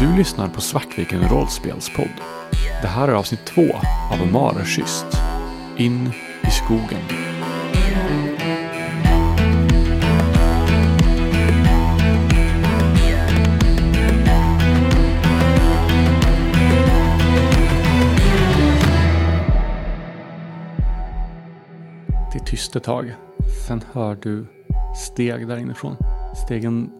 Du 0.00 0.16
lyssnar 0.16 0.48
på 0.48 0.60
Svartviken 0.60 1.28
rollspelspodd. 1.28 2.08
Det 2.82 2.88
här 2.88 3.08
är 3.08 3.12
avsnitt 3.12 3.44
två 3.44 3.62
av 4.12 4.32
Marekyst. 4.32 5.06
In 5.76 6.12
i 6.42 6.50
skogen. 6.50 7.00
Det 22.32 22.38
är 22.38 22.44
tyst 22.46 22.76
ett 22.76 22.84
tag. 22.84 23.14
Sen 23.66 23.82
hör 23.92 24.18
du 24.22 24.46
steg 24.96 25.48
där 25.48 25.56
inifrån. 25.56 25.96
Stegen 26.46 26.90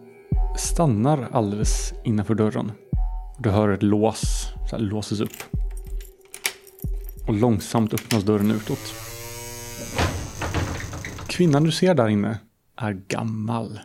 stannar 0.57 1.27
alldeles 1.31 1.93
innanför 2.03 2.35
dörren. 2.35 2.71
Du 3.43 3.49
hör 3.49 3.69
ett 3.69 3.83
lås 3.83 4.47
så 4.69 4.75
här, 4.75 4.83
låses 4.83 5.19
upp. 5.19 5.57
Och 7.27 7.33
långsamt 7.33 7.93
öppnas 7.93 8.23
dörren 8.23 8.51
utåt. 8.51 8.93
Kvinnan 11.27 11.63
du 11.63 11.71
ser 11.71 11.93
där 11.93 12.07
inne 12.07 12.39
är 12.77 13.01
gammal 13.07 13.79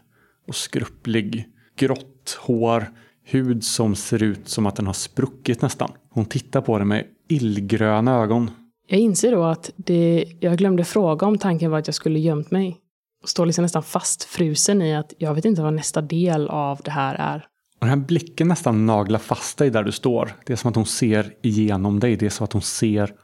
och 0.48 0.54
skrupplig. 0.54 1.48
Grått 1.76 2.38
hår, 2.40 2.90
hud 3.24 3.64
som 3.64 3.94
ser 3.94 4.22
ut 4.22 4.48
som 4.48 4.66
att 4.66 4.76
den 4.76 4.86
har 4.86 4.92
spruckit 4.92 5.62
nästan. 5.62 5.92
Hon 6.10 6.24
tittar 6.24 6.60
på 6.60 6.78
dig 6.78 6.86
med 6.86 7.04
illgröna 7.28 8.14
ögon. 8.14 8.50
Jag 8.88 9.00
inser 9.00 9.32
då 9.32 9.44
att 9.44 9.70
det, 9.76 10.24
jag 10.40 10.58
glömde 10.58 10.84
fråga 10.84 11.26
om 11.26 11.38
tanken 11.38 11.70
var 11.70 11.78
att 11.78 11.88
jag 11.88 11.94
skulle 11.94 12.18
gömt 12.18 12.50
mig. 12.50 12.76
Står 13.24 13.46
liksom 13.46 13.62
nästan 13.62 13.82
fastfrusen 13.82 14.82
i 14.82 14.96
att 14.96 15.14
jag 15.18 15.34
vet 15.34 15.44
inte 15.44 15.62
vad 15.62 15.72
nästa 15.72 16.02
del 16.02 16.48
av 16.48 16.80
det 16.84 16.90
här 16.90 17.14
är. 17.14 17.46
Och 17.78 17.86
den 17.86 17.88
här 17.88 18.06
blicken 18.06 18.48
nästan 18.48 18.86
naglar 18.86 19.18
fast 19.18 19.58
dig 19.58 19.70
där 19.70 19.82
du 19.82 19.92
står. 19.92 20.32
Det 20.46 20.52
är 20.52 20.56
som 20.56 20.68
att 20.68 20.76
hon 20.76 20.86
ser 20.86 21.34
igenom 21.42 22.00
dig. 22.00 22.16
Det 22.16 22.26
är 22.26 22.30
som 22.30 22.44
att 22.44 22.52
hon 22.52 22.62
ser 22.62 23.14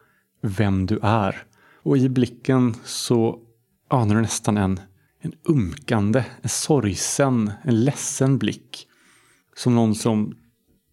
vem 0.43 0.87
du 0.87 0.99
är. 1.03 1.45
Och 1.83 1.99
i 1.99 2.09
blicken 2.09 2.75
så 2.85 3.39
anar 3.89 4.15
du 4.15 4.21
nästan 4.21 4.57
en, 4.57 4.81
en 5.21 5.33
umkande, 5.49 6.25
en 6.43 6.49
sorgsen, 6.49 7.53
en 7.65 7.85
ledsen 7.85 8.39
blick. 8.39 8.89
Som 9.57 9.75
någon 9.75 9.95
som 9.95 10.37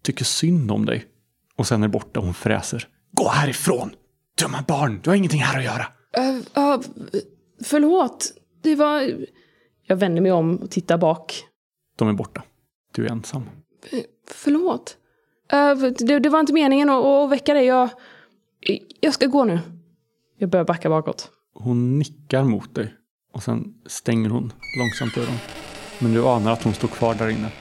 tycker 0.04 0.26
synd 0.26 0.72
om 0.72 0.86
dig. 0.86 1.06
Och 1.56 1.68
sen 1.68 1.84
är 1.84 1.88
borta 1.88 2.20
och 2.20 2.26
hon 2.26 2.34
fräser. 2.34 2.88
Gå 3.12 3.30
härifrån! 3.30 3.92
Dumma 4.42 4.64
barn, 4.68 5.00
du 5.04 5.10
har 5.10 5.18
ingenting 5.18 5.42
här 5.42 5.58
att 5.58 5.64
göra. 5.64 5.86
Uh, 6.18 6.36
uh, 6.38 6.82
förlåt, 7.64 8.34
det 8.62 8.76
var... 8.76 9.26
Jag 9.88 9.96
vänder 9.96 10.22
mig 10.22 10.32
om 10.32 10.56
och 10.56 10.72
tittar 10.72 10.98
bak. 10.98 11.44
De 11.96 12.08
är 12.10 12.14
borta. 12.14 12.44
Du 12.92 13.06
är 13.06 13.12
ensam. 13.12 13.50
Förlåt. 14.28 14.98
Uh, 15.54 15.92
det, 16.00 16.20
det, 16.20 16.30
var 16.30 16.40
inte 16.40 16.54
meningen 16.54 16.90
att, 16.90 17.06
att 17.06 17.32
väcka 17.32 17.54
dig. 17.54 17.66
Jag, 17.66 17.90
jag 19.00 19.14
ska 19.14 19.26
gå 19.26 19.44
nu. 19.44 19.60
Jag 20.38 20.50
börjar 20.50 20.66
backa 20.66 20.90
bakåt. 20.90 21.32
Hon 21.54 22.00
nickar 22.00 22.44
mot 22.44 22.76
dig. 22.76 22.94
Och 23.34 23.44
sen 23.44 23.74
stänger 23.86 24.30
hon 24.30 24.54
långsamt 24.80 25.16
dörren. 25.16 25.38
Men 26.00 26.14
du 26.14 26.28
anar 26.28 26.52
att 26.52 26.64
hon 26.64 26.74
står 26.74 26.88
kvar 26.88 27.16
där 27.16 27.30
inne. 27.30 27.52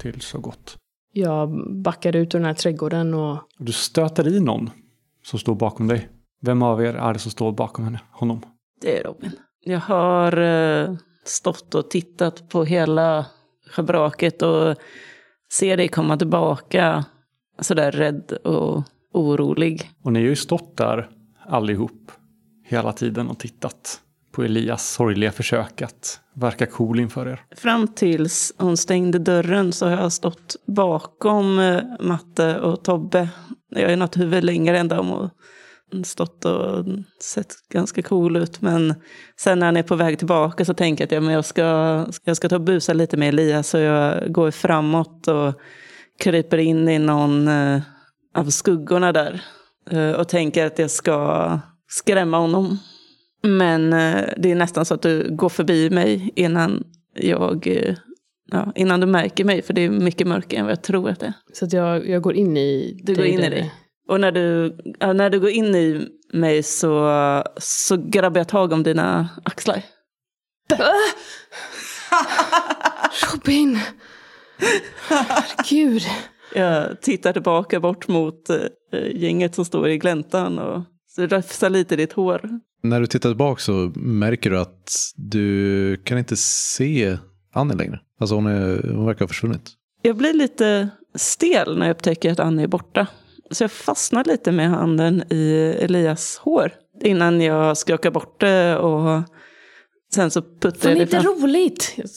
Till 0.00 0.20
så 0.20 0.38
gott. 0.38 0.76
Jag 1.12 1.72
backar 1.82 2.16
ut 2.16 2.34
ur 2.34 2.38
den 2.38 2.46
här 2.46 2.54
trädgården 2.54 3.14
och... 3.14 3.38
Du 3.58 3.72
stöter 3.72 4.28
i 4.28 4.40
någon 4.40 4.70
som 5.24 5.38
står 5.38 5.54
bakom 5.54 5.88
dig. 5.88 6.08
Vem 6.40 6.62
av 6.62 6.84
er 6.84 6.94
är 6.94 7.12
det 7.12 7.18
som 7.18 7.30
står 7.30 7.52
bakom 7.52 7.84
henne? 7.84 8.00
Honom? 8.12 8.40
Det 8.80 8.98
är 8.98 9.04
Robin. 9.04 9.32
Jag 9.60 9.80
har 9.80 10.36
eh, 10.40 10.94
stått 11.24 11.74
och 11.74 11.90
tittat 11.90 12.48
på 12.48 12.64
hela 12.64 13.26
schabraket 13.70 14.42
och 14.42 14.76
ser 15.52 15.76
dig 15.76 15.88
komma 15.88 16.16
tillbaka 16.16 17.04
sådär 17.60 17.92
rädd 17.92 18.32
och 18.32 18.82
orolig. 19.12 19.90
Och 20.02 20.12
ni 20.12 20.20
har 20.20 20.28
ju 20.28 20.36
stått 20.36 20.76
där 20.76 21.08
allihop 21.46 22.12
hela 22.64 22.92
tiden 22.92 23.28
och 23.28 23.38
tittat 23.38 24.00
på 24.32 24.42
Elias 24.42 24.90
sorgliga 24.90 25.32
försök 25.32 25.82
att 25.82 26.20
verka 26.34 26.66
cool 26.66 27.00
inför 27.00 27.28
er. 27.28 27.42
Fram 27.56 27.88
tills 27.88 28.52
hon 28.58 28.76
stängde 28.76 29.18
dörren 29.18 29.72
så 29.72 29.88
har 29.88 30.02
jag 30.02 30.12
stått 30.12 30.56
bakom 30.66 31.58
eh, 31.58 31.82
Matte 32.00 32.60
och 32.60 32.84
Tobbe. 32.84 33.28
Jag 33.68 33.92
är 33.92 33.96
något 33.96 34.16
huvud 34.16 34.44
längre 34.44 34.78
än 34.78 34.88
dem 34.88 35.12
och 35.12 35.30
stått 36.04 36.44
och 36.44 36.84
sett 37.22 37.54
ganska 37.72 38.02
cool 38.02 38.36
ut. 38.36 38.60
Men 38.60 38.94
sen 39.40 39.58
när 39.58 39.66
han 39.66 39.76
är 39.76 39.82
på 39.82 39.96
väg 39.96 40.18
tillbaka 40.18 40.64
så 40.64 40.74
tänker 40.74 41.02
jag 41.02 41.06
att 41.06 41.12
ja, 41.12 41.20
men 41.20 41.34
jag, 41.34 41.44
ska, 41.44 41.62
jag 42.24 42.36
ska 42.36 42.48
ta 42.48 42.56
och 42.56 42.62
busa 42.62 42.92
lite 42.92 43.16
med 43.16 43.28
Elias. 43.28 43.68
Så 43.68 43.78
jag 43.78 44.32
går 44.32 44.50
framåt 44.50 45.28
och 45.28 45.54
kryper 46.18 46.58
in 46.58 46.88
i 46.88 46.98
någon 46.98 47.48
eh, 47.48 47.80
av 48.34 48.50
skuggorna 48.50 49.12
där. 49.12 49.42
Eh, 49.90 50.10
och 50.10 50.28
tänker 50.28 50.66
att 50.66 50.78
jag 50.78 50.90
ska 50.90 51.58
skrämma 51.88 52.38
honom. 52.38 52.78
Men 53.42 53.92
eh, 53.92 54.24
det 54.36 54.50
är 54.50 54.54
nästan 54.54 54.84
så 54.84 54.94
att 54.94 55.02
du 55.02 55.36
går 55.36 55.48
förbi 55.48 55.90
mig 55.90 56.32
innan 56.36 56.84
jag 57.14 57.68
ja, 58.50 58.72
innan 58.74 59.00
du 59.00 59.06
märker 59.06 59.44
mig, 59.44 59.62
för 59.62 59.74
det 59.74 59.80
är 59.80 59.90
mycket 59.90 60.26
mörkare 60.26 60.60
än 60.60 60.64
vad 60.64 60.72
jag 60.72 60.82
tror 60.82 61.10
att 61.10 61.20
det 61.20 61.26
är. 61.26 61.34
Så 61.52 61.76
jag, 61.76 62.08
jag 62.08 62.22
går 62.22 62.34
in 62.34 62.56
i 62.56 63.00
Du 63.02 63.14
går 63.14 63.24
in 63.24 63.40
i 63.40 63.50
dig. 63.50 63.72
Och 64.10 64.20
när 64.20 64.32
du, 64.32 64.76
när 65.14 65.30
du 65.30 65.40
går 65.40 65.50
in 65.50 65.74
i 65.74 66.08
mig 66.32 66.62
så, 66.62 67.10
så 67.56 67.96
grabbar 67.96 68.40
jag 68.40 68.48
tag 68.48 68.72
om 68.72 68.82
dina 68.82 69.28
axlar. 69.44 69.82
Robin! 73.32 73.78
Herregud. 75.08 76.02
Jag 76.54 77.00
tittar 77.00 77.32
tillbaka 77.32 77.80
bort 77.80 78.08
mot 78.08 78.50
äh, 78.50 78.56
gänget 79.14 79.54
som 79.54 79.64
står 79.64 79.88
i 79.88 79.98
gläntan 79.98 80.58
och 80.58 80.82
rafsar 81.18 81.70
lite 81.70 81.94
i 81.94 81.96
ditt 81.96 82.12
hår. 82.12 82.60
När 82.82 83.00
du 83.00 83.06
tittar 83.06 83.30
tillbaka 83.30 83.60
så 83.60 83.92
märker 83.96 84.50
du 84.50 84.58
att 84.58 84.96
du 85.16 85.96
kan 86.04 86.18
inte 86.18 86.36
se 86.36 87.18
Annie 87.52 87.74
längre. 87.74 88.00
Alltså 88.20 88.34
hon, 88.34 88.46
är, 88.46 88.92
hon 88.94 89.06
verkar 89.06 89.20
ha 89.20 89.28
försvunnit. 89.28 89.70
Jag 90.02 90.16
blir 90.16 90.34
lite 90.34 90.88
stel 91.14 91.78
när 91.78 91.86
jag 91.86 91.94
upptäcker 91.94 92.32
att 92.32 92.40
Annie 92.40 92.62
är 92.62 92.68
borta. 92.68 93.06
Så 93.50 93.64
jag 93.64 93.72
fastnar 93.72 94.24
lite 94.24 94.52
med 94.52 94.70
handen 94.70 95.24
i 95.30 95.52
Elias 95.80 96.38
hår. 96.38 96.72
Innan 97.02 97.40
jag 97.40 97.76
skakar 97.76 98.10
bort 98.10 98.40
det 98.40 98.76
och 98.76 99.22
sen 100.12 100.30
så 100.30 100.42
puttar 100.42 100.80
Fan, 100.80 100.98
jag 100.98 101.08
det 101.08 101.16
är 101.16 101.18
inte 101.18 101.28
roligt! 101.28 101.94
Jag 101.96 102.08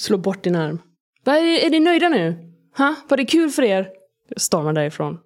slår 0.00 0.18
bort 0.18 0.44
din 0.44 0.56
arm. 0.56 0.78
Va, 1.24 1.38
är, 1.38 1.66
är 1.66 1.70
ni 1.70 1.80
nöjda 1.80 2.08
nu? 2.08 2.52
Ha? 2.76 2.94
Var 3.08 3.16
det 3.16 3.24
kul 3.24 3.50
för 3.50 3.62
er? 3.62 3.88
Jag 4.28 4.40
stormar 4.40 4.72
därifrån. 4.72 5.18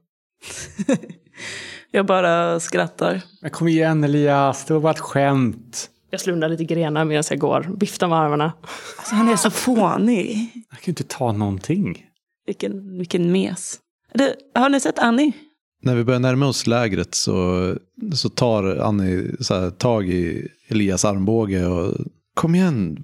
jag 1.91 2.07
bara 2.07 2.61
skrattar. 2.61 3.23
Men 3.41 3.51
kom 3.51 3.69
igen 3.69 4.05
Elias, 4.05 4.65
det 4.65 4.75
var 4.75 4.81
bara 4.81 4.93
ett 4.93 5.01
skämt. 5.01 5.91
Jag 6.11 6.21
slundar 6.21 6.49
lite 6.49 6.65
grenar 6.65 7.05
medan 7.05 7.25
jag 7.31 7.39
går, 7.39 7.77
viftar 7.81 8.09
med 8.09 8.19
armarna. 8.19 8.53
Alltså, 8.97 9.15
han 9.15 9.29
är 9.29 9.37
så 9.37 9.51
fånig. 9.51 10.51
Jag 10.55 10.79
kan 10.79 10.85
ju 10.85 10.91
inte 10.91 11.05
ta 11.05 11.33
någonting. 11.33 12.07
Vilken, 12.47 12.99
vilken 12.99 13.33
mes. 13.33 13.81
Du, 14.13 14.35
har 14.55 14.69
ni 14.69 14.81
sett 14.81 14.99
Annie? 14.99 15.33
När 15.83 15.95
vi 15.95 16.05
börjar 16.05 16.21
närma 16.21 16.47
oss 16.47 16.67
lägret 16.67 17.15
så, 17.15 17.75
så 18.15 18.29
tar 18.29 18.77
Annie 18.77 19.37
så 19.41 19.55
här, 19.55 19.71
tag 19.71 20.09
i 20.09 20.49
Elias 20.69 21.05
armbåge 21.05 21.67
och 21.67 21.95
kom 22.35 22.55
igen, 22.55 22.99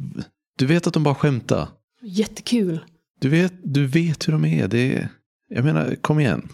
du 0.59 0.67
vet 0.67 0.87
att 0.87 0.95
de 0.95 1.03
bara 1.03 1.15
skämtar. 1.15 1.69
Jättekul. 2.03 2.81
Du 3.21 3.29
vet, 3.29 3.53
du 3.63 3.87
vet 3.87 4.29
hur 4.29 4.33
de 4.33 4.45
är. 4.45 4.69
Det 4.69 4.95
är 4.95 5.09
jag 5.55 5.65
menar, 5.65 5.95
kom 5.95 6.21
igen. 6.21 6.49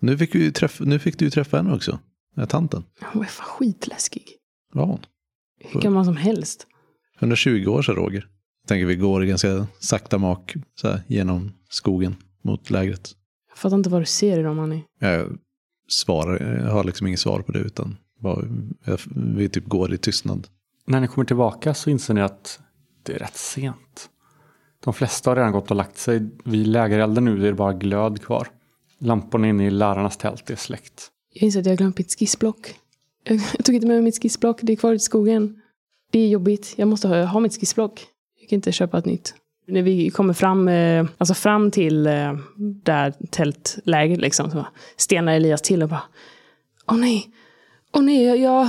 Nu 0.00 0.18
fick, 0.18 0.34
vi 0.34 0.52
träffa, 0.52 0.84
nu 0.84 0.98
fick 0.98 1.18
du 1.18 1.30
träffa 1.30 1.56
henne 1.56 1.74
också. 1.74 1.90
Den 2.34 2.42
här 2.42 2.46
tanten. 2.46 2.84
Hon 3.12 3.22
är 3.22 3.26
fan 3.26 3.46
skitläskig. 3.46 4.24
Var 4.72 4.86
hon? 4.86 5.00
Hur 5.60 5.80
gammal 5.80 6.04
som 6.04 6.16
helst. 6.16 6.66
120 7.18 7.66
år 7.66 7.82
sedan 7.82 7.94
Roger. 7.94 8.26
Jag 8.62 8.68
tänker 8.68 8.86
vi 8.86 8.96
går 8.96 9.22
ganska 9.22 9.66
sakta 9.78 10.18
mak 10.18 10.54
så 10.74 10.88
här, 10.88 11.02
genom 11.06 11.52
skogen 11.68 12.16
mot 12.44 12.70
lägret. 12.70 13.14
Jag 13.52 13.58
fattar 13.58 13.76
inte 13.76 13.90
vad 13.90 14.02
du 14.02 14.06
ser 14.06 14.38
i 14.38 14.42
dem, 14.42 14.58
Annie. 14.58 14.84
Jag 14.98 15.38
svarar, 15.88 16.60
jag 16.64 16.72
har 16.72 16.84
liksom 16.84 17.06
inget 17.06 17.20
svar 17.20 17.42
på 17.42 17.52
det 17.52 17.58
utan 17.58 17.96
bara, 18.20 18.44
vi 19.36 19.48
typ 19.48 19.66
går 19.66 19.94
i 19.94 19.98
tystnad. 19.98 20.48
När 20.86 21.00
ni 21.00 21.06
kommer 21.06 21.24
tillbaka 21.26 21.74
så 21.74 21.90
inser 21.90 22.14
ni 22.14 22.20
att 22.20 22.60
det 23.02 23.14
är 23.14 23.18
rätt 23.18 23.36
sent. 23.36 24.10
De 24.84 24.94
flesta 24.94 25.30
har 25.30 25.36
redan 25.36 25.52
gått 25.52 25.70
och 25.70 25.76
lagt 25.76 25.98
sig. 25.98 26.28
Vid 26.44 26.66
lägerelden 26.66 27.24
nu 27.24 27.42
är 27.42 27.46
det 27.46 27.52
bara 27.52 27.72
glöd 27.72 28.22
kvar. 28.22 28.48
Lamporna 28.98 29.48
inne 29.48 29.66
i 29.66 29.70
lärarnas 29.70 30.16
tält 30.16 30.50
är 30.50 30.56
släckt. 30.56 31.08
Jag 31.32 31.42
inser 31.42 31.60
att 31.60 31.66
jag 31.66 31.72
har 31.72 31.76
glömt 31.76 31.98
mitt 31.98 32.18
skissblock. 32.18 32.74
Jag, 33.24 33.40
jag 33.56 33.64
tog 33.64 33.74
inte 33.74 33.86
med 33.86 33.96
mig 33.96 34.02
mitt 34.02 34.22
skissblock. 34.22 34.58
Det 34.62 34.72
är 34.72 34.76
kvar 34.76 34.92
i 34.92 34.98
skogen. 34.98 35.60
Det 36.10 36.18
är 36.18 36.28
jobbigt. 36.28 36.74
Jag 36.76 36.88
måste 36.88 37.08
ha, 37.08 37.24
ha 37.24 37.40
mitt 37.40 37.60
skissblock. 37.60 38.06
Jag 38.40 38.48
kan 38.48 38.56
inte 38.56 38.72
köpa 38.72 38.98
ett 38.98 39.06
nytt. 39.06 39.34
När 39.66 39.82
vi 39.82 40.10
kommer 40.10 40.34
fram, 40.34 40.68
eh, 40.68 41.06
alltså 41.18 41.34
fram 41.34 41.70
till 41.70 42.06
eh, 42.06 42.32
där 42.84 43.14
tältläget, 43.30 44.20
liksom, 44.20 44.50
så 44.50 44.66
stenar 44.96 45.32
Elias 45.32 45.62
till 45.62 45.82
och 45.82 45.88
bara 45.88 46.02
Åh 46.86 46.96
nej, 46.96 47.30
åh 47.92 48.02
nej, 48.02 48.24
jag, 48.24 48.38
jag, 48.38 48.68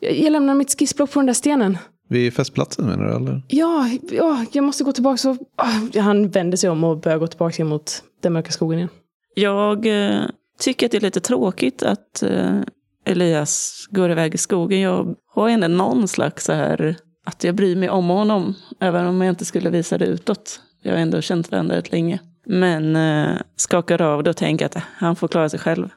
jag 0.00 0.32
lämnar 0.32 0.54
mitt 0.54 0.78
skissblock 0.78 1.12
på 1.12 1.18
den 1.18 1.26
där 1.26 1.34
stenen. 1.34 1.78
Vid 2.08 2.34
festplatsen 2.34 2.86
menar 2.86 3.04
du 3.04 3.16
eller? 3.16 3.42
Ja, 3.48 3.90
ja 4.10 4.44
jag 4.52 4.64
måste 4.64 4.84
gå 4.84 4.92
tillbaka. 4.92 5.16
Så, 5.16 5.30
oh, 5.30 6.00
han 6.00 6.28
vänder 6.28 6.56
sig 6.56 6.70
om 6.70 6.84
och 6.84 7.00
börjar 7.00 7.18
gå 7.18 7.26
tillbaka 7.26 7.64
mot 7.64 8.02
den 8.22 8.32
mörka 8.32 8.50
skogen 8.50 8.78
igen. 8.78 8.90
Jag 9.34 9.86
eh, 9.86 10.22
tycker 10.58 10.86
att 10.86 10.92
det 10.92 10.98
är 10.98 11.00
lite 11.00 11.20
tråkigt 11.20 11.82
att 11.82 12.22
eh, 12.22 12.60
Elias 13.04 13.84
går 13.90 14.10
iväg 14.10 14.34
i 14.34 14.38
skogen. 14.38 14.80
Jag 14.80 15.14
har 15.34 15.48
ändå 15.48 15.68
någon 15.68 16.08
slags 16.08 16.44
så 16.44 16.52
här, 16.52 16.96
att 17.24 17.44
jag 17.44 17.54
bryr 17.54 17.76
mig 17.76 17.90
om 17.90 18.08
honom. 18.08 18.54
Även 18.80 19.06
om 19.06 19.20
jag 19.20 19.32
inte 19.32 19.44
skulle 19.44 19.70
visa 19.70 19.98
det 19.98 20.06
utåt. 20.06 20.60
Jag 20.82 20.92
har 20.92 20.98
ändå 20.98 21.20
känt 21.20 21.50
varandra 21.50 21.76
rätt 21.76 21.92
länge. 21.92 22.20
Men 22.46 22.96
eh, 22.96 23.36
skakar 23.56 24.02
av 24.02 24.22
det 24.22 24.30
och 24.30 24.36
tänker 24.36 24.66
att 24.66 24.76
han 24.96 25.16
får 25.16 25.28
klara 25.28 25.48
sig 25.48 25.58
själv. 25.58 25.88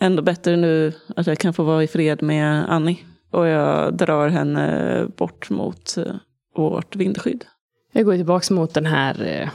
Ändå 0.00 0.22
bättre 0.22 0.56
nu 0.56 0.92
att 1.16 1.26
jag 1.26 1.38
kan 1.38 1.54
få 1.54 1.62
vara 1.62 1.82
i 1.82 1.86
fred 1.86 2.22
med 2.22 2.72
Annie. 2.72 2.98
Och 3.30 3.46
jag 3.46 3.94
drar 3.94 4.28
henne 4.28 5.06
bort 5.16 5.50
mot 5.50 5.96
eh, 5.96 6.14
vårt 6.56 6.96
vindskydd. 6.96 7.44
Jag 7.92 8.04
går 8.04 8.16
tillbaka 8.16 8.54
mot 8.54 8.74
den 8.74 8.86
här 8.86 9.26
eh, 9.26 9.48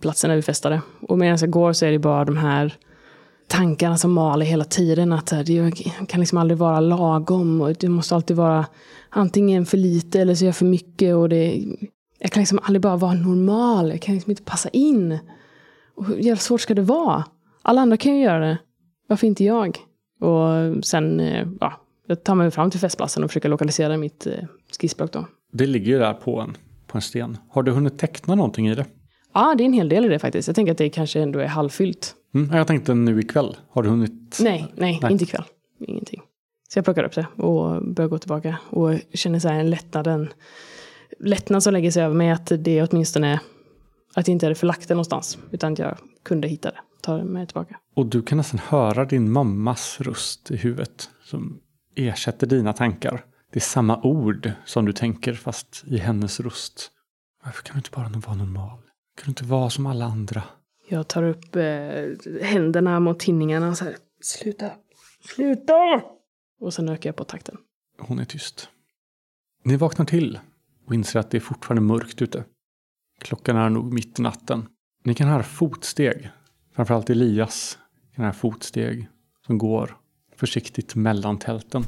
platsen 0.00 0.30
där 0.30 0.36
vi 0.36 0.42
festade. 0.42 0.80
Och 1.00 1.18
medan 1.18 1.38
jag 1.40 1.50
går 1.50 1.72
så 1.72 1.86
är 1.86 1.92
det 1.92 1.98
bara 1.98 2.24
de 2.24 2.36
här 2.36 2.76
tankarna 3.46 3.96
som 3.96 4.12
maler 4.12 4.46
hela 4.46 4.64
tiden. 4.64 5.12
Att 5.12 5.32
det 5.46 5.72
kan 6.08 6.20
liksom 6.20 6.38
aldrig 6.38 6.58
vara 6.58 6.80
lagom. 6.80 7.60
Och 7.60 7.74
det 7.74 7.88
måste 7.88 8.14
alltid 8.14 8.36
vara 8.36 8.66
antingen 9.10 9.66
för 9.66 9.76
lite 9.76 10.20
eller 10.20 10.34
så 10.34 10.44
är 10.44 10.46
jag 10.46 10.56
för 10.56 10.64
mycket. 10.64 11.14
Och 11.14 11.28
det, 11.28 11.64
jag 12.18 12.30
kan 12.30 12.40
liksom 12.40 12.58
aldrig 12.62 12.80
bara 12.80 12.96
vara 12.96 13.14
normal. 13.14 13.90
Jag 13.90 14.00
kan 14.00 14.14
liksom 14.14 14.30
inte 14.30 14.42
passa 14.42 14.68
in. 14.68 15.18
Och 15.96 16.06
hur 16.06 16.16
jävla 16.16 16.40
svårt 16.40 16.60
ska 16.60 16.74
det 16.74 16.82
vara? 16.82 17.24
Alla 17.62 17.80
andra 17.80 17.96
kan 17.96 18.16
ju 18.16 18.22
göra 18.22 18.46
det. 18.46 18.58
Varför 19.08 19.26
inte 19.26 19.44
jag? 19.44 19.78
Och 20.20 20.84
sen, 20.84 21.20
eh, 21.20 21.46
ja, 21.60 21.72
jag 22.06 22.24
tar 22.24 22.34
mig 22.34 22.50
fram 22.50 22.70
till 22.70 22.80
festplatsen 22.80 23.24
och 23.24 23.30
försöker 23.30 23.48
lokalisera 23.48 23.96
mitt 23.96 24.26
eh, 24.26 24.32
skissblock 24.80 25.12
då. 25.12 25.26
Det 25.52 25.66
ligger 25.66 25.92
ju 25.92 25.98
där 25.98 26.14
på 26.14 26.40
en, 26.40 26.56
på 26.86 26.98
en 26.98 27.02
sten. 27.02 27.38
Har 27.50 27.62
du 27.62 27.72
hunnit 27.72 27.98
teckna 27.98 28.34
någonting 28.34 28.68
i 28.68 28.74
det? 28.74 28.84
Ja, 29.34 29.54
det 29.58 29.64
är 29.64 29.66
en 29.66 29.72
hel 29.72 29.88
del 29.88 30.04
i 30.04 30.08
det 30.08 30.18
faktiskt. 30.18 30.48
Jag 30.48 30.54
tänker 30.54 30.72
att 30.72 30.78
det 30.78 30.90
kanske 30.90 31.20
ändå 31.20 31.38
är 31.38 31.46
halvfyllt. 31.46 32.14
Mm, 32.34 32.56
jag 32.56 32.66
tänkte 32.66 32.94
nu 32.94 33.20
ikväll. 33.20 33.56
Har 33.70 33.82
du 33.82 33.88
hunnit? 33.88 34.38
Nej, 34.40 34.72
nej, 34.76 34.98
Nej. 35.02 35.12
inte 35.12 35.24
ikväll. 35.24 35.44
Ingenting. 35.80 36.22
Så 36.68 36.78
jag 36.78 36.84
plockar 36.84 37.04
upp 37.04 37.14
det 37.14 37.26
och 37.42 37.94
börjar 37.94 38.08
gå 38.08 38.18
tillbaka. 38.18 38.58
Och 38.70 38.94
känner 39.14 39.38
så 39.38 39.48
här 39.48 39.60
en 39.60 39.70
lättnad, 39.70 40.06
en 40.06 40.28
lättnad 41.20 41.62
som 41.62 41.72
lägger 41.72 41.90
sig 41.90 42.02
över 42.02 42.14
mig. 42.14 42.30
Att 42.30 42.52
det 42.58 42.78
är 42.78 42.88
åtminstone, 42.90 43.40
att 44.14 44.28
jag 44.28 44.32
inte 44.32 44.46
hade 44.46 44.54
förlagt 44.54 44.88
det 44.88 44.94
någonstans. 44.94 45.38
Utan 45.50 45.72
att 45.72 45.78
jag 45.78 45.98
kunde 46.22 46.48
hitta 46.48 46.70
det. 46.70 46.78
Ta 47.00 47.16
det 47.16 47.24
med 47.24 47.48
tillbaka. 47.48 47.76
Och 47.94 48.06
du 48.06 48.22
kan 48.22 48.38
nästan 48.38 48.60
höra 48.68 49.04
din 49.04 49.32
mammas 49.32 50.00
röst 50.00 50.50
i 50.50 50.56
huvudet 50.56 51.10
som 51.24 51.60
ersätter 51.96 52.46
dina 52.46 52.72
tankar. 52.72 53.24
Det 53.52 53.58
är 53.58 53.60
samma 53.60 54.02
ord 54.02 54.50
som 54.64 54.84
du 54.84 54.92
tänker 54.92 55.34
fast 55.34 55.84
i 55.86 55.98
hennes 55.98 56.40
röst. 56.40 56.90
Varför 57.44 57.62
kan 57.62 57.74
du 57.74 57.78
inte 57.78 57.90
bara 57.90 58.08
vara 58.08 58.36
normal? 58.36 58.78
Kan 59.16 59.24
du 59.24 59.30
inte 59.30 59.44
vara 59.44 59.70
som 59.70 59.86
alla 59.86 60.04
andra? 60.04 60.42
Jag 60.88 61.08
tar 61.08 61.22
upp 61.22 61.56
eh, 61.56 62.42
händerna 62.42 63.00
mot 63.00 63.20
tinningarna 63.20 63.68
och 63.68 63.78
så 63.78 63.84
här. 63.84 63.96
Sluta! 64.20 64.70
Sluta! 65.20 66.02
Och 66.60 66.74
sen 66.74 66.88
ökar 66.88 67.08
jag 67.08 67.16
på 67.16 67.24
takten. 67.24 67.56
Hon 67.98 68.18
är 68.18 68.24
tyst. 68.24 68.68
Ni 69.64 69.76
vaknar 69.76 70.06
till 70.06 70.38
och 70.86 70.94
inser 70.94 71.20
att 71.20 71.30
det 71.30 71.38
är 71.38 71.40
fortfarande 71.40 71.82
mörkt 71.82 72.22
ute. 72.22 72.44
Klockan 73.18 73.56
är 73.56 73.70
nog 73.70 73.92
mitt 73.92 74.18
i 74.18 74.22
natten. 74.22 74.68
Ni 75.04 75.14
kan 75.14 75.28
höra 75.28 75.42
fotsteg. 75.42 76.30
Framförallt 76.74 77.10
Elias 77.10 77.78
kan 78.14 78.24
höra 78.24 78.34
fotsteg 78.34 79.08
som 79.46 79.58
går 79.58 79.96
försiktigt 80.36 80.94
mellan 80.94 81.38
tälten. 81.38 81.84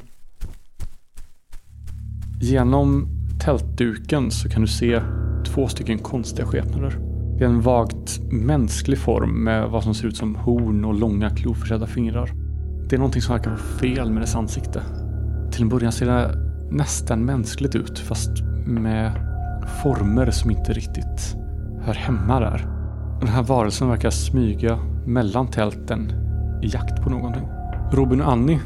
Genom 2.41 3.07
tältduken 3.45 4.31
så 4.31 4.49
kan 4.49 4.61
du 4.61 4.67
se 4.67 5.01
två 5.45 5.67
stycken 5.67 5.99
konstiga 5.99 6.45
skepnader. 6.47 7.08
Det 7.39 7.45
är 7.45 7.49
en 7.49 7.61
vagt 7.61 8.19
mänsklig 8.31 8.97
form 8.97 9.43
med 9.43 9.69
vad 9.69 9.83
som 9.83 9.93
ser 9.93 10.07
ut 10.07 10.17
som 10.17 10.35
horn 10.35 10.85
och 10.85 10.93
långa 10.93 11.29
kloförsedda 11.29 11.87
fingrar. 11.87 12.31
Det 12.89 12.95
är 12.95 12.97
någonting 12.97 13.21
som 13.21 13.35
verkar 13.35 13.49
vara 13.51 13.59
fel 13.59 14.11
med 14.11 14.21
dess 14.21 14.35
ansikte. 14.35 14.83
Till 15.51 15.61
en 15.61 15.69
början 15.69 15.91
ser 15.91 16.05
det 16.05 16.35
nästan 16.71 17.25
mänskligt 17.25 17.75
ut 17.75 17.99
fast 17.99 18.29
med 18.65 19.11
former 19.83 20.31
som 20.31 20.51
inte 20.51 20.73
riktigt 20.73 21.35
hör 21.81 21.93
hemma 21.93 22.39
där. 22.39 22.67
Den 23.19 23.29
här 23.29 23.43
varelsen 23.43 23.89
verkar 23.89 24.09
smyga 24.09 24.79
mellan 25.05 25.47
tälten 25.47 26.11
i 26.63 26.67
jakt 26.67 27.03
på 27.03 27.09
någonting. 27.09 27.47
Robin 27.91 28.21
och 28.21 28.31
Annie, 28.31 28.59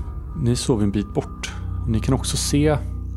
ni 0.43 0.55
sover 0.55 0.83
en 0.83 0.91
bit 0.91 1.13
bort. 1.13 1.53
Ni 1.87 1.99
kan 1.99 2.13
också 2.13 2.37
se 2.37 2.69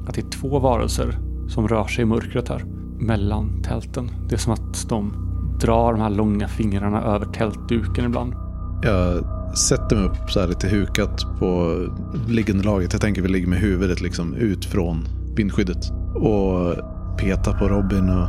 att 0.09 0.15
det 0.15 0.21
är 0.21 0.31
två 0.31 0.59
varelser 0.59 1.19
som 1.49 1.69
rör 1.69 1.87
sig 1.87 2.03
i 2.03 2.07
mörkret 2.07 2.49
här 2.49 2.65
mellan 2.99 3.63
tälten. 3.63 4.11
Det 4.29 4.35
är 4.35 4.39
som 4.39 4.53
att 4.53 4.89
de 4.89 5.26
drar 5.61 5.93
de 5.93 6.01
här 6.01 6.11
långa 6.11 6.49
fingrarna 6.49 7.03
över 7.03 7.27
tältduken 7.27 8.05
ibland. 8.05 8.35
Jag 8.83 9.25
sätter 9.59 9.97
mig 9.97 10.05
upp 10.05 10.31
så 10.31 10.41
här 10.41 10.49
lite 10.49 10.69
hukat 10.69 11.27
på 11.39 11.81
liggande 12.29 12.65
laget. 12.65 12.93
Jag 12.93 13.03
tänker 13.03 13.23
vi 13.23 13.29
ligger 13.29 13.47
med 13.47 13.59
huvudet 13.59 14.01
liksom 14.01 14.35
ut 14.35 14.65
från 14.65 15.09
vindskyddet. 15.37 15.91
Och 16.15 16.75
petar 17.19 17.59
på 17.59 17.69
Robin 17.69 18.09
och... 18.09 18.29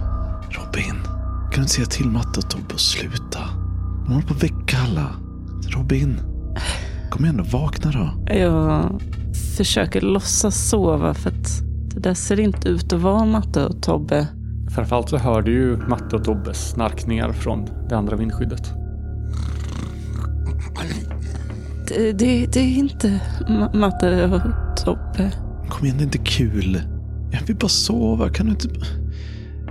Robin, 0.49 0.95
kan 1.51 1.51
du 1.51 1.61
inte 1.61 1.73
säga 1.73 1.85
till 1.85 2.09
Matte 2.09 2.39
och 2.39 2.49
Tobbe 2.49 2.73
att 2.73 2.79
sluta? 2.79 3.39
De 4.05 4.13
håller 4.13 4.27
på 4.27 4.33
att 4.33 4.43
väcka 4.43 4.77
alla. 4.89 5.07
Robin, 5.69 6.19
kom 7.11 7.25
igen 7.25 7.39
och 7.39 7.47
vakna 7.47 7.91
då. 7.91 8.33
Jag 8.33 9.01
försöker 9.57 10.01
låtsas 10.01 10.69
sova 10.69 11.13
för 11.13 11.29
att 11.29 11.61
det 11.93 11.99
där 11.99 12.13
ser 12.13 12.39
inte 12.39 12.69
ut 12.69 12.93
att 12.93 13.01
vara 13.01 13.25
Matte 13.25 13.65
och 13.65 13.81
Tobbe. 13.81 14.27
Framförallt 14.75 15.09
så 15.09 15.17
hör 15.17 15.41
du 15.41 15.51
ju 15.51 15.77
Matte 15.77 16.15
och 16.15 16.23
Tobbes 16.23 16.69
snarkningar 16.69 17.31
från 17.31 17.65
det 17.89 17.97
andra 17.97 18.15
vindskyddet. 18.15 18.73
Det, 21.87 22.11
det, 22.11 22.45
det 22.45 22.59
är 22.59 22.77
inte 22.77 23.21
Ma- 23.47 23.77
Matte 23.77 24.25
och 24.25 24.41
Tobbe. 24.85 25.31
Kom 25.69 25.85
igen, 25.85 25.97
det 25.97 26.03
är 26.03 26.05
inte 26.05 26.17
kul. 26.17 26.81
Jag 27.31 27.41
vill 27.47 27.55
bara 27.55 27.67
sova. 27.67 28.29
Kan 28.29 28.45
du 28.45 28.51
inte... 28.51 28.69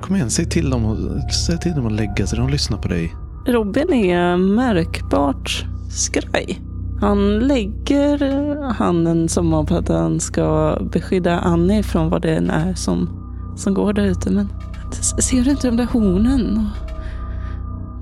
Kom 0.01 0.17
igen, 0.17 0.31
säg 0.31 0.47
till 0.47 0.71
dem, 0.71 0.85
och, 0.85 1.33
säg 1.33 1.59
till 1.59 1.73
dem 1.73 1.87
att 1.87 1.93
lägga 1.93 2.27
sig. 2.27 2.39
De 2.39 2.49
lyssnar 2.49 2.79
på 2.79 2.89
dig. 2.89 3.13
Robin 3.47 3.93
är 3.93 4.37
märkbart 4.37 5.67
skraj. 5.91 6.61
Han 7.01 7.39
lägger 7.39 8.63
handen 8.73 9.29
som 9.29 9.55
om 9.55 9.67
att 9.71 9.89
han 9.89 10.21
ska 10.21 10.79
beskydda 10.93 11.39
Annie 11.39 11.83
från 11.83 12.11
vad 12.11 12.23
det 12.23 12.37
än 12.37 12.51
är 12.51 12.75
som, 12.75 13.09
som 13.57 13.75
går 13.75 13.93
där 13.93 14.05
ute. 14.05 14.31
Men 14.31 14.49
ser 14.95 15.45
du 15.45 15.51
inte 15.51 15.67
de 15.67 15.77
där 15.77 15.87
hornen? 15.87 16.69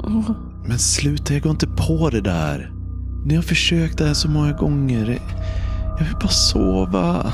Och, 0.02 0.34
Men 0.68 0.78
sluta, 0.78 1.34
jag 1.34 1.42
går 1.42 1.52
inte 1.52 1.66
på 1.66 2.10
det 2.10 2.20
där. 2.20 2.72
Ni 3.26 3.34
har 3.34 3.42
försökt 3.42 3.98
det 3.98 4.06
här 4.06 4.14
så 4.14 4.28
många 4.30 4.52
gånger. 4.52 5.18
Jag 5.98 6.04
vill 6.04 6.14
bara 6.20 6.28
sova. 6.28 7.32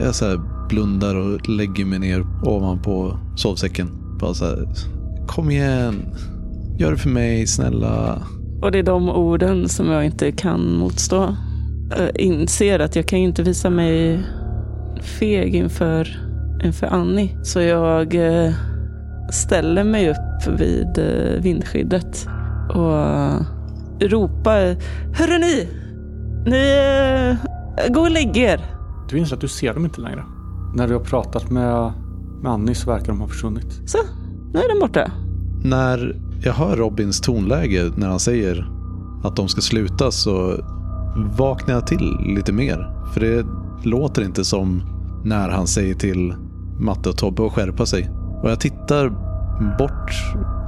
Jag 0.00 0.14
så 0.14 0.28
här 0.28 0.40
blundar 0.68 1.14
och 1.14 1.48
lägger 1.48 1.84
mig 1.84 1.98
ner 1.98 2.26
ovanpå 2.42 3.18
sovsäcken. 3.36 3.90
Bara 4.20 4.34
så 4.34 4.44
här, 4.44 4.68
kom 5.26 5.50
igen. 5.50 6.14
Gör 6.78 6.90
det 6.90 6.98
för 6.98 7.10
mig, 7.10 7.46
snälla. 7.46 8.22
och 8.62 8.72
det 8.72 8.78
är 8.78 8.82
de 8.82 9.08
orden 9.08 9.68
som 9.68 9.86
jag 9.90 10.04
inte 10.04 10.32
kan 10.32 10.74
motstå. 10.74 11.36
Jag 11.98 12.20
inser 12.20 12.78
att 12.78 12.96
jag 12.96 13.06
kan 13.06 13.20
ju 13.20 13.24
inte 13.24 13.42
visa 13.42 13.70
mig 13.70 14.22
feg 15.02 15.54
inför, 15.54 16.20
inför 16.64 16.86
Annie. 16.86 17.36
Så 17.42 17.60
jag 17.60 18.14
eh, 18.14 18.52
ställer 19.30 19.84
mig 19.84 20.10
upp 20.10 20.60
vid 20.60 20.98
eh, 20.98 21.42
vindskyddet 21.42 22.26
och 22.68 24.10
ropar. 24.10 24.76
Hörru 25.14 25.38
ni! 25.38 25.68
Ni, 26.46 27.36
eh, 27.78 27.92
gå 27.92 28.00
och 28.00 28.10
lägg 28.10 28.36
er. 28.36 28.60
Du 29.08 29.18
inser 29.18 29.34
att 29.34 29.40
du 29.40 29.48
ser 29.48 29.74
dem 29.74 29.84
inte 29.84 30.00
längre. 30.00 30.24
När 30.74 30.88
du 30.88 30.94
har 30.94 31.00
pratat 31.00 31.50
med, 31.50 31.92
med 32.42 32.52
Annie 32.52 32.74
så 32.74 32.90
verkar 32.90 33.06
de 33.06 33.20
ha 33.20 33.28
försvunnit. 33.28 33.80
Så, 33.86 33.98
nu 34.52 34.60
är 34.60 34.68
den 34.68 34.80
borta. 34.80 35.10
När 35.64 36.16
jag 36.42 36.52
hör 36.52 36.76
Robins 36.76 37.20
tonläge 37.20 37.90
när 37.96 38.08
han 38.08 38.20
säger 38.20 38.70
att 39.24 39.36
de 39.36 39.48
ska 39.48 39.60
sluta 39.60 40.10
så 40.10 40.56
vaknar 41.36 41.74
jag 41.74 41.86
till 41.86 42.16
lite 42.36 42.52
mer. 42.52 43.06
För 43.12 43.20
det 43.20 43.46
låter 43.88 44.22
inte 44.22 44.44
som 44.44 44.82
när 45.24 45.48
han 45.48 45.66
säger 45.66 45.94
till 45.94 46.34
Matte 46.80 47.08
och 47.08 47.16
Tobbe 47.16 47.46
att 47.46 47.52
skärpa 47.52 47.86
sig. 47.86 48.10
Och 48.42 48.50
jag 48.50 48.60
tittar 48.60 49.08
bort 49.78 50.12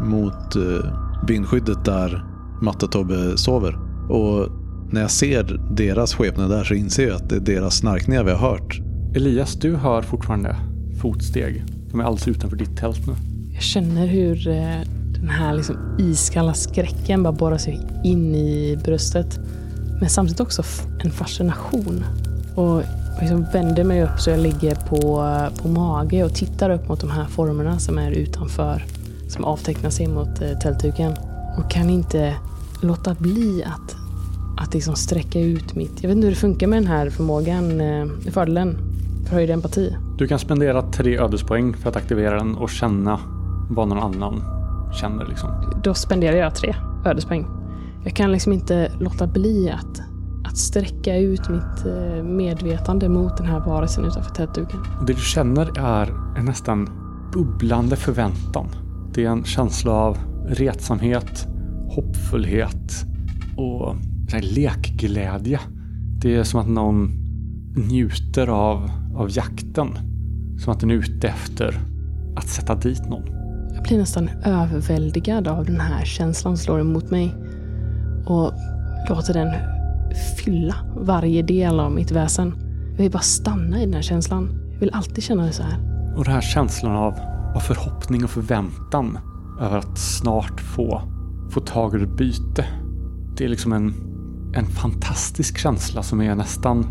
mot 0.02 0.56
eh, 0.56 0.92
vindskyddet 1.28 1.84
där 1.84 2.24
Matte 2.62 2.84
och 2.84 2.92
Tobbe 2.92 3.38
sover. 3.38 3.78
Och 4.08 4.48
när 4.90 5.00
jag 5.00 5.10
ser 5.10 5.60
deras 5.70 6.14
skepnad 6.14 6.50
där 6.50 6.64
så 6.64 6.74
inser 6.74 7.06
jag 7.06 7.16
att 7.16 7.28
det 7.28 7.36
är 7.36 7.40
deras 7.40 7.76
snarkningar 7.76 8.24
vi 8.24 8.30
har 8.30 8.38
hört. 8.38 8.80
Elias, 9.14 9.54
du 9.54 9.76
hör 9.76 10.02
fortfarande 10.02 10.56
fotsteg. 11.00 11.64
De 11.90 12.00
är 12.00 12.04
alldeles 12.04 12.28
utanför 12.28 12.56
ditt 12.56 12.76
tält 12.76 13.06
nu. 13.06 13.14
Jag 13.54 13.62
känner 13.62 14.06
hur 14.06 14.48
eh, 14.48 14.80
den 15.14 15.30
här 15.30 15.54
liksom 15.54 15.76
iskalla 15.98 16.54
skräcken 16.54 17.22
bara 17.22 17.32
borrar 17.32 17.58
sig 17.58 17.80
in 18.04 18.34
i 18.34 18.78
bröstet. 18.84 19.38
Men 20.00 20.10
samtidigt 20.10 20.40
också 20.40 20.62
en 21.04 21.10
fascination. 21.10 22.04
Och 22.54 22.82
liksom 23.22 23.46
vänder 23.52 23.84
mig 23.84 24.02
upp 24.02 24.20
så 24.20 24.30
jag 24.30 24.40
ligger 24.40 24.74
på, 24.74 25.26
på 25.62 25.68
mage 25.68 26.24
och 26.24 26.34
tittar 26.34 26.70
upp 26.70 26.88
mot 26.88 27.00
de 27.00 27.10
här 27.10 27.24
formerna 27.24 27.78
som 27.78 27.98
är 27.98 28.10
utanför. 28.10 28.84
Som 29.28 29.44
avtecknar 29.44 29.90
sig 29.90 30.06
mot 30.06 30.42
eh, 30.42 30.58
tältduken. 30.58 31.12
Och 31.58 31.70
kan 31.70 31.90
inte 31.90 32.34
låta 32.80 33.14
bli 33.14 33.64
att, 33.64 33.96
att 34.62 34.74
liksom 34.74 34.94
sträcka 34.94 35.40
ut 35.40 35.74
mitt... 35.74 36.02
Jag 36.02 36.08
vet 36.08 36.16
inte 36.16 36.26
hur 36.26 36.34
det 36.34 36.40
funkar 36.40 36.66
med 36.66 36.76
den 36.76 36.86
här 36.86 37.10
förmågan, 37.10 37.80
eh, 37.80 38.06
fördelen 38.30 38.76
för 39.26 39.34
höjd 39.34 39.50
empati. 39.50 39.96
Du 40.18 40.28
kan 40.28 40.38
spendera 40.38 40.82
tre 40.82 41.18
ödespoäng 41.18 41.74
för 41.74 41.90
att 41.90 41.96
aktivera 41.96 42.36
den 42.36 42.56
och 42.56 42.70
känna 42.70 43.20
vad 43.70 43.88
någon 43.88 43.98
annan 43.98 44.44
känner. 45.00 45.26
Liksom. 45.26 45.50
Då 45.84 45.94
spenderar 45.94 46.36
jag 46.36 46.54
tre 46.54 46.74
ödespoäng. 47.06 47.46
Jag 48.04 48.16
kan 48.16 48.32
liksom 48.32 48.52
inte 48.52 48.92
låta 49.00 49.26
bli 49.26 49.70
att, 49.70 50.02
att 50.52 50.58
sträcka 50.58 51.16
ut 51.16 51.48
mitt 51.48 51.86
eh, 51.86 52.24
medvetande 52.24 53.08
mot 53.08 53.36
den 53.36 53.46
här 53.46 53.60
varelsen 53.60 54.04
utanför 54.04 54.34
tältduken. 54.34 54.80
Och 55.00 55.06
det 55.06 55.12
du 55.12 55.20
känner 55.20 55.78
är 55.78 56.08
en 56.38 56.44
nästan 56.44 56.88
bubblande 57.32 57.96
förväntan. 57.96 58.66
Det 59.14 59.24
är 59.24 59.30
en 59.30 59.44
känsla 59.44 59.92
av 59.92 60.18
retsamhet, 60.46 61.46
hoppfullhet 61.88 63.04
och 63.56 63.96
lekglädje. 64.42 65.60
Det 66.22 66.36
är 66.36 66.44
som 66.44 66.60
att 66.60 66.68
någon 66.68 67.10
njuter 67.76 68.46
av, 68.48 68.90
av 69.16 69.28
jakten. 69.30 69.88
Som 70.58 70.72
att 70.72 70.80
den 70.80 70.90
är 70.90 70.94
ute 70.94 71.28
efter 71.28 71.80
att 72.36 72.48
sätta 72.48 72.74
dit 72.74 73.08
någon. 73.08 73.24
Jag 73.74 73.82
blir 73.82 73.98
nästan 73.98 74.28
överväldigad 74.44 75.48
av 75.48 75.64
den 75.64 75.80
här 75.80 76.04
känslan 76.04 76.56
slår 76.56 76.80
emot 76.80 77.10
mig. 77.10 77.34
Och 78.26 78.52
låter 79.08 79.34
den 79.34 79.81
fylla 80.14 80.74
varje 80.96 81.42
del 81.42 81.80
av 81.80 81.92
mitt 81.92 82.10
väsen. 82.10 82.54
Jag 82.90 83.02
vill 83.02 83.10
bara 83.10 83.22
stanna 83.22 83.82
i 83.82 83.84
den 83.84 83.94
här 83.94 84.02
känslan. 84.02 84.58
Jag 84.72 84.80
vill 84.80 84.90
alltid 84.92 85.24
känna 85.24 85.46
det 85.46 85.52
så 85.52 85.62
här. 85.62 85.78
Och 86.16 86.24
den 86.24 86.34
här 86.34 86.40
känslan 86.40 86.96
av, 86.96 87.14
av 87.54 87.60
förhoppning 87.60 88.24
och 88.24 88.30
förväntan 88.30 89.18
över 89.60 89.78
att 89.78 89.98
snart 89.98 90.60
få, 90.60 91.02
få 91.50 91.60
tag 91.60 92.00
i 92.00 92.02
ett 92.02 92.16
byte. 92.16 92.64
Det 93.36 93.44
är 93.44 93.48
liksom 93.48 93.72
en, 93.72 93.94
en 94.54 94.66
fantastisk 94.66 95.58
känsla 95.58 96.02
som 96.02 96.20
är 96.20 96.34
nästan, 96.34 96.86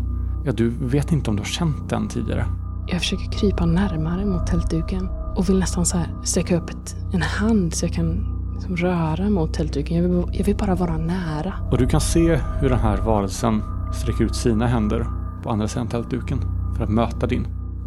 ja 0.46 0.52
du 0.52 0.68
vet 0.68 1.12
inte 1.12 1.30
om 1.30 1.36
du 1.36 1.40
har 1.40 1.46
känt 1.46 1.90
den 1.90 2.08
tidigare. 2.08 2.46
Jag 2.88 3.00
försöker 3.00 3.32
krypa 3.32 3.66
närmare 3.66 4.24
mot 4.24 4.46
tältduken 4.46 5.08
och 5.36 5.48
vill 5.48 5.58
nästan 5.58 5.86
så 5.86 5.96
här 5.96 6.08
sträcka 6.24 6.56
upp 6.56 6.70
ett, 6.70 6.96
en 7.12 7.22
hand 7.22 7.74
så 7.74 7.86
jag 7.86 7.92
kan 7.92 8.31
liksom 8.62 8.88
röra 8.88 9.30
mot 9.30 9.54
tältduken. 9.54 9.96
Jag 9.96 10.08
vill, 10.08 10.38
jag 10.38 10.44
vill 10.44 10.56
bara 10.56 10.74
vara 10.74 10.96
nära. 10.96 11.54
Och 11.70 11.78
du 11.78 11.86
kan 11.86 12.00
se 12.00 12.36
hur 12.60 12.68
den 12.68 12.78
här 12.78 12.96
varelsen 12.96 13.62
sträcker 13.94 14.24
ut 14.24 14.36
sina 14.36 14.66
händer 14.66 15.06
på 15.42 15.50
andra 15.50 15.68
sidan 15.68 15.88
tältduken 15.88 16.38
för 16.76 16.84
att 16.84 16.90
möta 16.90 17.26
din. 17.26 17.46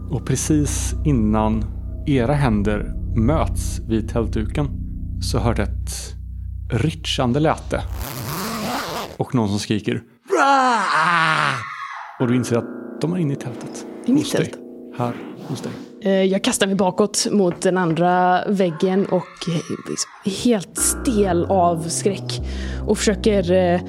Och 0.10 0.26
precis 0.26 0.96
innan 1.06 1.66
era 2.08 2.34
händer 2.34 2.94
möts 3.16 3.80
vid 3.80 4.10
tältduken 4.10 4.68
så 5.22 5.40
hör 5.40 5.54
det 5.54 5.64
ett 5.64 6.16
rytchande 6.70 7.40
läte. 7.40 7.82
Och 9.18 9.36
någon 9.36 9.50
som 9.50 9.60
skriker! 9.60 10.02
Och 12.20 12.28
du 12.28 12.36
inser 12.36 12.58
att 12.58 13.02
de 13.02 13.14
är 13.14 13.18
inne 13.18 13.34
i 13.34 13.36
tältet. 13.36 13.86
I 14.06 14.14
mitt 14.14 14.32
tält? 14.32 14.65
Här 14.98 15.14
hos 15.48 15.62
dig. 15.62 15.72
Eh, 16.02 16.24
Jag 16.24 16.44
kastar 16.44 16.68
mig 16.68 16.76
bakåt 16.76 17.28
mot 17.32 17.62
den 17.62 17.78
andra 17.78 18.44
väggen 18.48 19.06
och 19.06 19.50
eh, 19.50 19.56
liksom 19.90 20.12
är 20.26 20.44
helt 20.46 20.78
stel 20.78 21.46
av 21.46 21.82
skräck. 21.90 22.42
Och 22.88 22.98
försöker 22.98 23.52
eh, 23.52 23.82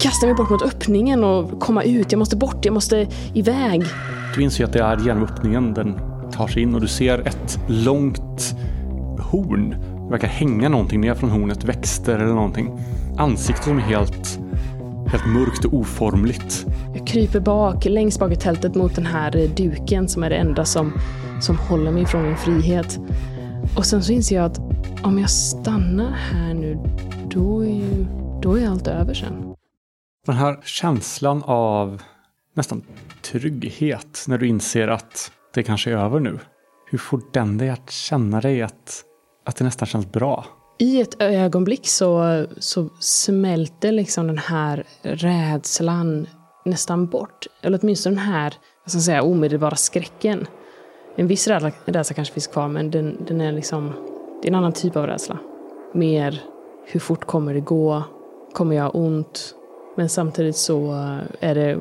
kasta 0.00 0.26
mig 0.26 0.34
bort 0.34 0.50
mot 0.50 0.62
öppningen 0.62 1.24
och 1.24 1.60
komma 1.60 1.82
ut. 1.82 2.12
Jag 2.12 2.18
måste 2.18 2.36
bort, 2.36 2.64
jag 2.64 2.74
måste 2.74 3.06
iväg. 3.34 3.82
Du 4.36 4.42
inser 4.42 4.64
att 4.64 4.72
det 4.72 4.82
är 4.82 4.98
genom 4.98 5.24
öppningen 5.24 5.74
den 5.74 6.00
tar 6.32 6.48
sig 6.48 6.62
in 6.62 6.74
och 6.74 6.80
du 6.80 6.88
ser 6.88 7.18
ett 7.28 7.58
långt 7.68 8.54
horn. 9.20 9.70
Det 10.04 10.10
verkar 10.10 10.28
hänga 10.28 10.68
någonting 10.68 11.00
ner 11.00 11.14
från 11.14 11.30
hornet, 11.30 11.64
växter 11.64 12.14
eller 12.14 12.34
någonting. 12.34 12.80
Ansiktet 13.18 13.64
som 13.64 13.76
är 13.78 13.82
helt, 13.82 14.38
helt 15.10 15.26
mörkt 15.26 15.64
och 15.64 15.74
oformligt. 15.74 16.66
Jag 16.94 17.06
kryper 17.06 17.40
bak, 17.40 17.84
längst 17.84 18.20
bak 18.20 18.32
i 18.32 18.36
tältet 18.36 18.74
mot 18.74 18.94
den 18.94 19.06
här 19.06 19.48
duken 19.56 20.08
som 20.08 20.22
är 20.22 20.30
det 20.30 20.36
enda 20.36 20.64
som, 20.64 20.92
som 21.40 21.58
håller 21.58 21.90
mig 21.90 22.06
från 22.06 22.22
min 22.22 22.36
frihet. 22.36 22.98
Och 23.76 23.86
sen 23.86 24.02
så 24.02 24.12
inser 24.12 24.36
jag 24.36 24.44
att 24.44 24.58
om 25.02 25.18
jag 25.18 25.30
stannar 25.30 26.10
här 26.10 26.54
nu, 26.54 26.78
då 27.30 27.64
är, 27.64 27.74
ju, 27.74 28.06
då 28.42 28.58
är 28.58 28.68
allt 28.68 28.86
över 28.86 29.14
sen. 29.14 29.54
Den 30.26 30.36
här 30.36 30.60
känslan 30.64 31.42
av 31.42 32.02
nästan 32.54 32.82
trygghet 33.22 34.24
när 34.28 34.38
du 34.38 34.46
inser 34.48 34.88
att 34.88 35.32
det 35.54 35.62
kanske 35.62 35.90
är 35.90 35.96
över 35.96 36.20
nu. 36.20 36.38
Hur 36.90 36.98
får 36.98 37.20
den 37.32 37.58
dig 37.58 37.70
att 37.70 37.90
känna 37.90 38.40
dig 38.40 38.62
att, 38.62 39.04
att 39.46 39.56
det 39.56 39.64
nästan 39.64 39.86
känns 39.86 40.12
bra? 40.12 40.44
I 40.80 41.00
ett 41.00 41.22
ögonblick 41.22 41.88
så, 41.88 42.44
så 42.58 42.88
smälter 43.00 43.92
liksom 43.92 44.26
den 44.26 44.38
här 44.38 44.84
rädslan 45.02 46.26
nästan 46.64 47.06
bort. 47.06 47.46
Eller 47.62 47.78
åtminstone 47.82 48.16
den 48.16 48.24
här 48.24 48.54
jag 48.84 48.90
ska 48.90 49.00
säga, 49.00 49.22
omedelbara 49.22 49.76
skräcken. 49.76 50.46
En 51.16 51.26
viss 51.26 51.48
rädsla, 51.48 51.72
rädsla 51.84 52.14
kanske 52.14 52.34
finns 52.34 52.46
kvar, 52.46 52.68
men 52.68 52.90
den, 52.90 53.16
den 53.26 53.40
är 53.40 53.52
liksom... 53.52 53.92
Det 54.42 54.48
är 54.48 54.50
en 54.52 54.54
annan 54.54 54.72
typ 54.72 54.96
av 54.96 55.06
rädsla. 55.06 55.38
Mer 55.94 56.42
hur 56.86 57.00
fort 57.00 57.24
kommer 57.24 57.54
det 57.54 57.60
gå? 57.60 58.02
Kommer 58.52 58.76
jag 58.76 58.82
ha 58.82 58.90
ont? 58.90 59.54
Men 59.96 60.08
samtidigt 60.08 60.56
så 60.56 60.92
är 61.40 61.54
det 61.54 61.78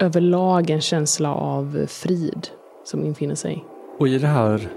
överlag 0.00 0.70
en 0.70 0.80
känsla 0.80 1.34
av 1.34 1.86
frid 1.88 2.48
som 2.84 3.04
infinner 3.04 3.34
sig. 3.34 3.64
Och 3.98 4.08
i 4.08 4.18
det 4.18 4.26
här 4.26 4.68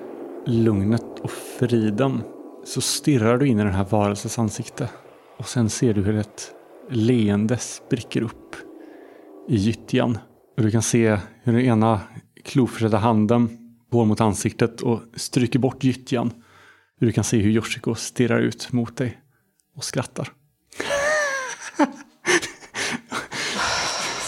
lugnet 0.45 1.19
och 1.21 1.31
friden 1.31 2.23
så 2.63 2.81
stirrar 2.81 3.37
du 3.37 3.47
in 3.47 3.59
i 3.59 3.63
den 3.63 3.73
här 3.73 3.85
varelsens 3.89 4.39
ansikte. 4.39 4.89
Och 5.37 5.47
sen 5.47 5.69
ser 5.69 5.93
du 5.93 6.01
hur 6.01 6.15
ett 6.15 6.51
leende 6.89 7.57
spricker 7.57 8.21
upp 8.21 8.55
i 9.49 9.55
gyttjan. 9.55 10.17
Och 10.57 10.63
du 10.63 10.71
kan 10.71 10.81
se 10.81 11.17
hur 11.43 11.53
den 11.53 11.61
ena 11.61 12.01
kloförsedda 12.43 12.97
handen 12.97 13.57
går 13.91 14.05
mot 14.05 14.21
ansiktet 14.21 14.81
och 14.81 15.01
stryker 15.15 15.59
bort 15.59 15.83
gyttjan. 15.83 16.33
Du 16.99 17.11
kan 17.11 17.23
se 17.23 17.37
hur 17.37 17.51
Yoshiko 17.51 17.95
stirrar 17.95 18.39
ut 18.39 18.71
mot 18.71 18.97
dig 18.97 19.17
och 19.75 19.83
skrattar. 19.83 20.29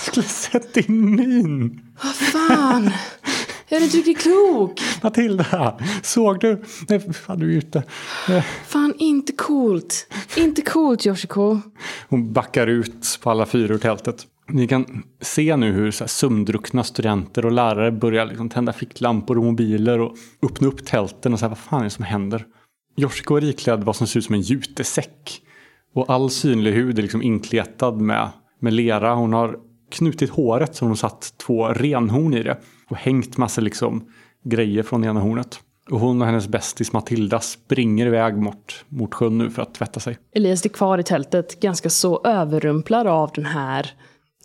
Jag 0.06 0.12
skulle 0.12 0.28
sett 0.28 0.74
din 0.74 1.16
min. 1.16 1.82
Vad 2.04 2.16
fan! 2.16 2.92
Är 3.74 3.80
du 3.80 3.86
inte 3.86 3.98
riktigt 3.98 4.22
klok? 4.22 4.82
Matilda, 5.04 5.80
såg 6.02 6.40
du? 6.40 6.62
Nej, 6.90 7.14
fan 7.14 7.40
du 7.40 7.54
är 7.54 7.58
ute. 7.58 7.84
Fan, 8.68 8.94
inte 9.00 9.32
coolt. 9.32 10.08
Inte 10.38 10.62
coolt, 10.62 11.06
Yoshiko. 11.06 11.60
Hon 12.10 12.34
backar 12.34 12.68
ut 12.68 13.20
på 13.24 13.32
alla 13.32 13.46
fyra 13.46 13.74
ur 13.74 13.78
tältet. 13.78 14.28
Ni 14.50 14.68
kan 14.68 15.04
se 15.22 15.56
nu 15.56 15.72
hur 15.72 15.92
så 15.92 16.04
här 16.04 16.10
sömndruckna 16.10 16.84
studenter 16.84 17.46
och 17.46 17.52
lärare 17.52 17.92
börjar 17.92 18.26
liksom 18.26 18.50
tända 18.50 18.74
ficklampor 18.74 19.38
och 19.38 19.44
mobiler 19.44 20.00
och 20.00 20.16
öppna 20.44 20.68
upp 20.68 20.86
tälten 20.86 21.34
och 21.34 21.40
säga 21.40 21.50
vad 21.50 21.58
fan 21.58 21.80
är 21.80 21.84
det 21.84 21.90
som 21.90 22.06
händer? 22.06 22.46
Yoshiko 22.98 23.36
är 23.36 23.44
iklädd 23.44 23.84
vad 23.84 23.96
som 23.96 24.08
ser 24.08 24.20
ut 24.20 24.26
som 24.26 24.36
en 24.36 24.42
jutesäck. 24.42 25.42
Och 25.96 26.10
all 26.10 26.30
synlig 26.30 26.74
hud 26.74 27.00
är 27.00 27.02
liksom 27.02 27.22
inkletad 27.22 28.02
med, 28.02 28.30
med 28.60 28.74
lera. 28.74 29.16
Hon 29.16 29.34
har 29.34 29.56
knutit 29.92 30.30
håret 30.30 30.76
så 30.76 30.86
hon 30.86 30.98
satt 30.98 31.34
två 31.38 31.68
renhorn 31.68 32.34
i 32.34 32.44
det. 32.44 32.58
Och 32.90 32.98
hängt 32.98 33.38
massa 33.38 33.62
liksom 33.62 34.12
grejer 34.44 34.84
från 34.84 35.04
ena 35.04 35.20
hornet. 35.20 35.60
Och 35.92 36.00
hon 36.00 36.22
och 36.22 36.28
hennes 36.28 36.48
bästis 36.48 36.94
Matilda 36.94 37.40
springer 37.40 38.06
iväg 38.06 38.38
mot, 38.38 38.86
mot 38.90 39.14
sjön 39.14 39.38
nu 39.38 39.50
för 39.50 39.62
att 39.62 39.74
tvätta 39.74 40.00
sig. 40.00 40.18
Elias 40.36 40.66
är 40.66 40.70
kvar 40.70 40.98
i 40.98 41.04
tältet, 41.04 41.60
ganska 41.60 41.90
så 41.90 42.22
överrumplad 42.24 43.08
av 43.08 43.32
den 43.36 43.46
här... 43.46 43.92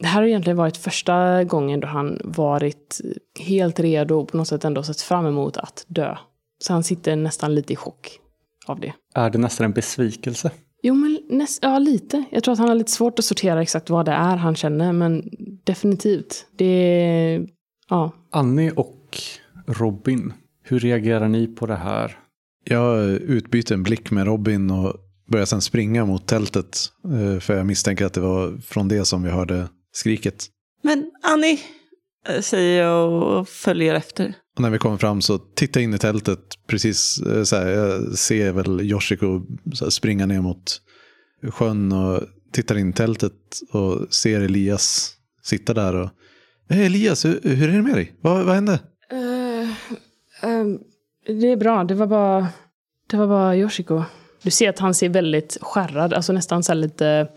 Det 0.00 0.06
här 0.06 0.20
har 0.20 0.28
egentligen 0.28 0.56
varit 0.56 0.76
första 0.76 1.44
gången 1.44 1.80
då 1.80 1.86
han 1.88 2.20
varit 2.24 3.00
helt 3.40 3.80
redo 3.80 4.14
och 4.14 4.28
på 4.28 4.36
något 4.36 4.48
sätt 4.48 4.64
ändå 4.64 4.82
sett 4.82 5.00
fram 5.00 5.26
emot 5.26 5.56
att 5.56 5.84
dö. 5.88 6.16
Så 6.58 6.72
han 6.72 6.82
sitter 6.82 7.16
nästan 7.16 7.54
lite 7.54 7.72
i 7.72 7.76
chock 7.76 8.18
av 8.66 8.80
det. 8.80 8.92
Är 9.14 9.30
det 9.30 9.38
nästan 9.38 9.64
en 9.64 9.72
besvikelse? 9.72 10.50
Jo, 10.82 10.94
men 10.94 11.20
näst, 11.28 11.58
ja, 11.62 11.78
lite. 11.78 12.24
Jag 12.30 12.44
tror 12.44 12.52
att 12.52 12.58
han 12.58 12.68
har 12.68 12.74
lite 12.74 12.90
svårt 12.90 13.18
att 13.18 13.24
sortera 13.24 13.62
exakt 13.62 13.90
vad 13.90 14.06
det 14.06 14.12
är 14.12 14.36
han 14.36 14.56
känner, 14.56 14.92
men 14.92 15.22
definitivt. 15.64 16.46
Det 16.56 16.64
är... 16.64 17.46
Ja. 17.88 18.12
Annie 18.30 18.70
och 18.70 19.18
Robin, 19.66 20.32
hur 20.62 20.78
reagerar 20.80 21.28
ni 21.28 21.46
på 21.46 21.66
det 21.66 21.76
här? 21.76 22.18
Jag 22.64 23.04
utbyter 23.10 23.74
en 23.74 23.82
blick 23.82 24.10
med 24.10 24.26
Robin 24.26 24.70
och 24.70 24.94
börjar 25.30 25.46
sedan 25.46 25.60
springa 25.62 26.04
mot 26.04 26.26
tältet. 26.26 26.78
eh, 27.04 27.40
För 27.40 27.56
jag 27.56 27.66
misstänker 27.66 28.04
att 28.06 28.12
det 28.12 28.20
var 28.20 28.58
från 28.60 28.88
det 28.88 29.04
som 29.04 29.22
vi 29.22 29.30
hörde 29.30 29.68
skriket. 29.92 30.46
Men 30.82 31.10
Annie, 31.22 31.60
eh, 32.28 32.40
säger 32.40 32.82
jag 32.82 33.12
och 33.12 33.48
följer 33.48 33.94
efter. 33.94 34.34
Och 34.56 34.62
när 34.62 34.70
vi 34.70 34.78
kommer 34.78 34.96
fram 34.96 35.20
så 35.20 35.38
tittar 35.38 35.80
jag 35.80 35.84
in 35.84 35.94
i 35.94 35.98
tältet. 35.98 36.40
Precis 36.66 37.20
eh, 37.20 37.42
så 37.42 37.56
här, 37.56 37.68
jag 37.68 38.18
ser 38.18 38.52
väl 38.52 38.80
Yoshiko 38.80 39.42
så 39.72 39.84
här, 39.84 39.90
springa 39.90 40.26
ner 40.26 40.40
mot 40.40 40.80
sjön 41.50 41.92
och 41.92 42.22
tittar 42.52 42.78
in 42.78 42.90
i 42.90 42.92
tältet 42.92 43.32
och 43.72 44.14
ser 44.14 44.40
Elias 44.40 45.14
sitta 45.42 45.74
där. 45.74 45.94
Och, 45.94 46.10
Hej 46.70 46.86
Elias, 46.86 47.24
hur, 47.24 47.40
hur 47.42 47.68
är 47.68 47.76
det 47.76 47.82
med 47.82 47.94
dig? 47.94 48.12
Vad, 48.20 48.44
vad 48.44 48.54
hände? 48.54 48.80
Eh, 49.10 50.50
ehm, 50.50 50.78
det 51.26 51.52
är 51.52 51.56
bra. 51.56 51.84
Det 51.84 51.94
var 51.94 52.06
bara... 52.06 52.48
Det 53.10 53.16
var 53.16 53.26
bara 53.26 53.56
Yoshiko. 53.56 54.02
Du 54.42 54.50
ser 54.50 54.68
att 54.68 54.78
han 54.78 54.94
ser 54.94 55.08
väldigt 55.08 55.58
skärrad, 55.60 56.12
alltså 56.12 56.32
nästan 56.32 56.62
så 56.62 56.74
lite 56.74 57.28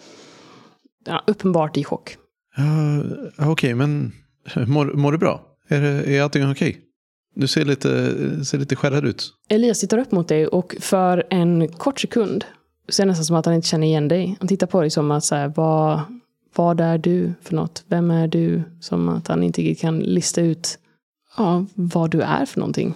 ja, 1.06 1.24
uppenbart 1.28 1.78
i 1.78 1.84
chock. 1.84 2.18
Ja, 3.38 3.52
Okej, 3.52 3.74
men 3.74 4.12
mår, 4.68 4.86
mår 4.86 5.12
du 5.12 5.18
bra? 5.18 5.42
Är, 5.68 5.82
är 5.84 6.22
allting 6.22 6.52
okej? 6.52 6.78
Du 7.36 7.48
ser 7.48 7.66
lite, 7.66 7.90
ser 8.46 8.58
lite 8.58 8.76
skärrad 8.76 9.06
ut. 9.06 9.34
Elias 9.50 9.80
tittar 9.80 9.98
upp 9.98 10.12
mot 10.12 10.28
dig 10.28 10.48
och 10.48 10.76
för 10.80 11.24
en 11.30 11.68
kort 11.68 12.00
sekund 12.00 12.46
så 12.90 13.02
är 13.02 13.06
det 13.06 13.12
nästan 13.12 13.26
som 13.26 13.36
att 13.36 13.46
han 13.46 13.56
inte 13.56 13.68
känner 13.68 13.88
igen 13.88 14.08
dig. 14.08 14.36
Han 14.40 14.48
tittar 14.48 14.68
på 14.68 14.82
dig 14.82 14.90
som 14.90 15.12
att 15.12 15.24
så 15.24 15.36
här, 15.36 15.54
vad, 15.56 16.02
vad 16.56 16.80
är 16.80 16.98
du 16.98 17.34
för 17.42 17.56
något? 17.56 17.84
Vem 17.88 18.12
är 18.12 18.28
du? 18.28 18.64
Som 18.80 19.10
att 19.10 19.28
han 19.28 19.44
inte 19.44 19.62
riktigt 19.62 19.82
kan 19.82 20.00
lista 20.00 20.42
ut 20.42 20.80
ja, 21.38 21.66
vad 21.74 22.12
du 22.12 22.22
är 22.22 22.46
för 22.46 22.60
någonting. 22.60 22.96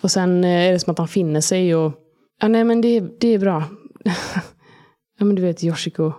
Och 0.00 0.10
sen 0.10 0.44
eh, 0.44 0.50
är 0.50 0.72
det 0.72 0.78
som 0.78 0.90
att 0.90 0.98
han 0.98 1.08
finner 1.08 1.40
sig 1.40 1.74
och 1.74 1.92
ja, 2.40 2.48
nej 2.48 2.64
men 2.64 2.80
det, 2.80 3.00
det 3.20 3.28
är 3.28 3.38
bra. 3.38 3.64
ja 5.18 5.24
men 5.24 5.34
du 5.34 5.42
vet 5.42 5.64
Yoshiko, 5.64 6.12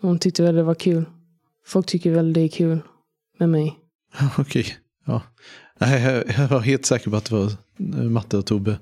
hon 0.00 0.18
tyckte 0.18 0.42
väl 0.42 0.54
det 0.54 0.62
var 0.62 0.74
kul. 0.74 1.04
Folk 1.66 1.86
tycker 1.86 2.10
väl 2.10 2.32
det 2.32 2.40
är 2.40 2.48
kul 2.48 2.80
med 3.38 3.48
mig. 3.48 3.78
Okej, 4.38 4.66
ja. 5.06 5.22
Nej, 5.78 6.24
jag, 6.38 6.48
var 6.48 6.60
helt 6.60 6.86
säker 6.86 7.10
på 7.10 7.16
att 7.16 7.24
det 7.24 7.34
var 7.34 7.52
eh, 7.78 8.10
Matte 8.10 8.38
och 8.38 8.46
Tobbe. 8.46 8.78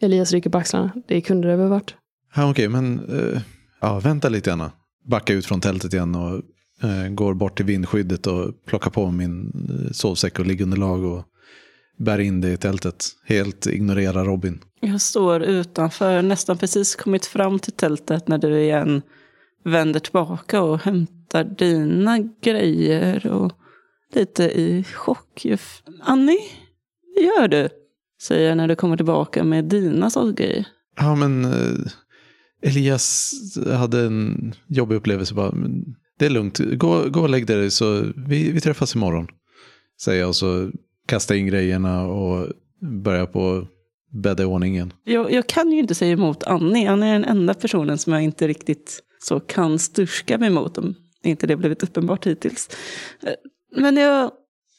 Elias 0.00 0.32
rycker 0.32 0.50
på 0.50 0.58
axlarna. 0.58 0.90
Det 1.08 1.20
kunde 1.20 1.48
det 1.48 1.56
väl 1.56 1.68
varit. 1.68 1.94
Ja, 2.34 2.50
Okej, 2.50 2.68
men 2.68 3.08
eh, 3.18 3.42
ja, 3.80 4.00
vänta 4.00 4.28
lite 4.28 4.50
gärna. 4.50 4.72
Backa 5.04 5.32
ut 5.32 5.46
från 5.46 5.60
tältet 5.60 5.92
igen 5.92 6.14
och 6.14 6.42
går 7.10 7.34
bort 7.34 7.56
till 7.56 7.66
vindskyddet 7.66 8.26
och 8.26 8.64
plockar 8.64 8.90
på 8.90 9.10
min 9.10 9.52
eh, 9.70 9.92
sovsäck 9.92 10.38
och 10.38 10.46
liggunderlag 10.46 11.04
och 11.04 11.24
bär 11.98 12.18
in 12.18 12.40
det 12.40 12.52
i 12.52 12.56
tältet. 12.56 13.04
Helt 13.24 13.66
ignorera 13.66 14.24
Robin. 14.24 14.60
Jag 14.80 15.00
står 15.00 15.42
utanför, 15.42 16.22
nästan 16.22 16.58
precis 16.58 16.96
kommit 16.96 17.26
fram 17.26 17.58
till 17.58 17.72
tältet 17.72 18.28
när 18.28 18.38
du 18.38 18.60
igen 18.60 19.02
vänder 19.64 20.00
tillbaka 20.00 20.62
och 20.62 20.78
hämtar 20.78 21.44
dina 21.44 22.18
grejer 22.18 23.26
och 23.26 23.52
lite 24.14 24.44
i 24.44 24.84
chock. 24.84 25.46
Annie, 26.00 26.40
vad 27.16 27.24
gör 27.24 27.48
du? 27.48 27.68
Säger 28.22 28.48
jag 28.48 28.56
när 28.56 28.68
du 28.68 28.76
kommer 28.76 28.96
tillbaka 28.96 29.44
med 29.44 29.64
dina 29.64 30.10
grejer. 30.36 30.66
Ja, 30.96 31.14
men 31.14 31.44
eh, 31.44 31.92
Elias 32.62 33.32
hade 33.66 34.00
en 34.00 34.54
jobbig 34.66 34.96
upplevelse. 34.96 35.34
Bara, 35.34 35.54
det 36.18 36.26
är 36.26 36.30
lugnt, 36.30 36.58
gå, 36.58 37.08
gå 37.08 37.20
och 37.20 37.28
lägg 37.28 37.46
dig 37.46 37.70
så 37.70 38.04
vi, 38.16 38.52
vi 38.52 38.60
träffas 38.60 38.94
imorgon. 38.94 39.26
Säger 40.02 40.20
jag 40.20 40.28
och 40.28 40.36
så 40.36 40.70
kastar 41.08 41.34
in 41.34 41.46
grejerna 41.46 42.06
och 42.06 42.48
börjar 43.02 43.26
på 43.26 43.66
bädda 44.12 44.42
i 44.42 44.46
ordning 44.46 44.74
igen. 44.74 44.92
Jag, 45.04 45.32
jag 45.32 45.46
kan 45.46 45.72
ju 45.72 45.78
inte 45.78 45.94
säga 45.94 46.12
emot 46.12 46.44
Annie. 46.44 46.86
Annie 46.86 47.08
är 47.08 47.12
den 47.12 47.24
enda 47.24 47.54
personen 47.54 47.98
som 47.98 48.12
jag 48.12 48.22
inte 48.22 48.48
riktigt 48.48 49.02
så 49.22 49.40
kan 49.40 49.78
sturska 49.78 50.38
mig 50.38 50.50
mot. 50.50 50.78
Om 50.78 50.94
inte 51.24 51.46
det 51.46 51.56
blivit 51.56 51.82
uppenbart 51.82 52.26
hittills. 52.26 52.70
Men 53.76 53.96
jag, 53.96 54.30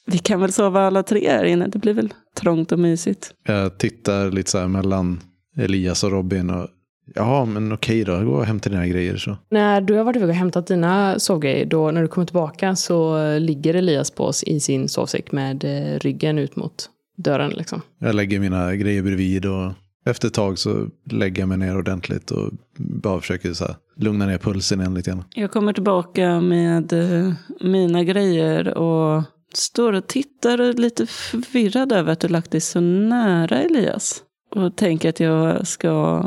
vi 0.05 0.17
kan 0.17 0.41
väl 0.41 0.53
sova 0.53 0.81
alla 0.81 1.03
tre 1.03 1.29
här 1.29 1.43
inne. 1.43 1.67
Det 1.67 1.79
blir 1.79 1.93
väl 1.93 2.13
trångt 2.35 2.71
och 2.71 2.79
mysigt. 2.79 3.33
Jag 3.47 3.77
tittar 3.77 4.31
lite 4.31 4.51
så 4.51 4.57
här 4.57 4.67
mellan 4.67 5.21
Elias 5.57 6.03
och 6.03 6.11
Robin. 6.11 6.49
Och, 6.49 6.69
ja, 7.15 7.45
men 7.45 7.71
okej 7.71 8.03
då, 8.03 8.23
gå 8.23 8.31
och 8.31 8.45
hämta 8.45 8.69
dina 8.69 8.87
grejer 8.87 9.17
så. 9.17 9.37
När 9.49 9.81
du 9.81 9.93
har 9.93 10.03
varit 10.03 10.15
iväg 10.15 10.29
och 10.29 10.35
hämtat 10.35 10.67
dina 10.67 11.19
sovgrejer, 11.19 11.65
då 11.65 11.91
när 11.91 12.01
du 12.01 12.07
kommer 12.07 12.25
tillbaka 12.25 12.75
så 12.75 13.17
ligger 13.39 13.73
Elias 13.73 14.11
på 14.11 14.23
oss 14.23 14.43
i 14.43 14.59
sin 14.59 14.89
sovsäck 14.89 15.31
med 15.31 15.63
eh, 15.63 15.99
ryggen 15.99 16.39
ut 16.39 16.55
mot 16.55 16.89
dörren. 17.17 17.51
Liksom. 17.51 17.81
Jag 17.99 18.15
lägger 18.15 18.39
mina 18.39 18.75
grejer 18.75 19.01
bredvid 19.01 19.45
och 19.45 19.71
efter 20.05 20.27
ett 20.27 20.33
tag 20.33 20.59
så 20.59 20.87
lägger 21.09 21.41
jag 21.41 21.49
mig 21.49 21.57
ner 21.57 21.77
ordentligt 21.77 22.31
och 22.31 22.51
bara 22.77 23.19
försöker 23.21 23.53
så 23.53 23.65
här, 23.65 23.75
lugna 23.97 24.25
ner 24.25 24.37
pulsen 24.37 24.79
igen 24.79 24.93
lite 24.93 25.11
grann. 25.11 25.23
Jag 25.35 25.51
kommer 25.51 25.73
tillbaka 25.73 26.41
med 26.41 26.93
eh, 26.93 27.33
mina 27.61 28.03
grejer 28.03 28.77
och 28.77 29.23
står 29.53 29.93
och 29.93 30.07
tittar 30.07 30.73
lite 30.73 31.05
förvirrad 31.05 31.91
över 31.91 32.11
att 32.11 32.19
du 32.19 32.27
lagt 32.27 32.51
dig 32.51 32.61
så 32.61 32.79
nära 32.79 33.61
Elias. 33.61 34.23
Och 34.55 34.75
tänker 34.75 35.09
att 35.09 35.19
jag 35.19 35.67
ska 35.67 36.23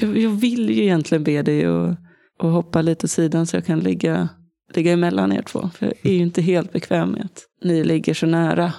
jag, 0.00 0.18
jag 0.18 0.30
vill 0.30 0.70
ju 0.70 0.82
egentligen 0.82 1.24
be 1.24 1.42
dig 1.42 1.64
att 1.64 1.98
att 2.38 2.52
hoppa 2.52 2.82
lite 2.82 3.06
åt 3.06 3.10
sidan 3.10 3.46
så 3.46 3.56
jag 3.56 3.66
kan 3.66 3.80
ligga, 3.80 4.28
ligga 4.74 4.92
emellan 4.92 5.32
er 5.32 5.42
två. 5.42 5.70
För 5.74 5.86
jag 5.86 5.94
är 6.02 6.12
ju 6.12 6.18
inte 6.18 6.42
helt 6.42 6.72
bekväm 6.72 7.10
med 7.10 7.24
att 7.24 7.42
ni 7.64 7.84
ligger 7.84 8.14
så 8.14 8.26
nära. 8.26 8.72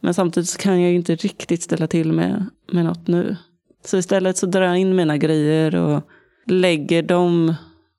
Men 0.00 0.14
samtidigt 0.14 0.48
så 0.48 0.58
kan 0.58 0.80
jag 0.80 0.90
ju 0.90 0.96
inte 0.96 1.14
riktigt 1.14 1.62
ställa 1.62 1.86
till 1.86 2.12
med, 2.12 2.46
med 2.72 2.84
något 2.84 3.06
nu. 3.06 3.36
Så 3.84 3.96
istället 3.96 4.36
så 4.36 4.46
drar 4.46 4.62
jag 4.62 4.78
in 4.78 4.96
mina 4.96 5.16
grejer 5.16 5.74
och 5.74 6.02
lägger 6.46 7.02
dem 7.02 7.54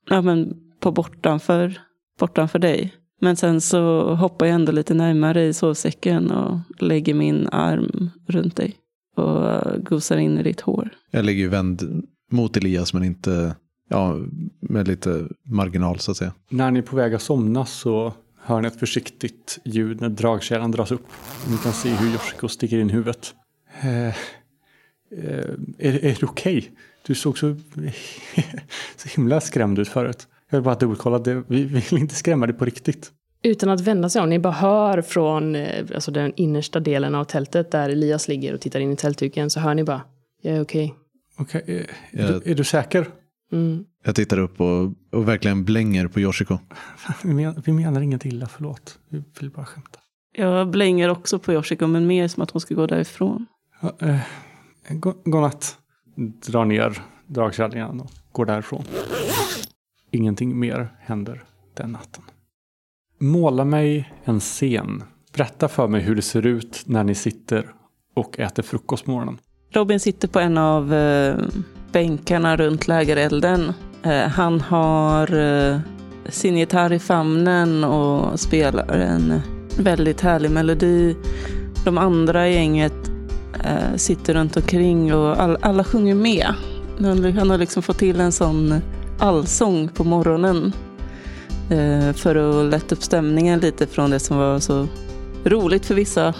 ja, 0.09 0.21
men 0.21 0.53
på 0.79 0.91
bortanför, 0.91 1.81
bortanför 2.19 2.59
dig. 2.59 2.93
Men 3.21 3.35
sen 3.35 3.61
så 3.61 4.13
hoppar 4.15 4.45
jag 4.45 4.55
ändå 4.55 4.71
lite 4.71 4.93
närmare 4.93 5.45
i 5.45 5.53
sovsäcken 5.53 6.31
och 6.31 6.59
lägger 6.79 7.13
min 7.13 7.49
arm 7.51 8.09
runt 8.27 8.55
dig. 8.55 8.75
Och 9.15 9.61
gosar 9.83 10.17
in 10.17 10.37
i 10.39 10.43
ditt 10.43 10.61
hår. 10.61 10.89
Jag 11.15 11.25
ligger 11.25 11.43
ju 11.43 11.49
vänd 11.49 12.03
mot 12.31 12.57
Elias 12.57 12.93
men 12.93 13.03
inte, 13.03 13.55
ja, 13.89 14.17
med 14.59 14.87
lite 14.87 15.27
marginal 15.45 15.99
så 15.99 16.11
att 16.11 16.17
säga. 16.17 16.33
När 16.49 16.71
ni 16.71 16.79
är 16.79 16.83
på 16.83 16.95
väg 16.95 17.13
att 17.13 17.21
somna 17.21 17.65
så 17.65 18.13
hör 18.41 18.61
ni 18.61 18.67
ett 18.67 18.79
försiktigt 18.79 19.59
ljud 19.65 20.01
när 20.01 20.09
dragkärran 20.09 20.71
dras 20.71 20.91
upp. 20.91 21.07
Ni 21.49 21.57
kan 21.57 21.73
se 21.73 21.89
hur 21.89 22.11
Yoshiko 22.11 22.47
sticker 22.47 22.79
in 22.79 22.89
huvudet. 22.89 23.33
Eh, 23.81 24.07
eh, 24.07 24.13
är, 25.77 26.05
är 26.05 26.17
det 26.19 26.23
okej? 26.23 26.71
Du 27.07 27.15
såg 27.15 27.37
så, 27.37 27.55
så 28.95 29.07
himla 29.15 29.41
skrämd 29.41 29.79
ut 29.79 29.87
förut. 29.87 30.27
Jag 30.49 30.57
vill 30.57 30.63
bara 30.63 30.75
dubbelkolla, 30.75 31.19
det, 31.19 31.43
vi 31.47 31.63
vi 31.63 31.79
vill 31.89 31.99
inte 31.99 32.15
skrämma 32.15 32.47
dig 32.47 32.55
på 32.55 32.65
riktigt. 32.65 33.11
Utan 33.43 33.69
att 33.69 33.81
vända 33.81 34.09
sig 34.09 34.21
om, 34.21 34.29
ni 34.29 34.39
bara 34.39 34.53
hör 34.53 35.01
från 35.01 35.55
eh, 35.55 35.85
alltså 35.95 36.11
den 36.11 36.33
innersta 36.35 36.79
delen 36.79 37.15
av 37.15 37.23
tältet 37.23 37.71
där 37.71 37.89
Elias 37.89 38.27
ligger 38.27 38.53
och 38.53 38.61
tittar 38.61 38.79
in 38.79 38.91
i 38.91 38.95
tältduken 38.95 39.49
så 39.49 39.59
hör 39.59 39.75
ni 39.75 39.83
bara, 39.83 40.01
jag 40.41 40.55
är 40.55 40.61
okej. 40.61 40.95
Okej, 41.37 41.63
eh, 41.67 41.75
är, 42.21 42.31
Jag- 42.31 42.41
du, 42.43 42.51
är 42.51 42.55
du 42.55 42.63
säker? 42.63 43.07
Mm. 43.51 43.85
Jag 44.03 44.15
tittar 44.15 44.37
upp 44.39 44.61
och, 44.61 44.93
och 45.11 45.27
verkligen 45.27 45.65
blänger 45.65 46.07
på 46.07 46.19
Yoshiko. 46.19 46.57
Vi, 47.23 47.33
men, 47.33 47.61
vi 47.65 47.71
menar 47.73 48.01
inget 48.01 48.25
illa, 48.25 48.47
förlåt. 48.47 48.99
Vi 49.09 49.23
vill 49.39 49.49
bara 49.49 49.65
skämta. 49.65 49.99
Jag 50.31 50.69
blänger 50.69 51.09
också 51.09 51.39
på 51.39 51.53
Yoshiko 51.53 51.87
men 51.87 52.07
mer 52.07 52.27
som 52.27 52.43
att 52.43 52.51
hon 52.51 52.61
ska 52.61 52.75
gå 52.75 52.87
därifrån. 52.87 53.45
Ja, 53.81 53.95
eh, 53.99 54.19
go- 54.89 55.21
godnatt. 55.25 55.77
Drar 56.45 56.65
ner 56.65 57.01
dragkärran 57.27 57.73
igen 57.73 58.01
och 58.01 58.11
går 58.31 58.45
därifrån. 58.45 58.83
Ingenting 60.11 60.59
mer 60.59 60.89
händer 60.99 61.43
den 61.73 61.91
natten. 61.91 62.23
Måla 63.19 63.65
mig 63.65 64.13
en 64.23 64.39
scen. 64.39 65.03
Berätta 65.33 65.67
för 65.67 65.87
mig 65.87 66.01
hur 66.01 66.15
det 66.15 66.21
ser 66.21 66.45
ut 66.45 66.83
när 66.85 67.03
ni 67.03 67.15
sitter 67.15 67.73
och 68.13 68.39
äter 68.39 68.63
frukost 68.63 69.05
på 69.05 69.11
morgonen. 69.11 69.37
Robin 69.75 69.99
sitter 69.99 70.27
på 70.27 70.39
en 70.39 70.57
av 70.57 70.93
eh, 70.93 71.35
bänkarna 71.91 72.57
runt 72.57 72.87
lägerelden. 72.87 73.73
Eh, 74.03 74.27
han 74.27 74.61
har 74.61 75.35
eh, 75.35 75.79
sin 76.29 76.57
gitarr 76.57 76.93
i 76.93 76.99
famnen 76.99 77.83
och 77.83 78.39
spelar 78.39 78.87
en 78.93 79.41
väldigt 79.79 80.21
härlig 80.21 80.51
melodi. 80.51 81.15
De 81.85 81.97
andra 81.97 82.47
i 82.47 82.53
gänget 82.53 83.11
eh, 83.63 83.95
sitter 83.95 84.33
runt 84.33 84.57
omkring 84.57 85.13
och 85.13 85.39
all, 85.39 85.57
alla 85.61 85.83
sjunger 85.83 86.15
med. 86.15 86.47
Han, 87.37 87.49
har 87.49 87.57
liksom 87.57 87.83
fått 87.83 87.99
till 87.99 88.19
en 88.19 88.31
sån 88.31 88.81
allsång 89.19 89.87
på 89.87 90.03
morgonen. 90.03 90.73
Eh, 91.69 92.13
för 92.13 92.35
att 92.35 92.71
lätta 92.71 92.95
upp 92.95 93.03
stämningen 93.03 93.59
lite 93.59 93.87
från 93.87 94.09
det 94.09 94.19
som 94.19 94.37
var 94.37 94.59
så 94.59 94.87
roligt 95.45 95.85
för 95.85 95.95
vissa, 95.95 96.33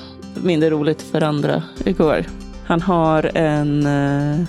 mindre 0.44 0.70
roligt 0.70 1.02
för 1.02 1.24
andra 1.24 1.64
igår. 1.86 2.26
Han 2.66 2.82
har 2.82 3.38
en 3.38 3.86
eh, 3.86 4.46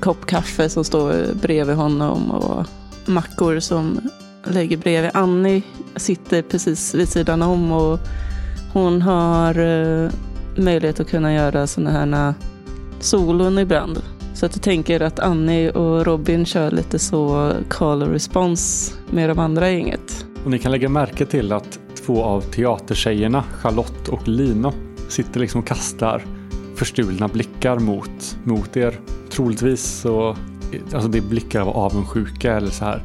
kopp 0.00 0.26
kaffe 0.26 0.68
som 0.68 0.84
står 0.84 1.34
bredvid 1.34 1.76
honom 1.76 2.30
och 2.30 2.66
mackor 3.06 3.60
som 3.60 4.00
lägger 4.44 4.76
bredvid. 4.76 5.10
Annie 5.14 5.62
sitter 5.96 6.42
precis 6.42 6.94
vid 6.94 7.08
sidan 7.08 7.42
om 7.42 7.72
och 7.72 7.98
hon 8.72 9.02
har 9.02 9.58
eh, 9.58 10.10
möjlighet 10.56 11.00
att 11.00 11.10
kunna 11.10 11.34
göra 11.34 11.66
sådana 11.66 11.90
här 11.90 12.34
solon 13.00 13.58
ibland. 13.58 14.02
Så 14.34 14.46
att 14.46 14.56
jag 14.56 14.62
tänker 14.62 15.00
att 15.00 15.18
Annie 15.20 15.70
och 15.70 16.06
Robin 16.06 16.46
kör 16.46 16.70
lite 16.70 16.98
så 16.98 17.52
call 17.68 18.02
och 18.02 18.08
response 18.08 18.94
med 19.10 19.28
de 19.28 19.38
andra 19.38 19.70
i 19.70 19.74
gänget. 19.74 20.26
Och 20.44 20.50
ni 20.50 20.58
kan 20.58 20.72
lägga 20.72 20.88
märke 20.88 21.26
till 21.26 21.52
att 21.52 21.78
två 22.06 22.22
av 22.24 22.40
teatertjejerna, 22.40 23.44
Charlotte 23.60 24.08
och 24.08 24.28
Lina, 24.28 24.72
sitter 25.08 25.40
liksom 25.40 25.60
och 25.60 25.66
kastar 25.66 26.24
förstulna 26.74 27.28
blickar 27.28 27.78
mot, 27.78 28.36
mot 28.44 28.76
er. 28.76 29.00
Troligtvis 29.30 29.82
så, 29.82 30.36
alltså 30.92 31.08
det 31.08 31.18
är 31.18 31.22
blickar 31.22 31.60
av 31.60 31.68
avundsjuka 31.68 32.52
eller 32.52 32.70
så 32.70 32.84
här. 32.84 33.02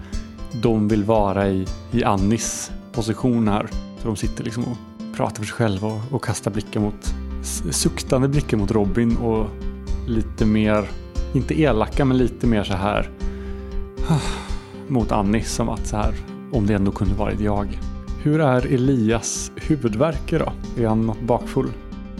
De 0.61 0.87
vill 0.87 1.03
vara 1.03 1.49
i, 1.49 1.67
i 1.91 2.03
Annis 2.03 2.71
position 2.91 3.47
här. 3.47 3.69
Så 4.01 4.07
de 4.07 4.15
sitter 4.15 4.43
liksom 4.43 4.63
och 4.63 4.77
pratar 5.15 5.35
för 5.35 5.43
sig 5.43 5.53
själva 5.53 5.87
och, 5.87 6.01
och 6.11 6.23
kastar 6.23 6.51
blickar 6.51 6.79
mot, 6.79 7.13
suktande 7.71 8.27
blickar 8.27 8.57
mot 8.57 8.71
Robin 8.71 9.17
och 9.17 9.47
lite 10.07 10.45
mer 10.45 10.89
inte 11.33 11.61
elaka 11.61 12.05
men 12.05 12.17
lite 12.17 12.47
mer 12.47 12.63
så 12.63 12.73
här 12.73 13.09
mot 14.87 15.11
Annie 15.11 15.43
som 15.43 15.69
att 15.69 15.87
så 15.87 15.97
här 15.97 16.13
om 16.51 16.67
det 16.67 16.73
ändå 16.73 16.91
kunde 16.91 17.13
varit 17.13 17.39
jag. 17.39 17.79
Hur 18.23 18.41
är 18.41 18.73
Elias 18.73 19.51
huvudvärk 19.55 20.33
idag? 20.33 20.53
Är 20.77 20.87
han 20.87 21.05
något 21.05 21.21
bakfull? 21.21 21.69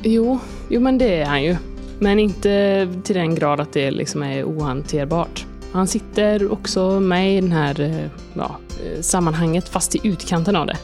Jo, 0.03 0.39
jo 0.69 0.81
men 0.81 0.97
det 0.97 1.21
är 1.21 1.25
han 1.25 1.43
ju. 1.43 1.55
Men 1.99 2.19
inte 2.19 2.87
till 3.03 3.15
den 3.15 3.35
grad 3.35 3.59
att 3.59 3.73
det 3.73 3.91
liksom 3.91 4.23
är 4.23 4.43
ohanterbart. 4.43 5.45
Han 5.71 5.87
sitter 5.87 6.51
också 6.51 6.99
med 6.99 7.37
i 7.37 7.41
den 7.41 7.51
här 7.51 7.81
eh, 7.81 8.05
ja, 8.33 8.57
eh, 8.85 9.01
sammanhanget 9.01 9.69
fast 9.69 9.95
i 9.95 9.99
utkanten 10.03 10.55
av 10.55 10.67
det. 10.67 10.77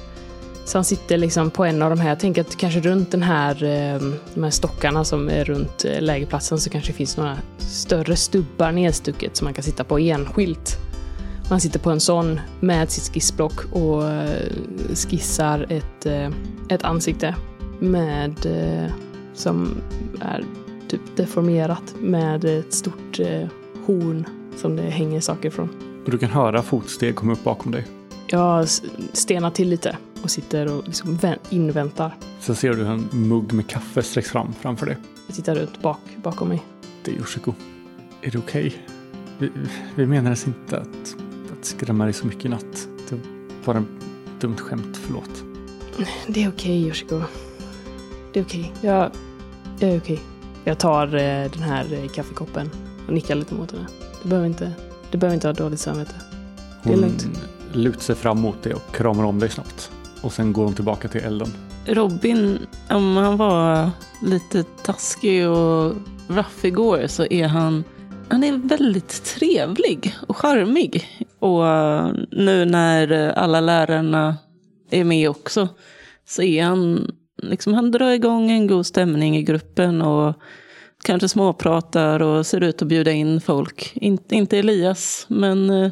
Så 0.66 0.78
han 0.78 0.86
sitter 0.86 1.18
liksom 1.18 1.50
på 1.50 1.66
en 1.66 1.82
av 1.82 1.90
de 1.90 2.00
här, 2.00 2.10
jag 2.10 2.20
tänker 2.20 2.42
att 2.42 2.56
kanske 2.56 2.80
runt 2.80 3.12
den 3.12 3.24
här, 3.24 3.64
eh, 3.64 4.02
de 4.34 4.44
här 4.44 4.50
stockarna 4.50 5.04
som 5.04 5.30
är 5.30 5.46
runt 5.46 5.86
lägerplatsen 6.00 6.60
så 6.60 6.70
kanske 6.70 6.92
det 6.92 6.98
finns 6.98 7.18
några 7.18 7.38
större 7.58 8.16
stubbar 8.16 8.72
nedstucket 8.72 9.36
som 9.36 9.46
man 9.46 9.54
kan 9.54 9.64
sitta 9.64 9.84
på 9.84 10.00
enskilt. 10.00 10.78
Man 11.50 11.62
sitter 11.62 11.80
på 11.80 11.90
en 11.90 12.00
sån 12.00 12.40
med 12.60 12.92
sitt 12.92 13.14
skissblock 13.14 13.74
och 13.74 14.04
skissar 14.96 15.66
ett, 15.70 16.06
ett 16.70 16.84
ansikte 16.84 17.36
med, 17.80 18.36
som 19.34 19.82
är 20.22 20.46
typ 20.88 21.02
deformerat 21.16 21.96
med 22.00 22.46
ett 22.46 22.74
stort 22.74 23.20
horn 23.86 24.26
som 24.58 24.76
det 24.76 24.84
hänger 24.84 25.20
saker 25.20 25.50
från. 25.50 25.70
Och 26.06 26.12
du 26.12 26.18
kan 26.18 26.30
höra 26.30 26.62
fotsteg 26.62 27.16
komma 27.16 27.34
upp 27.34 27.44
bakom 27.44 27.72
dig. 27.72 27.86
Jag 28.28 28.68
stenar 29.14 29.52
till 29.52 29.70
lite 29.70 29.98
och 30.24 30.32
sitter 30.32 30.78
och 30.78 30.84
liksom 30.86 31.20
inväntar. 31.50 32.16
Sen 32.40 32.56
ser 32.56 32.74
du 32.74 32.86
en 32.86 33.10
mugg 33.12 33.54
med 33.54 33.68
kaffe 33.68 34.04
sträcks 34.04 34.30
fram 34.30 34.54
framför 34.54 34.86
dig. 34.86 34.98
Jag 35.28 35.36
tittar 35.36 35.56
ut 35.56 35.82
bak, 35.82 36.00
bakom 36.24 36.48
mig. 36.48 36.64
Det 37.04 37.12
är 37.12 37.16
Yoshiko. 37.16 37.54
Är 38.22 38.32
det 38.32 38.38
okej? 38.38 38.68
Okay? 38.68 38.80
Vi, 39.40 39.52
vi 39.96 40.06
menades 40.06 40.48
inte 40.48 40.78
att, 40.78 41.16
att 41.52 41.66
skrämma 41.66 42.04
dig 42.04 42.14
så 42.14 42.28
mycket 42.28 42.46
i 42.46 42.50
natt. 42.50 42.88
Det 43.10 43.20
var 43.66 43.76
ett 43.76 44.42
dumt 44.42 44.58
skämt, 44.58 44.98
förlåt. 44.98 45.44
Det 46.28 46.44
är 46.44 46.50
okej 46.50 46.50
okay, 46.50 46.88
Yoshiko. 46.88 47.22
Det 48.36 48.40
är 48.40 48.44
okej. 48.44 48.72
Okay. 48.78 48.90
Jag, 48.92 49.12
jag 49.80 49.90
är 49.90 50.00
okej. 50.00 50.20
Jag 50.64 50.80
tar 50.80 51.08
eh, 51.08 51.52
den 51.52 51.62
här 51.64 51.94
eh, 51.94 52.08
kaffekoppen 52.08 52.70
och 53.08 53.14
nickar 53.14 53.36
lite 53.36 53.54
mot 53.54 53.72
henne. 53.72 53.88
Du 54.24 54.30
behöver 54.30 54.48
inte, 54.48 54.72
du 55.12 55.18
behöver 55.18 55.36
inte 55.36 55.48
ha 55.48 55.54
dåligt 55.54 55.80
samvete. 55.80 56.16
Det 56.84 56.94
är 56.94 56.98
lugnt. 56.98 57.28
Hon 57.72 57.82
lutar 57.84 58.00
sig 58.00 58.16
fram 58.16 58.42
mot 58.42 58.64
dig 58.64 58.74
och 58.74 58.96
kramar 58.96 59.24
om 59.24 59.40
dig 59.40 59.50
snabbt. 59.50 59.92
Och 60.22 60.34
sen 60.34 60.54
går 60.54 60.64
hon 60.64 60.74
tillbaka 60.74 61.08
till 61.08 61.22
elden. 61.22 61.48
Robin, 61.86 62.60
om 62.90 63.18
han 63.18 63.38
var 63.38 63.90
lite 64.24 64.64
taskig 64.64 65.50
och 65.50 65.94
rough 66.28 66.66
igår 66.66 67.08
så 67.08 67.26
är 67.26 67.48
han 67.48 67.84
han 68.30 68.44
är 68.44 68.52
väldigt 68.52 69.24
trevlig 69.24 70.16
och 70.28 70.38
charmig. 70.38 71.06
Och 71.40 71.68
eh, 71.68 72.12
nu 72.32 72.66
när 72.66 73.30
alla 73.30 73.62
lärarna 73.62 74.38
är 74.90 75.04
med 75.04 75.30
också 75.30 75.70
så 76.28 76.42
är 76.42 76.64
han, 76.64 77.12
liksom 77.50 77.74
han 77.74 77.92
drar 77.92 78.12
igång 78.12 78.52
en 78.52 78.68
god 78.68 78.86
stämning 78.86 79.38
i 79.38 79.44
gruppen 79.44 80.02
och 80.02 80.36
kanske 81.06 81.30
småpratar 81.30 82.22
och 82.22 82.46
ser 82.46 82.64
ut 82.64 82.82
att 82.82 82.88
bjuda 82.88 83.12
in 83.12 83.42
folk. 83.42 83.92
In, 83.96 84.18
inte 84.30 84.58
Elias, 84.58 85.26
men 85.30 85.70
eh, 85.70 85.92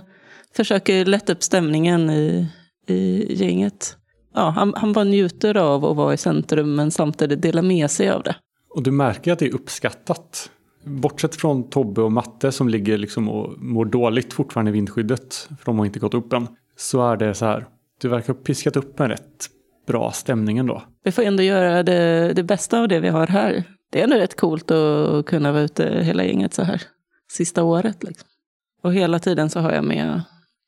försöker 0.55 1.05
lätta 1.05 1.33
upp 1.33 1.43
stämningen 1.43 2.09
i, 2.09 2.47
i 2.87 3.33
gänget. 3.35 3.97
Ja, 4.33 4.49
han, 4.49 4.73
han 4.77 4.93
bara 4.93 5.03
njuter 5.03 5.57
av 5.57 5.85
att 5.85 5.97
vara 5.97 6.13
i 6.13 6.17
centrum 6.17 6.75
men 6.75 6.91
samtidigt 6.91 7.41
dela 7.41 7.61
med 7.61 7.91
sig 7.91 8.09
av 8.09 8.23
det. 8.23 8.35
Och 8.69 8.83
du 8.83 8.91
märker 8.91 9.31
att 9.31 9.39
det 9.39 9.45
är 9.45 9.53
uppskattat. 9.53 10.49
Bortsett 10.83 11.35
från 11.35 11.69
Tobbe 11.69 12.01
och 12.01 12.11
Matte 12.11 12.51
som 12.51 12.69
ligger 12.69 12.97
liksom 12.97 13.29
och 13.29 13.61
mår 13.61 13.85
dåligt 13.85 14.33
fortfarande 14.33 14.69
i 14.69 14.73
vindskyddet, 14.73 15.49
för 15.59 15.65
de 15.65 15.79
har 15.79 15.85
inte 15.85 15.99
gått 15.99 16.13
upp 16.13 16.33
än, 16.33 16.47
så 16.77 17.11
är 17.11 17.17
det 17.17 17.33
så 17.33 17.45
här, 17.45 17.67
du 18.01 18.07
verkar 18.07 18.33
ha 18.33 18.39
piskat 18.41 18.75
upp 18.75 18.99
en 18.99 19.09
rätt 19.09 19.49
bra 19.87 20.11
stämning 20.11 20.57
ändå. 20.57 20.83
Vi 21.03 21.11
får 21.11 21.23
ändå 21.23 21.43
göra 21.43 21.83
det, 21.83 22.33
det 22.33 22.43
bästa 22.43 22.79
av 22.79 22.87
det 22.87 22.99
vi 22.99 23.09
har 23.09 23.27
här 23.27 23.63
det 23.93 23.99
är 23.99 24.03
ändå 24.03 24.15
rätt 24.15 24.37
coolt 24.37 24.71
att 24.71 25.25
kunna 25.25 25.51
vara 25.51 25.63
ute 25.63 26.01
hela 26.03 26.23
gänget 26.23 26.53
så 26.53 26.63
här. 26.63 26.81
Sista 27.31 27.63
året 27.63 28.03
liksom. 28.03 28.27
Och 28.83 28.93
hela 28.93 29.19
tiden 29.19 29.49
så 29.49 29.59
har 29.59 29.71
jag 29.71 29.83
med 29.83 30.21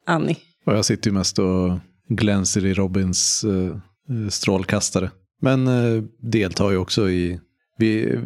Annie. 0.05 0.37
Och 0.65 0.73
jag 0.73 0.85
sitter 0.85 1.09
ju 1.09 1.13
mest 1.13 1.39
och 1.39 1.79
glänser 2.09 2.65
i 2.65 2.73
Robins 2.73 3.43
eh, 3.43 4.29
strålkastare. 4.29 5.11
Men 5.41 5.67
eh, 5.67 6.03
deltar 6.19 6.71
ju 6.71 6.77
också 6.77 7.09
i 7.09 7.39
vi, 7.77 8.19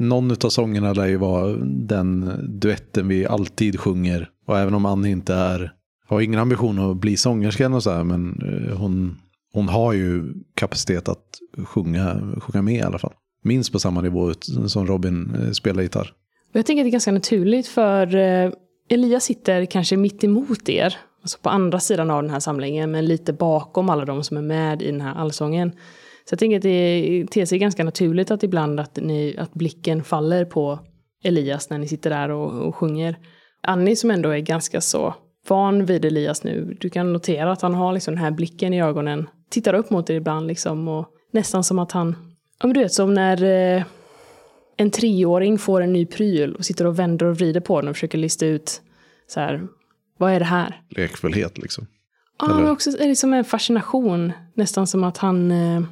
någon 0.00 0.30
av 0.30 0.48
sångerna 0.48 0.92
lär 0.92 1.06
ju 1.06 1.16
vara 1.16 1.56
den 1.66 2.34
duetten 2.60 3.08
vi 3.08 3.26
alltid 3.26 3.80
sjunger. 3.80 4.30
Och 4.46 4.58
även 4.58 4.74
om 4.74 4.86
Annie 4.86 5.10
inte 5.10 5.34
är, 5.34 5.72
har 6.08 6.20
ingen 6.20 6.40
ambition 6.40 6.78
att 6.78 6.96
bli 6.96 7.16
sångerska 7.16 7.68
och 7.68 7.82
så 7.82 7.90
här, 7.90 8.04
men 8.04 8.42
eh, 8.42 8.76
hon, 8.76 9.18
hon 9.56 9.68
har 9.68 9.92
ju 9.92 10.34
kapacitet 10.54 11.08
att 11.08 11.40
sjunga, 11.66 12.20
sjunga 12.40 12.62
med 12.62 12.74
i 12.74 12.82
alla 12.82 12.98
fall 12.98 13.12
minst 13.42 13.72
på 13.72 13.78
samma 13.78 14.00
nivå 14.00 14.32
som 14.66 14.86
Robin 14.86 15.34
eh, 15.34 15.50
spelar 15.50 15.82
gitarr. 15.82 16.12
Jag 16.52 16.66
tänker 16.66 16.82
att 16.82 16.84
det 16.84 16.88
är 16.88 16.92
ganska 16.92 17.12
naturligt 17.12 17.68
för 17.68 18.16
eh, 18.16 18.52
Elias 18.88 19.24
sitter 19.24 19.64
kanske 19.64 19.96
mitt 19.96 20.24
emot 20.24 20.68
er, 20.68 20.96
alltså 21.22 21.38
på 21.38 21.48
andra 21.48 21.80
sidan 21.80 22.10
av 22.10 22.22
den 22.22 22.30
här 22.30 22.40
samlingen, 22.40 22.90
men 22.90 23.06
lite 23.06 23.32
bakom 23.32 23.90
alla 23.90 24.04
de 24.04 24.24
som 24.24 24.36
är 24.36 24.42
med 24.42 24.82
i 24.82 24.90
den 24.90 25.00
här 25.00 25.14
allsången. 25.14 25.72
Så 26.28 26.32
jag 26.32 26.38
tänker 26.38 26.56
att 26.56 26.62
det 26.62 27.26
ter 27.30 27.46
sig 27.46 27.58
ganska 27.58 27.84
naturligt 27.84 28.30
att 28.30 28.42
ibland 28.42 28.80
att, 28.80 28.96
ni, 28.96 29.36
att 29.38 29.54
blicken 29.54 30.04
faller 30.04 30.44
på 30.44 30.78
Elias 31.24 31.70
när 31.70 31.78
ni 31.78 31.88
sitter 31.88 32.10
där 32.10 32.30
och, 32.30 32.66
och 32.66 32.76
sjunger. 32.76 33.16
Annie 33.62 33.96
som 33.96 34.10
ändå 34.10 34.30
är 34.30 34.38
ganska 34.38 34.80
så 34.80 35.14
van 35.48 35.84
vid 35.84 36.04
Elias 36.04 36.44
nu, 36.44 36.76
du 36.80 36.90
kan 36.90 37.12
notera 37.12 37.52
att 37.52 37.62
han 37.62 37.74
har 37.74 37.92
liksom 37.92 38.14
den 38.14 38.24
här 38.24 38.30
blicken 38.30 38.74
i 38.74 38.82
ögonen, 38.82 39.26
tittar 39.50 39.74
upp 39.74 39.90
mot 39.90 40.10
er 40.10 40.14
ibland 40.14 40.46
liksom 40.46 40.88
och 40.88 41.06
nästan 41.32 41.64
som 41.64 41.78
att 41.78 41.92
han 41.92 42.16
Ja, 42.58 42.66
men 42.66 42.74
du 42.74 42.80
vet 42.80 42.92
som 42.92 43.14
när 43.14 43.44
eh, 43.44 43.84
en 44.76 44.90
treåring 44.90 45.58
får 45.58 45.80
en 45.80 45.92
ny 45.92 46.06
pryl 46.06 46.54
och 46.54 46.64
sitter 46.64 46.86
och 46.86 46.98
vänder 46.98 47.26
och 47.26 47.36
vrider 47.36 47.60
på 47.60 47.80
den 47.80 47.88
och 47.88 47.96
försöker 47.96 48.18
lista 48.18 48.46
ut 48.46 48.82
så 49.26 49.40
här, 49.40 49.66
vad 50.18 50.32
är 50.32 50.38
det 50.38 50.44
här? 50.44 50.82
Lekfullhet 50.88 51.58
liksom. 51.58 51.86
Ja, 52.38 52.54
men 52.54 52.70
också 52.70 52.90
är 52.90 53.08
det 53.08 53.16
som 53.16 53.34
en 53.34 53.44
fascination. 53.44 54.32
Nästan 54.54 54.86
som 54.86 55.04
att 55.04 55.18
han 55.18 55.50
eh, 55.50 55.82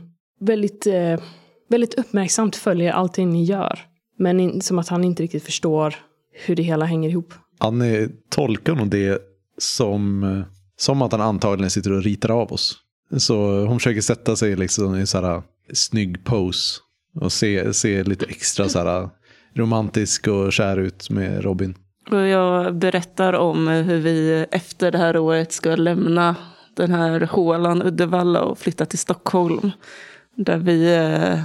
väldigt, 0.40 0.86
eh, 0.86 1.20
väldigt 1.68 1.94
uppmärksamt 1.94 2.56
följer 2.56 2.92
allting 2.92 3.30
ni 3.30 3.44
gör. 3.44 3.78
Men 4.18 4.40
in, 4.40 4.60
som 4.60 4.78
att 4.78 4.88
han 4.88 5.04
inte 5.04 5.22
riktigt 5.22 5.44
förstår 5.44 5.94
hur 6.32 6.56
det 6.56 6.62
hela 6.62 6.84
hänger 6.84 7.08
ihop. 7.08 7.34
Annie 7.58 8.08
tolkar 8.30 8.74
nog 8.74 8.88
det 8.88 9.22
som, 9.58 10.22
eh, 10.22 10.44
som 10.76 11.02
att 11.02 11.12
han 11.12 11.20
antagligen 11.20 11.70
sitter 11.70 11.92
och 11.92 12.02
ritar 12.02 12.30
av 12.30 12.52
oss. 12.52 12.83
Så 13.16 13.64
hon 13.64 13.78
försöker 13.78 14.00
sätta 14.00 14.36
sig 14.36 14.56
liksom 14.56 14.96
i 14.96 15.06
så 15.06 15.20
här 15.20 15.42
snygg 15.72 16.24
pose. 16.24 16.80
Och 17.20 17.32
se, 17.32 17.74
se 17.74 18.04
lite 18.04 18.26
extra 18.26 18.68
så 18.68 18.78
här 18.78 19.08
romantisk 19.54 20.28
och 20.28 20.52
kär 20.52 20.76
ut 20.76 21.10
med 21.10 21.42
Robin. 21.44 21.74
Och 22.10 22.26
jag 22.26 22.74
berättar 22.74 23.32
om 23.32 23.68
hur 23.68 23.98
vi 23.98 24.46
efter 24.50 24.92
det 24.92 24.98
här 24.98 25.16
året 25.16 25.52
ska 25.52 25.76
lämna 25.76 26.36
den 26.76 26.90
här 26.90 27.20
hålan 27.20 27.82
Uddevalla 27.82 28.42
och 28.42 28.58
flytta 28.58 28.86
till 28.86 28.98
Stockholm. 28.98 29.70
Där 30.36 30.58
vi 30.58 30.94
eh, 30.94 31.40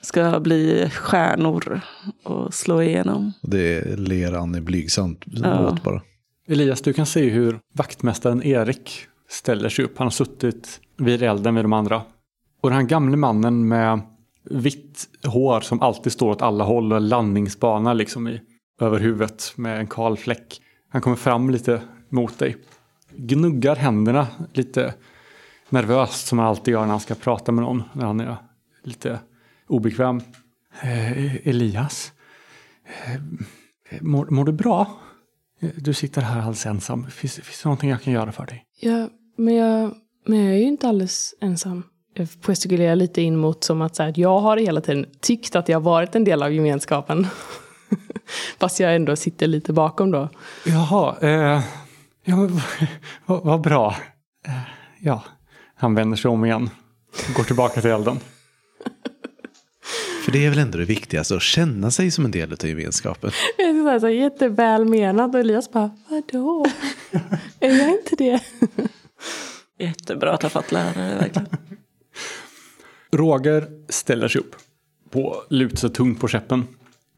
ska 0.00 0.40
bli 0.40 0.90
stjärnor 0.90 1.80
och 2.24 2.54
slå 2.54 2.82
igenom. 2.82 3.32
Det 3.42 3.98
ler 3.98 4.32
Annie 4.32 4.60
blygsamt 4.60 5.24
ja. 5.26 5.68
åt 5.68 5.82
bara. 5.82 6.02
Elias, 6.48 6.82
du 6.82 6.92
kan 6.92 7.06
se 7.06 7.28
hur 7.28 7.58
vaktmästaren 7.74 8.42
Erik 8.42 9.06
ställer 9.32 9.68
sig 9.68 9.84
upp. 9.84 9.98
Han 9.98 10.06
har 10.06 10.10
suttit 10.10 10.80
vid 10.96 11.22
elden 11.22 11.54
med 11.54 11.64
de 11.64 11.72
andra. 11.72 12.02
Och 12.60 12.70
den 12.70 12.78
här 12.78 12.86
gamle 12.86 13.16
mannen 13.16 13.68
med 13.68 14.00
vitt 14.44 15.08
hår 15.24 15.60
som 15.60 15.82
alltid 15.82 16.12
står 16.12 16.30
åt 16.30 16.42
alla 16.42 16.64
håll 16.64 16.92
och 16.92 17.00
landningsbana 17.00 17.92
liksom 17.92 18.28
i, 18.28 18.40
över 18.80 18.98
huvudet 18.98 19.52
med 19.56 19.78
en 19.78 19.86
kal 19.86 20.16
fläck. 20.16 20.60
Han 20.88 21.00
kommer 21.00 21.16
fram 21.16 21.50
lite 21.50 21.82
mot 22.08 22.38
dig. 22.38 22.56
Gnuggar 23.16 23.76
händerna 23.76 24.26
lite 24.52 24.94
nervöst 25.68 26.26
som 26.26 26.38
han 26.38 26.48
alltid 26.48 26.72
gör 26.72 26.80
när 26.80 26.88
han 26.88 27.00
ska 27.00 27.14
prata 27.14 27.52
med 27.52 27.64
någon. 27.64 27.82
När 27.92 28.06
han 28.06 28.20
är 28.20 28.36
lite 28.82 29.20
obekväm. 29.66 30.20
Eh, 30.82 31.48
Elias, 31.48 32.12
eh, 33.04 33.20
mår, 34.00 34.26
mår, 34.26 34.44
du 34.44 34.52
bra? 34.52 34.98
Du 35.76 35.94
sitter 35.94 36.22
här 36.22 36.38
alldeles 36.38 36.66
ensam. 36.66 37.10
Finns, 37.10 37.34
finns 37.34 37.62
det 37.62 37.68
någonting 37.68 37.90
jag 37.90 38.02
kan 38.02 38.12
göra 38.12 38.32
för 38.32 38.46
dig? 38.46 38.64
Jag 38.80 39.08
men 39.36 39.54
jag, 39.54 39.94
men 40.26 40.44
jag 40.44 40.54
är 40.54 40.58
ju 40.58 40.64
inte 40.64 40.88
alldeles 40.88 41.34
ensam 41.40 41.82
gestikulerar 42.46 42.96
lite 42.96 43.22
in 43.22 43.36
mot 43.36 43.64
som 43.64 43.82
att, 43.82 43.96
så 43.96 44.02
här, 44.02 44.12
jag 44.16 44.40
har 44.40 44.56
hela 44.56 44.80
tiden 44.80 45.06
tyckt 45.20 45.56
att 45.56 45.68
jag 45.68 45.80
varit 45.80 46.14
en 46.14 46.24
del 46.24 46.42
av 46.42 46.52
gemenskapen. 46.52 47.26
Fast 48.58 48.80
jag 48.80 48.96
ändå 48.96 49.16
sitter 49.16 49.46
lite 49.46 49.72
bakom 49.72 50.10
då. 50.10 50.28
Jaha, 50.66 51.16
eh, 51.20 51.62
ja, 52.24 52.48
vad, 53.26 53.44
vad 53.44 53.60
bra. 53.60 53.96
Eh, 54.46 54.52
ja, 55.00 55.22
han 55.74 55.94
vänder 55.94 56.16
sig 56.16 56.28
om 56.28 56.44
igen. 56.44 56.70
Går 57.36 57.44
tillbaka 57.44 57.80
till 57.80 57.90
elden. 57.90 58.20
För 60.24 60.32
det 60.32 60.46
är 60.46 60.50
väl 60.50 60.58
ändå 60.58 60.78
det 60.78 60.84
viktigaste, 60.84 61.36
att 61.36 61.42
känna 61.42 61.90
sig 61.90 62.10
som 62.10 62.24
en 62.24 62.30
del 62.30 62.52
av 62.52 62.66
gemenskapen. 62.66 63.30
så 63.56 63.88
här, 63.88 63.98
så 63.98 64.06
här, 64.06 64.14
jättevälmenad 64.14 65.34
och 65.34 65.40
Elias 65.40 65.72
bara, 65.72 65.90
vadå? 66.08 66.66
är 67.60 67.78
jag 67.78 67.90
inte 67.90 68.16
det? 68.16 68.40
Jättebra 69.78 70.32
att 70.32 70.42
ha 70.42 70.50
fått 70.50 70.72
lärare 70.72 71.14
verkligen. 71.14 71.48
Roger 73.12 73.68
ställer 73.88 74.28
sig 74.28 74.40
upp. 74.40 74.56
På, 75.10 75.42
lutar 75.50 75.76
sig 75.76 75.90
tungt 75.90 76.20
på 76.20 76.28
käppen. 76.28 76.64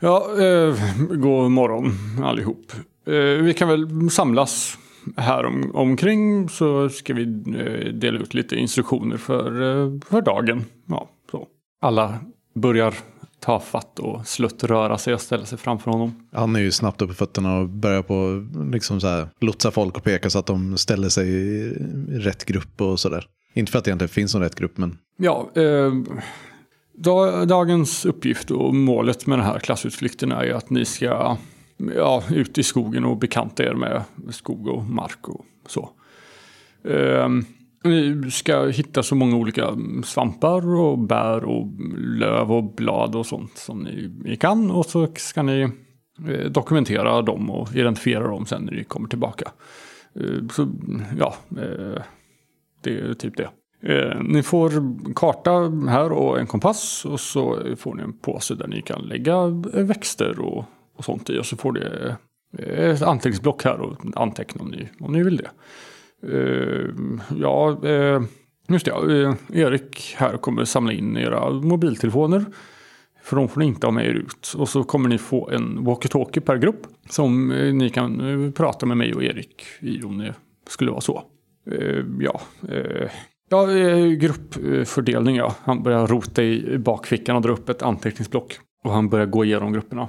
Ja, 0.00 0.26
eh, 0.42 0.76
god 1.10 1.50
morgon 1.50 1.92
allihop. 2.22 2.72
Eh, 3.06 3.14
vi 3.14 3.54
kan 3.54 3.68
väl 3.68 4.10
samlas 4.10 4.78
här 5.16 5.46
om, 5.46 5.70
omkring 5.74 6.48
så 6.48 6.88
ska 6.88 7.14
vi 7.14 7.22
eh, 7.22 7.92
dela 7.92 8.18
ut 8.18 8.34
lite 8.34 8.56
instruktioner 8.56 9.16
för, 9.16 9.62
eh, 9.62 10.00
för 10.10 10.22
dagen. 10.22 10.64
Ja, 10.86 11.08
så. 11.30 11.46
Alla 11.80 12.18
börjar 12.54 12.94
ta 13.44 13.60
fatt 13.60 13.98
och 13.98 14.26
slutt 14.26 14.64
röra 14.64 14.98
sig 14.98 15.14
och 15.14 15.20
ställa 15.20 15.44
sig 15.44 15.58
framför 15.58 15.90
honom. 15.90 16.28
Han 16.32 16.56
är 16.56 16.60
ju 16.60 16.70
snabbt 16.70 17.02
upp 17.02 17.08
på 17.08 17.14
fötterna 17.14 17.58
och 17.58 17.68
börjar 17.68 18.02
på 18.02 18.46
liksom 18.72 19.00
så 19.00 19.06
här, 19.06 19.28
lotsa 19.40 19.70
folk 19.70 19.96
och 19.96 20.04
peka 20.04 20.30
så 20.30 20.38
att 20.38 20.46
de 20.46 20.78
ställer 20.78 21.08
sig 21.08 21.28
i 21.28 21.68
rätt 22.08 22.44
grupp 22.44 22.80
och 22.80 23.00
sådär. 23.00 23.26
Inte 23.54 23.72
för 23.72 23.78
att 23.78 23.84
det 23.84 23.88
egentligen 23.88 24.08
finns 24.08 24.34
någon 24.34 24.42
rätt 24.42 24.54
grupp, 24.54 24.78
men 24.78 24.98
Ja, 25.16 25.50
eh, 25.54 25.92
da, 26.94 27.44
dagens 27.44 28.04
uppgift 28.04 28.50
och 28.50 28.74
målet 28.74 29.26
med 29.26 29.38
den 29.38 29.46
här 29.46 29.58
klassutflykten 29.58 30.32
är 30.32 30.44
ju 30.44 30.52
att 30.52 30.70
ni 30.70 30.84
ska 30.84 31.36
ja, 31.96 32.22
ut 32.30 32.58
i 32.58 32.62
skogen 32.62 33.04
och 33.04 33.16
bekanta 33.16 33.64
er 33.64 33.74
med 33.74 34.02
skog 34.30 34.68
och 34.68 34.84
mark 34.84 35.28
och 35.28 35.44
så. 35.66 35.90
Eh, 36.84 37.28
ni 37.84 38.30
ska 38.30 38.66
hitta 38.66 39.02
så 39.02 39.14
många 39.14 39.36
olika 39.36 39.76
svampar 40.04 40.74
och 40.74 40.98
bär 40.98 41.44
och 41.44 41.66
löv 41.98 42.52
och 42.52 42.74
blad 42.74 43.16
och 43.16 43.26
sånt 43.26 43.58
som 43.58 43.78
ni, 43.78 44.12
ni 44.24 44.36
kan 44.36 44.70
och 44.70 44.86
så 44.86 45.08
ska 45.16 45.42
ni 45.42 45.60
eh, 46.28 46.50
dokumentera 46.50 47.22
dem 47.22 47.50
och 47.50 47.74
identifiera 47.74 48.28
dem 48.28 48.46
sen 48.46 48.62
när 48.62 48.72
ni 48.72 48.84
kommer 48.84 49.08
tillbaka. 49.08 49.50
Eh, 50.14 50.48
så 50.52 50.68
ja, 51.18 51.34
eh, 51.50 52.02
det 52.82 52.98
är 52.98 53.14
typ 53.14 53.36
det. 53.36 53.48
Ni 54.22 54.42
får 54.42 54.70
karta 55.14 55.50
här 55.90 56.12
och 56.12 56.40
en 56.40 56.46
kompass 56.46 57.04
och 57.04 57.20
så 57.20 57.58
får 57.76 57.94
ni 57.94 58.02
en 58.02 58.18
påse 58.18 58.54
där 58.54 58.66
ni 58.66 58.82
kan 58.82 59.02
lägga 59.02 59.46
växter 59.72 60.40
och, 60.40 60.64
och 60.96 61.04
sånt 61.04 61.30
i. 61.30 61.38
Och 61.38 61.46
så 61.46 61.56
får 61.56 61.72
ni 61.72 61.80
ett 62.58 63.02
anteckningsblock 63.02 63.64
här 63.64 63.80
och 63.80 63.96
anteckna 64.14 64.62
om 64.62 64.68
ni, 64.68 64.88
om 65.00 65.12
ni 65.12 65.22
vill 65.22 65.36
det. 65.36 65.50
Eh, 66.32 66.90
ja, 67.36 67.78
eh, 67.84 68.22
just 68.68 68.84
det. 68.84 68.90
Eh, 69.22 69.34
Erik 69.52 70.14
här 70.18 70.36
kommer 70.36 70.64
samla 70.64 70.92
in 70.92 71.16
era 71.16 71.50
mobiltelefoner. 71.50 72.44
För 73.22 73.36
de 73.36 73.48
får 73.48 73.60
ni 73.60 73.66
inte 73.66 73.86
ha 73.86 73.92
med 73.92 74.06
er 74.06 74.14
ut. 74.14 74.54
Och 74.56 74.68
så 74.68 74.84
kommer 74.84 75.08
ni 75.08 75.18
få 75.18 75.50
en 75.50 75.78
walkie-talkie 75.78 76.40
per 76.40 76.56
grupp. 76.56 76.86
Som 77.08 77.48
ni 77.48 77.90
kan 77.90 78.52
prata 78.56 78.86
med 78.86 78.96
mig 78.96 79.14
och 79.14 79.24
Erik 79.24 79.62
i 79.80 80.02
om 80.02 80.18
det 80.18 80.34
skulle 80.68 80.90
vara 80.90 81.00
så. 81.00 81.22
Ja, 82.20 82.40
ja 83.50 83.66
gruppfördelning 84.18 85.36
ja. 85.36 85.54
Han 85.62 85.82
börjar 85.82 86.06
rota 86.06 86.42
i 86.42 86.78
bakfickan 86.78 87.36
och 87.36 87.42
dra 87.42 87.52
upp 87.52 87.68
ett 87.68 87.82
anteckningsblock. 87.82 88.58
Och 88.84 88.92
han 88.92 89.08
börjar 89.08 89.26
gå 89.26 89.44
igenom 89.44 89.72
grupperna. 89.72 90.08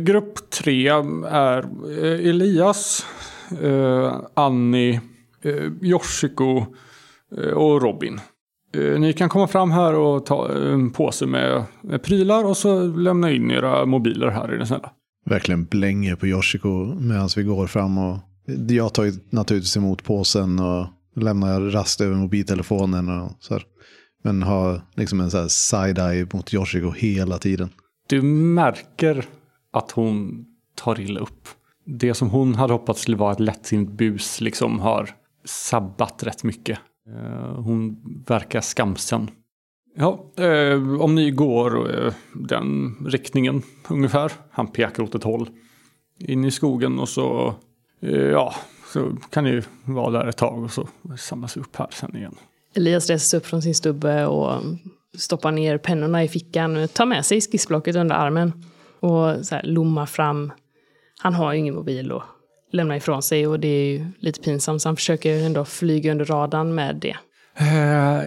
Grupp 0.00 0.50
tre 0.50 0.88
är 1.28 1.66
Elias, 2.28 3.06
Annie, 4.34 5.00
eh, 5.46 5.72
Yoshiko 5.82 6.66
eh, 7.36 7.50
och 7.50 7.82
Robin. 7.82 8.20
Eh, 8.74 9.00
Ni 9.00 9.12
kan 9.12 9.28
komma 9.28 9.46
fram 9.46 9.70
här 9.70 9.94
och 9.94 10.26
ta 10.26 10.52
en 10.52 10.90
påse 10.90 11.26
med, 11.26 11.64
med 11.82 12.02
prylar 12.02 12.44
och 12.44 12.56
så 12.56 12.86
lämna 12.86 13.30
in 13.32 13.50
era 13.50 13.86
mobiler 13.86 14.28
här 14.28 14.48
är 14.48 14.58
det 14.58 14.66
snälla. 14.66 14.90
verkligen 15.26 15.64
blänger 15.64 16.16
på 16.16 16.26
Yoshiko 16.26 16.94
medan 17.00 17.28
vi 17.36 17.42
går 17.42 17.66
fram. 17.66 17.98
Och 17.98 18.18
jag 18.68 18.94
tar 18.94 19.34
naturligtvis 19.34 19.76
emot 19.76 20.04
påsen 20.04 20.58
och 20.58 20.86
lämnar 21.16 21.60
rast 21.60 22.00
över 22.00 22.14
mobiltelefonen. 22.14 23.08
Och 23.20 23.32
så 23.40 23.54
här. 23.54 23.62
Men 24.24 24.42
har 24.42 24.80
liksom 24.94 25.20
en 25.20 25.30
så 25.30 25.38
här 25.38 25.48
side-eye 25.48 26.28
mot 26.36 26.54
Yoshiko 26.54 26.90
hela 26.90 27.38
tiden. 27.38 27.68
Du 28.08 28.22
märker 28.22 29.24
att 29.72 29.90
hon 29.90 30.44
tar 30.74 31.00
illa 31.00 31.20
upp. 31.20 31.48
Det 31.84 32.14
som 32.14 32.30
hon 32.30 32.54
hade 32.54 32.72
hoppats 32.72 33.00
skulle 33.00 33.16
vara 33.16 33.32
ett 33.32 33.40
lättsinnigt 33.40 33.92
bus 33.92 34.40
liksom 34.40 34.78
har 34.80 35.10
sabbat 35.46 36.22
rätt 36.22 36.44
mycket. 36.44 36.78
Eh, 37.08 37.60
Hon 37.62 38.02
verkar 38.26 38.60
skamsen. 38.60 39.30
Ja, 39.96 40.32
eh, 40.36 41.00
om 41.00 41.14
ni 41.14 41.30
går 41.30 41.96
eh, 42.06 42.12
den 42.34 42.96
riktningen 43.06 43.62
ungefär. 43.88 44.32
Han 44.50 44.66
pekar 44.66 45.02
åt 45.02 45.14
ett 45.14 45.24
håll. 45.24 45.48
In 46.18 46.44
i 46.44 46.50
skogen 46.50 46.98
och 46.98 47.08
så, 47.08 47.54
eh, 48.00 48.10
ja, 48.10 48.54
så 48.92 49.16
kan 49.30 49.44
ni 49.44 49.62
vara 49.84 50.10
där 50.10 50.26
ett 50.26 50.36
tag 50.36 50.62
och 50.64 50.70
så 50.70 50.88
samlas 51.18 51.56
upp 51.56 51.76
här 51.76 51.88
sen 51.90 52.16
igen. 52.16 52.34
Elias 52.74 53.10
reser 53.10 53.26
sig 53.26 53.38
upp 53.38 53.46
från 53.46 53.62
sin 53.62 53.74
stubbe 53.74 54.26
och 54.26 54.62
stoppar 55.18 55.52
ner 55.52 55.78
pennorna 55.78 56.24
i 56.24 56.28
fickan. 56.28 56.88
Tar 56.88 57.06
med 57.06 57.26
sig 57.26 57.40
skissblocket 57.40 57.96
under 57.96 58.14
armen. 58.14 58.52
Och 59.00 59.46
så 59.46 59.54
här 59.54 59.62
lommar 59.62 60.06
fram. 60.06 60.52
Han 61.18 61.34
har 61.34 61.52
ju 61.52 61.58
ingen 61.58 61.74
mobil 61.74 62.12
och 62.12 62.22
lämnar 62.72 62.96
ifrån 62.96 63.22
sig. 63.22 63.46
Och 63.46 63.60
det 63.60 63.68
är 63.68 63.84
ju 63.84 64.06
lite 64.18 64.40
pinsamt. 64.40 64.82
Så 64.82 64.88
han 64.88 64.96
försöker 64.96 65.46
ändå 65.46 65.64
flyga 65.64 66.12
under 66.12 66.24
radarn 66.24 66.74
med 66.74 66.96
det. 66.96 67.16
Eh, 67.58 68.22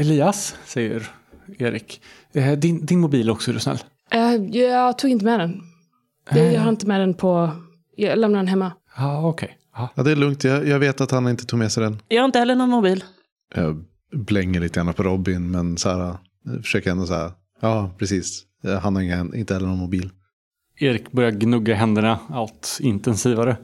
Elias, 0.00 0.56
säger 0.64 1.10
Erik. 1.58 2.02
Eh, 2.32 2.52
din, 2.52 2.86
din 2.86 3.00
mobil 3.00 3.30
också 3.30 3.50
är 3.50 3.54
du 3.54 3.60
snäll. 3.60 3.78
Eh, 4.10 4.34
jag 4.60 4.98
tog 4.98 5.10
inte 5.10 5.24
med 5.24 5.40
den. 5.40 5.60
Jag 6.30 6.60
har 6.60 6.68
inte 6.68 6.86
med 6.86 7.00
den 7.00 7.14
på... 7.14 7.50
Jag 7.96 8.18
lämnar 8.18 8.38
den 8.38 8.48
hemma. 8.48 8.72
Ja, 8.96 9.28
okej. 9.28 9.58
Ja. 9.74 9.88
Ja, 9.94 10.02
det 10.02 10.10
är 10.10 10.16
lugnt. 10.16 10.44
Jag, 10.44 10.68
jag 10.68 10.78
vet 10.78 11.00
att 11.00 11.10
han 11.10 11.28
inte 11.28 11.46
tog 11.46 11.58
med 11.58 11.72
sig 11.72 11.82
den. 11.82 11.98
Jag 12.08 12.20
har 12.20 12.24
inte 12.24 12.38
heller 12.38 12.54
någon 12.54 12.68
mobil. 12.70 13.04
Jag 13.54 13.84
blänger 14.12 14.60
lite 14.60 14.80
grann 14.80 14.94
på 14.94 15.02
Robin, 15.02 15.50
men 15.50 15.76
så 15.76 15.88
här, 15.88 16.16
jag 16.44 16.62
försöker 16.62 16.90
ändå 16.90 17.06
säga, 17.06 17.32
ja 17.60 17.90
precis, 17.98 18.42
han 18.82 18.96
har 18.96 19.02
ingen, 19.02 19.34
inte 19.34 19.54
heller 19.54 19.66
någon 19.66 19.78
mobil. 19.78 20.10
Erik 20.76 21.12
börjar 21.12 21.30
gnugga 21.30 21.74
händerna 21.74 22.18
allt 22.28 22.78
intensivare. 22.82 23.56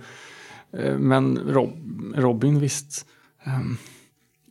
Eh, 0.79 0.99
Men 0.99 1.39
Rob, 1.39 1.71
Robin, 2.17 2.61
visst. 2.61 3.07
ehm, 3.47 3.77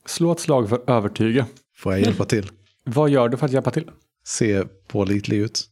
Slå 0.06 0.32
ett 0.32 0.40
slag 0.40 0.70
för 0.70 0.90
övertyga. 0.90 1.46
Får 1.78 1.94
jag 1.94 2.02
hjälpa 2.02 2.26
till? 2.26 2.50
Vad 2.84 3.10
gör 3.10 3.30
du 3.30 3.38
för 3.38 3.46
att 3.46 3.52
hjälpa 3.52 3.72
till? 3.72 3.90
Se 4.26 4.64
pålitlig 4.88 5.38
ut. 5.38 5.66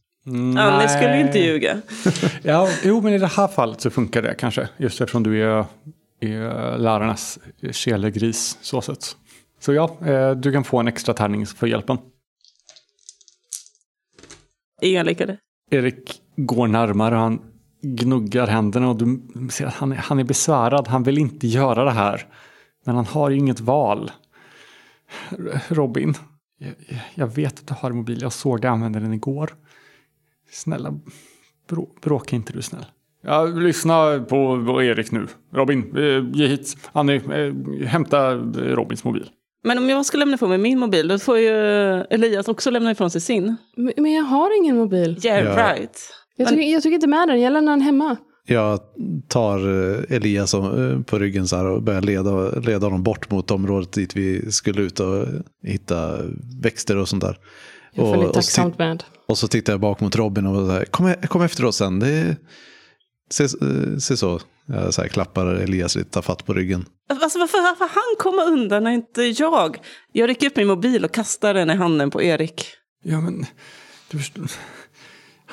Annie 0.58 0.90
skulle 0.90 1.16
ju 1.18 1.22
inte 1.28 1.40
ljuga. 1.40 1.82
Ja, 2.44 2.70
jo, 2.84 3.02
men 3.02 3.14
i 3.14 3.18
det 3.18 3.28
här 3.28 3.48
fallet 3.48 3.82
så 3.82 3.90
funkar 3.90 4.22
det 4.22 4.36
kanske. 4.40 4.70
Just 4.78 5.02
eftersom 5.02 5.24
du 5.24 5.44
är, 5.44 5.66
är 6.20 6.78
lärarnas 6.78 7.40
kelegris, 7.72 8.58
så 8.62 8.82
sett. 8.82 9.18
Så 9.60 9.74
ja, 9.74 9.98
eh, 10.06 10.32
du 10.32 10.52
kan 10.52 10.64
få 10.64 10.80
en 10.80 10.88
extra 10.88 11.14
tärning 11.14 11.46
för 11.46 11.68
hjälpen. 11.68 11.98
Ingen 14.82 15.06
lyckade. 15.06 15.38
Erik 15.72 16.22
går 16.36 16.68
närmare 16.68 17.16
och 17.16 17.22
han 17.22 17.42
gnuggar 17.82 18.48
händerna 18.48 18.90
och 18.90 18.96
du 18.96 19.20
ser 19.52 19.66
att 19.66 19.74
han 19.74 19.92
är, 19.92 19.96
han 19.96 20.20
är 20.20 20.24
besvärad. 20.24 20.88
Han 20.88 21.04
vill 21.04 21.18
inte 21.18 21.48
göra 21.48 21.84
det 21.84 21.92
här. 21.92 22.28
Men 22.86 22.96
han 22.96 23.06
har 23.06 23.30
ju 23.30 23.38
inget 23.38 23.60
val. 23.60 24.12
Robin, 25.68 26.14
jag, 26.58 26.74
jag 27.16 27.36
vet 27.36 27.60
att 27.60 27.68
du 27.68 27.74
har 27.74 27.90
en 27.90 27.98
mobil. 27.98 28.22
Jag 28.22 28.34
såg 28.34 28.62
dig 28.62 28.70
använda 28.70 29.00
den 29.00 29.14
igår. 29.14 29.56
Snälla, 30.52 31.00
brå, 31.70 31.90
bråka 32.02 32.36
inte 32.36 32.54
du 32.54 32.62
snäll. 32.62 32.86
Ja, 33.24 33.46
lyssna 33.46 34.20
på, 34.30 34.66
på 34.66 34.84
Erik 34.84 35.12
nu. 35.12 35.28
Robin, 35.54 35.98
eh, 35.98 36.40
ge 36.40 36.48
hit. 36.48 36.78
Annie, 36.92 37.16
eh, 37.16 37.88
hämta 37.88 38.36
Robins 38.36 39.04
mobil. 39.04 39.30
Men 39.64 39.78
om 39.78 39.90
jag 39.90 40.06
ska 40.06 40.18
lämna 40.18 40.36
ifrån 40.36 40.50
mig 40.50 40.58
min 40.58 40.80
mobil, 40.80 41.08
då 41.08 41.20
får 41.20 41.40
ju 41.40 41.50
Elias 42.02 42.48
också 42.48 42.72
lämna 42.72 42.92
ifrån 42.92 43.12
sig 43.12 43.22
sin. 43.22 43.56
Men 43.76 43.94
men 43.98 44.12
jag 44.12 44.24
har 44.24 44.58
ingen 44.58 44.78
mobil. 44.78 45.20
Yeah, 45.26 45.74
right. 45.74 46.00
Jag 46.36 46.50
tog, 46.50 46.64
jag 46.64 46.84
tog 46.84 46.94
inte 46.94 47.08
med 47.08 47.28
den. 47.28 47.42
Jag 47.42 47.54
lämnar 47.54 47.72
den 47.72 47.82
hemma. 47.82 48.18
Jag 48.48 48.80
tar 49.28 49.58
eh, 49.58 50.16
Elias 50.16 50.54
eh, 50.54 51.02
på 51.02 51.20
ryggen 51.20 51.48
så 51.48 51.56
här 51.56 51.66
och 51.66 51.84
börjar 51.84 52.02
leda, 52.02 52.50
leda 52.60 52.86
honom 52.86 53.04
bort 53.04 53.32
mot 53.32 53.52
området 53.52 53.92
dit 53.92 54.16
vi 54.16 54.52
skulle 54.52 54.82
ut 54.82 55.00
och 55.00 55.28
hitta 55.64 56.18
växter 56.62 56.98
och 56.98 57.10
sånt 57.10 57.24
där. 57.24 57.38
Jag 57.94 58.12
följer 58.14 58.28
och 58.28 58.36
så 58.36 58.42
tacksamt 58.42 58.78
med. 58.78 59.04
Och 59.28 59.38
så 59.38 59.48
tittar 59.48 59.74
jag 59.74 59.80
bak 59.80 60.00
mot 60.00 60.16
Robin 60.16 60.46
och 60.46 60.68
säger 60.68 60.86
kom, 60.86 61.14
kom 61.28 61.42
efter 61.42 61.66
oss 61.66 61.76
sen. 61.76 62.00
Det, 62.00 62.38
se, 63.30 63.44
eh, 63.44 63.98
se 64.00 64.18
så. 64.18 64.40
Jag 64.68 64.94
så 64.94 65.02
här, 65.02 65.10
klappar 65.10 65.46
Elias 65.46 65.96
lite, 65.96 66.10
tar 66.10 66.22
fatt 66.22 66.46
på 66.46 66.54
ryggen. 66.54 66.86
Alltså, 67.10 67.40
varför, 67.40 67.62
varför 67.62 67.86
han 67.94 68.16
komma 68.20 68.44
undan 68.44 68.84
när 68.84 68.92
inte 68.92 69.22
jag? 69.24 69.78
Jag 70.12 70.30
rycker 70.30 70.48
upp 70.48 70.56
min 70.56 70.68
mobil 70.68 71.06
och 71.06 71.12
kastar 71.12 71.54
den 71.54 71.70
i 71.70 71.76
handen 71.76 72.12
på 72.12 72.22
Erik. 72.22 72.66
Ja, 73.04 73.22
men 73.22 73.46
du 74.12 74.18
förstår. 74.18 74.52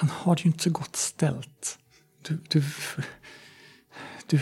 Han 0.02 0.10
har 0.10 0.34
det 0.34 0.40
ju 0.44 0.46
inte 0.46 0.62
så 0.62 0.70
gott 0.70 0.96
ställt. 0.96 1.78
Du, 2.28 2.38
du, 2.48 2.62
du, 4.26 4.38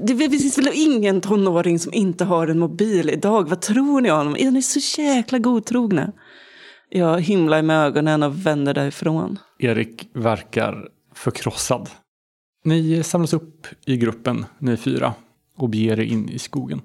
du, 0.00 0.14
Det 0.14 0.30
finns 0.30 0.58
väl 0.58 0.70
ingen 0.74 1.20
tonåring 1.20 1.78
som 1.78 1.94
inte 1.94 2.24
har 2.24 2.48
en 2.48 2.58
mobil 2.58 3.10
idag? 3.10 3.48
Vad 3.48 3.60
tror 3.60 4.00
ni 4.00 4.10
om 4.10 4.24
dem? 4.24 4.36
Är 4.36 4.50
ni 4.50 4.62
så 4.62 5.00
jäkla 5.02 5.38
godtrogna? 5.38 6.12
Jag 6.88 7.20
himlar 7.20 7.62
med 7.62 7.86
ögonen 7.86 8.22
och 8.22 8.46
vänder 8.46 8.74
därifrån. 8.74 9.38
Erik 9.58 10.08
verkar 10.12 10.88
förkrossad. 11.14 11.90
Ni 12.64 13.02
samlas 13.02 13.32
upp 13.32 13.66
i 13.84 13.96
gruppen, 13.96 14.44
ni 14.58 14.76
fyra, 14.76 15.14
och 15.56 15.68
beger 15.68 16.00
er 16.00 16.04
in 16.04 16.28
i 16.28 16.38
skogen. 16.38 16.80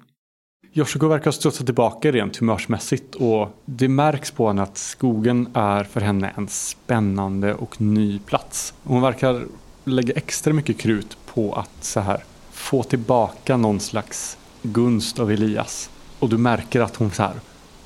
Yoshiko 0.76 1.08
verkar 1.08 1.24
ha 1.24 1.32
studsat 1.32 1.66
tillbaka 1.66 2.12
rent 2.12 2.36
humörsmässigt 2.36 3.14
och 3.14 3.48
det 3.64 3.88
märks 3.88 4.30
på 4.30 4.48
henne 4.48 4.62
att 4.62 4.78
skogen 4.78 5.48
är 5.54 5.84
för 5.84 6.00
henne 6.00 6.32
en 6.36 6.48
spännande 6.48 7.54
och 7.54 7.80
ny 7.80 8.18
plats. 8.18 8.74
Hon 8.84 9.02
verkar 9.02 9.44
lägga 9.84 10.14
extra 10.14 10.52
mycket 10.52 10.78
krut 10.78 11.16
på 11.26 11.52
att 11.52 11.84
så 11.84 12.00
här 12.00 12.24
få 12.52 12.82
tillbaka 12.82 13.56
någon 13.56 13.80
slags 13.80 14.38
gunst 14.62 15.18
av 15.18 15.30
Elias. 15.30 15.90
Och 16.18 16.28
du 16.28 16.38
märker 16.38 16.80
att 16.80 16.96
hon 16.96 17.10
så 17.10 17.22
här, 17.22 17.34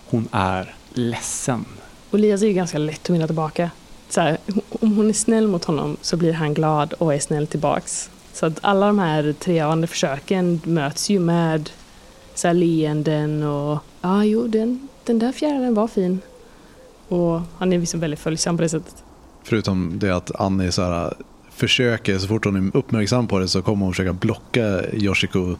hon 0.06 0.28
är 0.32 0.74
ledsen. 0.92 1.64
Och 2.10 2.18
Elias 2.18 2.42
är 2.42 2.46
ju 2.46 2.52
ganska 2.52 2.78
lätt 2.78 3.02
att 3.02 3.10
vinna 3.10 3.26
tillbaka. 3.26 3.70
Så 4.08 4.20
här, 4.20 4.38
om 4.80 4.96
hon 4.96 5.08
är 5.08 5.12
snäll 5.12 5.48
mot 5.48 5.64
honom 5.64 5.96
så 6.00 6.16
blir 6.16 6.32
han 6.32 6.54
glad 6.54 6.92
och 6.92 7.14
är 7.14 7.18
snäll 7.18 7.46
tillbaks. 7.46 8.10
Så 8.32 8.46
att 8.46 8.58
alla 8.60 8.86
de 8.86 8.98
här 8.98 9.32
trevande 9.32 9.86
försöken 9.86 10.60
möts 10.64 11.10
ju 11.10 11.18
med 11.18 11.70
så 12.38 12.48
här 12.48 12.54
leenden 12.54 13.42
och 13.42 13.78
ja, 14.00 14.24
jo, 14.24 14.46
den, 14.46 14.88
den 15.04 15.18
där 15.18 15.32
fjärilen 15.32 15.74
var 15.74 15.88
fin. 15.88 16.20
Och 17.08 17.40
han 17.58 17.72
är 17.72 17.78
liksom 17.78 18.00
väldigt 18.00 18.20
följsam 18.20 18.56
på 18.56 18.62
det 18.62 18.68
sättet. 18.68 19.04
Förutom 19.42 19.98
det 19.98 20.16
att 20.16 20.40
Annie 20.40 20.72
så 20.72 20.82
här, 20.82 21.14
försöker, 21.50 22.18
så 22.18 22.28
fort 22.28 22.44
hon 22.44 22.56
är 22.56 22.76
uppmärksam 22.76 23.28
på 23.28 23.38
det 23.38 23.48
så 23.48 23.62
kommer 23.62 23.84
hon 23.84 23.92
försöka 23.92 24.12
blocka 24.12 24.92
Yoshiko, 24.92 25.56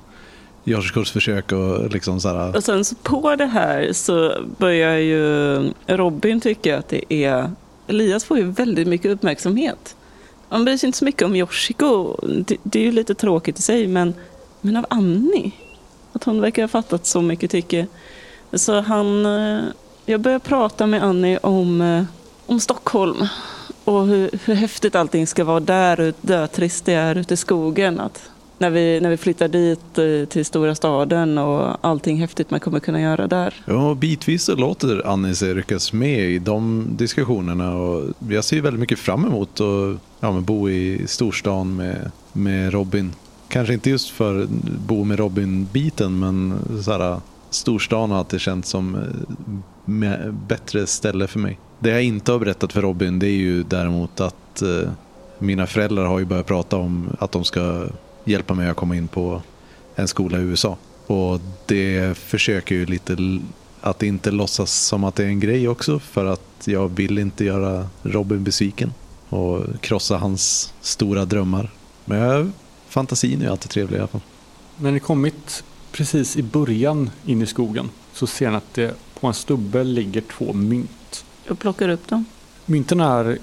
Yoshikos 0.64 1.11
försök 1.11 1.53
och 1.53 1.91
liksom 1.91 2.21
så 2.21 2.29
här. 2.29 2.57
Och 2.57 2.64
sen 2.64 2.85
så 2.85 2.95
på 2.95 3.37
det 3.37 3.47
här 3.47 3.93
så 3.93 4.35
börjar 4.59 4.97
ju 4.97 5.73
Robin 5.87 6.41
tycka 6.41 6.79
att 6.79 6.88
det 6.88 7.14
är... 7.14 7.51
Elias 7.87 8.25
får 8.25 8.38
ju 8.38 8.45
väldigt 8.45 8.88
mycket 8.88 9.11
uppmärksamhet. 9.11 9.97
Han 10.49 10.64
bryr 10.64 10.77
sig 10.77 10.87
inte 10.87 10.99
så 10.99 11.05
mycket 11.05 11.23
om 11.23 11.37
Yoshiko. 11.37 12.17
Det, 12.47 12.57
det 12.62 12.79
är 12.81 12.85
ju 12.85 12.93
lite 12.93 13.14
tråkigt 13.14 13.59
i 13.59 13.62
sig, 13.62 13.87
men, 13.87 14.14
men 14.61 14.77
av 14.77 14.87
Annie. 14.91 15.53
Att 16.19 16.25
hon 16.25 16.41
verkar 16.41 16.63
ha 16.63 16.69
fattat 16.69 17.07
så 17.07 17.23
mycket 17.23 17.51
tycke. 17.51 17.87
Så 18.53 18.81
han... 18.81 19.27
Eh, 19.27 19.65
jag 20.07 20.21
börjar 20.21 20.39
prata 20.39 20.87
med 20.87 21.03
Annie 21.03 21.39
om, 21.43 21.81
eh, 21.81 22.05
om 22.47 22.61
Stockholm. 22.61 23.27
Och 23.85 24.07
hur, 24.07 24.31
hur 24.45 24.55
häftigt 24.55 24.95
allting 24.95 25.27
ska 25.27 25.45
vara 25.45 25.61
där 25.61 26.01
och 26.01 26.15
dötrist 26.21 26.85
det 26.85 26.93
är 26.93 27.17
ute 27.17 27.35
i 27.35 27.37
skogen. 27.37 28.01
Att 28.01 28.31
när, 28.59 28.71
vi, 28.71 29.01
när 29.01 29.11
vi 29.11 29.17
flyttar 29.17 29.49
dit 29.49 29.99
eh, 29.99 30.29
till 30.29 30.45
stora 30.45 30.75
staden 30.75 31.39
och 31.39 31.77
allting 31.81 32.17
häftigt 32.17 32.51
man 32.51 32.61
kommer 32.61 32.81
kunna 32.81 33.01
göra 33.01 33.27
där. 33.27 33.55
Ja, 33.65 33.95
bitvis 33.95 34.45
så 34.45 34.55
låter 34.55 35.07
Annie 35.07 35.35
sig 35.35 35.55
ryckas 35.55 35.93
med 35.93 36.31
i 36.31 36.39
de 36.39 36.87
diskussionerna 36.91 37.75
och 37.75 38.05
jag 38.29 38.45
ser 38.45 38.61
väldigt 38.61 38.81
mycket 38.81 38.99
fram 38.99 39.25
emot 39.25 39.61
att 39.61 40.01
ja, 40.21 40.33
men 40.33 40.45
bo 40.45 40.71
i 40.71 41.03
storstan 41.07 41.77
med, 41.77 42.11
med 42.33 42.73
Robin. 42.73 43.13
Kanske 43.49 43.75
inte 43.75 43.91
just 43.91 44.11
för 44.11 44.47
bo 44.87 45.05
med 45.05 45.19
Robin-biten 45.19 46.19
men 46.19 46.61
så 46.83 46.93
här, 46.93 47.21
storstan 47.51 48.11
har 48.11 48.19
alltid 48.19 48.41
känts 48.41 48.71
som 48.71 48.95
eh, 48.95 49.01
med, 49.85 50.35
bättre 50.35 50.87
ställe 50.87 51.27
för 51.27 51.39
mig. 51.39 51.59
Det 51.79 51.91
jag 51.91 52.03
inte 52.03 52.33
har 52.33 52.39
berättat 52.39 52.73
för 52.73 52.83
Robin 52.83 53.19
det 53.19 53.27
är 53.27 53.37
ju 53.37 53.63
däremot 53.63 54.21
att 54.21 54.63
eh, 54.63 54.91
mina 55.39 55.67
föräldrar 55.67 56.05
har 56.05 56.19
ju 56.19 56.25
börjat 56.25 56.47
prata 56.47 56.77
om 56.77 57.17
att 57.19 57.33
de 57.33 57.45
ska 57.45 57.87
hjälpa 58.25 58.55
mig 58.55 58.69
att 58.69 58.77
komma 58.77 58.97
in 58.97 59.09
på 59.09 59.43
en 59.97 60.09
skola 60.09 60.39
i 60.39 60.43
USA. 60.43 60.77
Och 61.07 61.41
det 61.67 62.19
försöker 62.19 62.75
ju 62.75 62.87
lite 62.87 63.17
att 63.81 64.03
inte 64.03 64.31
låtsas 64.31 64.73
som 64.73 65.05
att 65.05 65.15
det 65.15 65.25
är 65.25 65.29
en 65.29 65.41
grej 65.41 65.69
också 65.69 65.99
för 65.99 66.25
att 66.25 66.43
jag 66.65 66.89
vill 66.89 67.19
inte 67.19 67.45
göra 67.45 67.87
Robin 68.03 68.45
besviken 68.45 68.93
och 69.29 69.65
krossa 69.81 70.17
hans 70.17 70.75
stora 70.81 71.25
drömmar. 71.25 71.71
Men 72.05 72.19
jag, 72.19 72.51
fantasin 72.99 73.43
är 73.43 73.51
alltid 73.51 73.71
trevlig 73.71 73.97
i 73.97 73.99
alla 74.01 74.09
fall. 74.09 74.21
När 74.77 74.93
ni 74.93 75.01
kommit 75.01 75.65
precis 75.93 76.37
i 76.37 76.43
början 76.43 77.11
in 77.27 77.43
i 77.43 77.47
skogen 77.47 77.91
så 78.13 78.27
ser 78.27 78.51
ni 78.51 78.57
att 78.57 78.75
det 78.75 78.95
på 79.21 79.27
en 79.27 79.35
stubbe 79.35 79.85
ligger 79.85 80.21
två 80.21 80.53
mynt. 80.53 81.25
Jag 81.45 81.59
plockar 81.59 81.89
upp 81.89 82.09
dem. 82.09 82.25
Mynten 82.67 83.01
är 83.01 83.39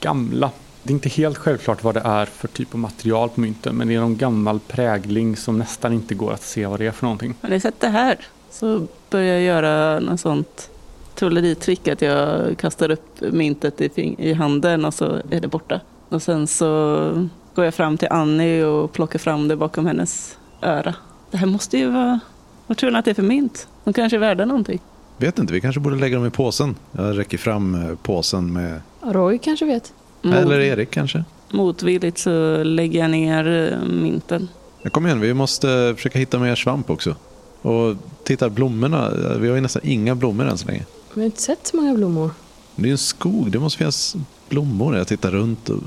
gamla. 0.00 0.50
Det 0.82 0.90
är 0.90 0.94
inte 0.94 1.08
helt 1.08 1.38
självklart 1.38 1.84
vad 1.84 1.94
det 1.94 2.00
är 2.00 2.26
för 2.26 2.48
typ 2.48 2.74
av 2.74 2.80
material 2.80 3.28
på 3.28 3.40
mynten 3.40 3.76
men 3.76 3.88
det 3.88 3.94
är 3.94 4.00
någon 4.00 4.16
gammal 4.16 4.60
prägling 4.60 5.36
som 5.36 5.58
nästan 5.58 5.92
inte 5.92 6.14
går 6.14 6.32
att 6.32 6.42
se 6.42 6.66
vad 6.66 6.80
det 6.80 6.86
är 6.86 6.90
för 6.90 7.06
någonting. 7.06 7.34
Har 7.40 7.48
ni 7.48 7.60
sett 7.60 7.80
det 7.80 7.88
här? 7.88 8.18
Så 8.50 8.86
börjar 9.10 9.34
jag 9.34 9.42
göra 9.42 10.00
något 10.00 10.20
sånt 10.20 10.70
trolleritrick 11.14 11.88
att 11.88 12.02
jag 12.02 12.58
kastar 12.58 12.90
upp 12.90 13.20
myntet 13.20 13.80
i, 13.80 13.88
fing- 13.88 14.20
i 14.20 14.32
handen 14.32 14.84
och 14.84 14.94
så 14.94 15.20
är 15.30 15.40
det 15.40 15.48
borta. 15.48 15.80
Och 16.08 16.22
sen 16.22 16.46
så 16.46 17.28
går 17.54 17.64
jag 17.64 17.74
fram 17.74 17.98
till 17.98 18.08
Annie 18.10 18.62
och 18.64 18.92
plockar 18.92 19.18
fram 19.18 19.48
det 19.48 19.56
bakom 19.56 19.86
hennes 19.86 20.38
öra. 20.60 20.94
Det 21.30 21.36
här 21.36 21.46
måste 21.46 21.78
ju 21.78 21.90
vara... 21.90 22.20
Vad 22.66 22.78
tror 22.78 22.90
ni 22.90 22.98
att 22.98 23.04
det 23.04 23.10
är 23.10 23.14
för 23.14 23.22
mynt? 23.22 23.68
De 23.84 23.92
kanske 23.92 24.16
är 24.16 24.20
värda 24.20 24.44
någonting. 24.44 24.80
Vet 25.16 25.38
inte, 25.38 25.52
vi 25.52 25.60
kanske 25.60 25.80
borde 25.80 25.96
lägga 25.96 26.16
dem 26.16 26.26
i 26.26 26.30
påsen. 26.30 26.74
Jag 26.92 27.18
räcker 27.18 27.38
fram 27.38 27.74
eh, 27.74 27.96
påsen 28.02 28.52
med, 28.52 28.80
Roy 29.00 29.38
kanske 29.38 29.64
vet. 29.64 29.92
Mot, 30.22 30.34
eller 30.34 30.60
Erik 30.60 30.90
kanske. 30.90 31.24
Motvilligt 31.50 32.18
så 32.18 32.62
lägger 32.62 33.00
jag 33.00 33.10
ner 33.10 33.72
eh, 33.72 33.88
mynten. 33.88 34.48
Ja, 34.82 34.90
kom 34.90 35.06
igen, 35.06 35.20
vi 35.20 35.34
måste 35.34 35.94
försöka 35.96 36.18
hitta 36.18 36.38
mer 36.38 36.54
svamp 36.54 36.90
också. 36.90 37.16
Och 37.62 37.96
titta, 38.24 38.50
blommorna. 38.50 39.10
Vi 39.38 39.48
har 39.48 39.54
ju 39.54 39.60
nästan 39.60 39.82
inga 39.84 40.14
blommor 40.14 40.46
än 40.46 40.58
så 40.58 40.66
länge. 40.66 40.84
Vi 41.14 41.20
har 41.20 41.26
inte 41.26 41.42
sett 41.42 41.66
så 41.66 41.76
många 41.76 41.94
blommor. 41.94 42.30
Det 42.76 42.82
är 42.82 42.86
ju 42.86 42.92
en 42.92 42.98
skog, 42.98 43.50
det 43.50 43.58
måste 43.58 43.78
finnas 43.78 44.16
blommor. 44.48 44.96
Jag 44.96 45.08
tittar 45.08 45.30
runt 45.30 45.68
och... 45.68 45.82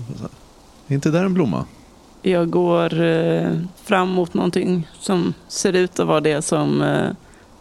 Är 0.87 0.93
inte 0.95 1.11
där 1.11 1.25
en 1.25 1.33
blomma? 1.33 1.65
Jag 2.21 2.49
går 2.49 3.01
eh, 3.01 3.51
fram 3.83 4.09
mot 4.09 4.33
någonting 4.33 4.87
som 4.99 5.33
ser 5.47 5.73
ut 5.73 5.99
att 5.99 6.07
vara 6.07 6.21
det 6.21 6.41
som 6.41 6.81
eh, 6.81 7.09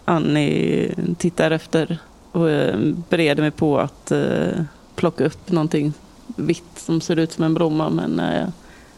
Annie 0.05 0.95
tittar 1.19 1.51
efter 1.51 1.99
och 2.33 2.51
eh, 2.51 2.79
bereder 3.09 3.43
mig 3.43 3.51
på 3.51 3.79
att 3.79 4.11
eh, 4.11 4.63
plocka 4.95 5.25
upp 5.25 5.51
någonting 5.51 5.93
vitt 6.37 6.65
som 6.77 7.01
ser 7.01 7.17
ut 7.17 7.33
som 7.33 7.45
en 7.45 7.55
blomma 7.55 7.91
men 7.91 8.11
när 8.11 8.41
jag 8.41 8.53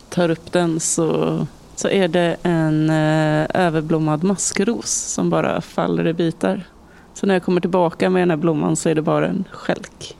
tar 0.09 0.31
upp 0.31 0.53
den 0.53 0.81
så, 0.81 1.47
så 1.77 1.89
är 1.89 2.09
det 2.09 2.37
en 2.43 2.91
eh, 2.91 3.47
överblommad 3.55 4.25
maskros 4.25 4.91
som 4.91 5.31
bara 5.31 5.61
faller 5.61 6.07
i 6.07 6.13
bitar. 6.13 6.65
Så 7.15 7.27
när 7.27 7.35
jag 7.35 7.43
kommer 7.43 7.61
tillbaka 7.61 8.11
med 8.11 8.23
den 8.23 8.31
här 8.31 8.37
blomman 8.37 8.77
så 8.77 8.89
är 8.89 8.95
det 8.95 9.03
bara 9.03 9.27
en 9.27 9.45
skälk. 9.53 10.17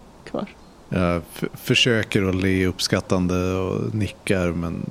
Jag 0.89 1.23
försöker 1.55 2.23
att 2.23 2.35
le 2.35 2.67
uppskattande 2.67 3.55
och 3.55 3.95
nickar 3.95 4.53
men 4.53 4.87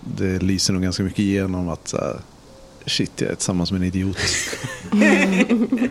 det 0.00 0.42
lyser 0.42 0.72
nog 0.72 0.82
ganska 0.82 1.02
mycket 1.02 1.18
igenom 1.18 1.68
att 1.68 1.88
så 1.88 1.96
här, 1.96 2.16
shit, 2.86 3.20
jag 3.20 3.30
är 3.30 3.34
tillsammans 3.34 3.72
med 3.72 3.80
en 3.80 3.86
idiot. 3.86 4.18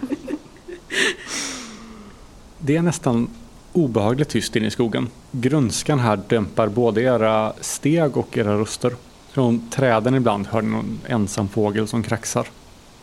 Det 2.65 2.75
är 2.75 2.81
nästan 2.81 3.27
obehagligt 3.73 4.29
tyst 4.29 4.55
inne 4.55 4.67
i 4.67 4.71
skogen. 4.71 5.09
Grönskan 5.31 5.99
här 5.99 6.19
dämpar 6.27 6.67
både 6.67 7.01
era 7.01 7.53
steg 7.61 8.17
och 8.17 8.37
era 8.37 8.57
röster. 8.57 8.95
Från 9.31 9.69
träden 9.69 10.15
ibland 10.15 10.47
hör 10.47 10.61
ni 10.61 10.69
någon 10.69 10.99
ensam 11.07 11.49
fågel 11.49 11.87
som 11.87 12.03
kraxar. 12.03 12.47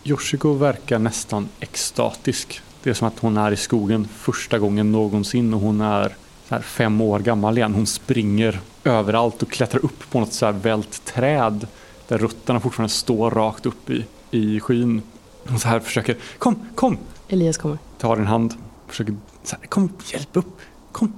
Yoshiko 0.05 0.53
verkar 0.53 0.99
nästan 0.99 1.49
extatisk. 1.61 2.61
Det 2.83 2.91
är 2.91 2.95
som 2.95 3.09
att 3.09 3.19
hon 3.19 3.37
är 3.37 3.53
i 3.53 3.57
skogen 3.57 4.09
första 4.17 4.59
gången 4.59 4.93
någonsin 4.93 5.55
och 5.55 5.61
hon 5.61 5.81
är 5.81 6.17
fem 6.59 7.01
år 7.01 7.19
gammal 7.19 7.59
igen. 7.59 7.75
Hon 7.75 7.87
springer 7.87 8.61
överallt 8.85 9.43
och 9.43 9.51
klättrar 9.51 9.85
upp 9.85 10.11
på 10.11 10.21
något 10.21 10.33
så 10.33 10.47
här 10.47 10.53
vält 10.53 11.05
träd 11.05 11.67
där 12.09 12.19
rötterna 12.19 12.61
fortfarande 12.61 12.93
står 12.93 13.31
rakt 13.31 13.67
upp 13.67 13.91
i, 13.91 14.05
i 14.31 14.61
skyn. 14.61 15.03
Hon 15.49 15.59
så 15.59 15.69
här 15.69 15.81
försöker, 15.81 16.17
kom, 16.39 16.57
kom, 16.75 16.99
Elias 17.29 17.59
kommer. 17.59 17.79
tar 17.99 18.17
din 18.17 18.27
hand, 18.27 18.55
försöker, 18.89 19.17
så 19.45 19.57
här, 19.61 19.67
kom, 19.67 19.93
hjälp 20.13 20.29
upp, 20.37 20.59
kom. 20.93 21.13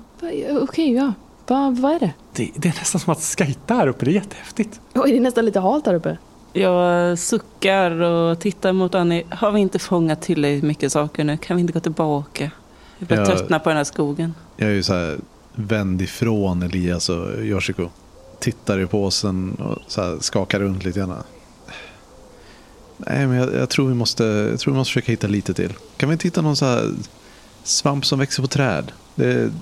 Okej, 0.63 0.93
ja. 0.95 1.13
Va, 1.47 1.77
vad 1.79 1.93
är 1.93 1.99
det? 2.01 2.13
Det, 2.33 2.51
det 2.57 2.69
är 2.69 2.73
nästan 2.79 3.01
som 3.01 3.13
att 3.13 3.21
skejta 3.39 3.75
här 3.75 3.87
uppe, 3.87 4.05
det 4.05 4.11
är 4.11 4.15
jättehäftigt. 4.15 4.81
Oj, 4.95 5.11
det 5.11 5.17
är 5.17 5.21
nästan 5.21 5.45
lite 5.45 5.61
halt 5.61 5.85
där 5.85 5.95
uppe. 5.95 6.19
Jag 6.53 7.19
suckar 7.19 7.91
och 7.91 8.41
tittar 8.41 8.73
mot 8.73 8.95
Annie. 8.95 9.25
Har 9.31 9.51
vi 9.53 9.61
inte 9.61 9.79
fångat 9.79 10.23
tillräckligt 10.23 10.63
mycket 10.65 10.93
saker 10.93 11.25
nu? 11.25 11.37
Kan 11.37 11.57
vi 11.57 11.61
inte 11.61 11.73
gå 11.73 11.81
tillbaka? 11.81 12.51
Jag 12.99 13.09
börjar 13.09 13.23
Ja. 13.23 13.27
tröttna 13.37 13.59
på 13.59 13.69
den 13.69 13.77
här 13.77 13.85
skogen. 13.85 14.35
Jag 14.63 14.71
är 14.71 14.75
ju 14.75 14.83
så 14.83 14.95
här 14.95 15.19
vänd 15.55 16.03
ifrån 16.03 16.63
Elias 16.63 17.09
och 17.09 17.45
Yoshiko. 17.45 17.89
Tittar 18.39 18.81
i 18.81 18.87
påsen 18.87 19.55
och 19.55 19.79
så 19.87 20.03
här 20.03 20.17
skakar 20.21 20.61
runt 20.61 20.85
lite 20.85 20.99
grann. 20.99 21.23
Nej, 22.97 23.27
men 23.27 23.37
jag, 23.37 23.55
jag, 23.55 23.69
tror 23.69 23.89
vi 23.89 23.95
måste, 23.95 24.25
jag 24.25 24.61
tror 24.61 24.73
vi 24.73 24.79
måste 24.79 24.91
försöka 24.91 25.13
hitta 25.13 25.27
lite 25.27 25.55
till. 25.55 25.73
Kan 25.97 26.09
vi 26.09 26.13
inte 26.13 26.27
hitta 26.29 26.43
någon 26.43 26.57
så 26.57 26.65
här 26.65 26.91
svamp 27.65 28.07
som 28.07 28.19
växer 28.19 28.43
på 28.43 28.49
träd? 28.49 28.93
Det, 29.15 29.53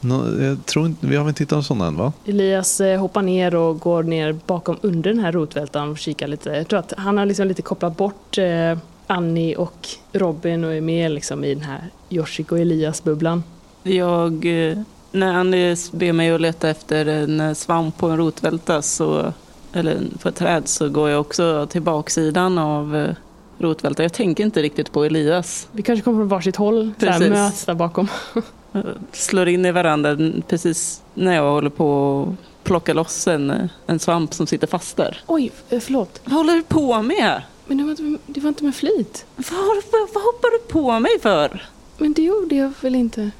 no, 0.00 0.42
jag 0.42 0.66
tror 0.66 0.86
inte, 0.86 1.06
vi 1.06 1.16
har 1.16 1.24
väl 1.24 1.28
inte 1.28 1.42
hittat 1.42 1.56
någon 1.56 1.64
sån 1.64 1.80
än 1.80 1.96
va? 1.96 2.12
Elias 2.26 2.80
eh, 2.80 3.00
hoppar 3.00 3.22
ner 3.22 3.54
och 3.54 3.80
går 3.80 4.02
ner 4.02 4.38
bakom 4.46 4.76
under 4.80 5.10
den 5.10 5.20
här 5.20 5.32
rotvältan 5.32 5.90
och 5.90 5.98
kikar 5.98 6.26
lite. 6.26 6.50
Jag 6.50 6.68
tror 6.68 6.78
att 6.78 6.92
han 6.96 7.18
har 7.18 7.26
liksom 7.26 7.48
lite 7.48 7.62
kopplat 7.62 7.96
bort 7.96 8.38
eh, 8.38 8.78
Annie 9.06 9.56
och 9.56 9.88
Robin 10.12 10.64
och 10.64 10.74
är 10.74 10.80
med 10.80 11.10
liksom 11.10 11.44
i 11.44 11.54
den 11.54 11.64
här 11.64 11.90
Yoshiko 12.10 12.54
och 12.54 12.60
Elias-bubblan. 12.60 13.42
Jag 13.82 14.46
eh, 14.70 14.78
När 15.10 15.34
Annie 15.34 15.76
ber 15.92 16.12
mig 16.12 16.30
att 16.30 16.40
leta 16.40 16.68
efter 16.68 17.06
en 17.06 17.54
svamp 17.54 17.98
på 17.98 18.08
en 18.08 18.16
rotvälta 18.16 18.82
så, 18.82 19.32
eller 19.72 20.00
på 20.22 20.28
ett 20.28 20.36
träd 20.36 20.68
så 20.68 20.88
går 20.88 21.10
jag 21.10 21.20
också 21.20 21.66
till 21.70 21.82
baksidan 21.82 22.58
av 22.58 22.96
eh, 22.96 23.14
rotvälta. 23.58 24.02
Jag 24.02 24.12
tänker 24.12 24.44
inte 24.44 24.62
riktigt 24.62 24.92
på 24.92 25.04
Elias. 25.04 25.68
Vi 25.72 25.82
kanske 25.82 26.04
kommer 26.04 26.18
från 26.18 26.28
varsitt 26.28 26.56
håll, 26.56 26.92
Precis. 26.98 27.28
möts 27.28 27.64
där 27.64 27.74
bakom. 27.74 28.08
Slår 29.12 29.48
in 29.48 29.66
i 29.66 29.72
varandra 29.72 30.16
precis 30.48 31.02
när 31.14 31.34
jag 31.34 31.50
håller 31.50 31.70
på 31.70 32.22
att 32.28 32.64
plocka 32.64 32.94
loss 32.94 33.28
en, 33.28 33.68
en 33.86 33.98
svamp 33.98 34.34
som 34.34 34.46
sitter 34.46 34.66
fast 34.66 34.96
där. 34.96 35.20
Oj, 35.26 35.52
eh, 35.70 35.80
förlåt. 35.80 36.20
Vad 36.24 36.34
håller 36.34 36.54
du 36.54 36.62
på 36.62 37.02
med? 37.02 37.42
Men 37.66 37.76
det 37.78 37.84
var 37.84 37.90
inte, 37.90 38.18
det 38.26 38.40
var 38.40 38.48
inte 38.48 38.64
med 38.64 38.74
flit. 38.74 39.26
Vad, 39.36 39.46
vad, 39.92 40.08
vad 40.14 40.22
hoppar 40.22 40.58
du 40.58 40.72
på 40.72 41.00
mig 41.00 41.20
för? 41.22 41.68
Men 41.98 42.12
det 42.12 42.22
gjorde 42.22 42.54
jag 42.54 42.72
väl 42.80 42.94
inte? 42.94 43.30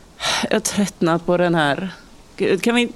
Jag 0.50 0.54
har 0.54 0.60
tröttnat 0.60 1.26
på 1.26 1.36
den 1.36 1.54
här. 1.54 1.90
Gud, 2.36 2.62
kan 2.62 2.74
vi, 2.74 2.88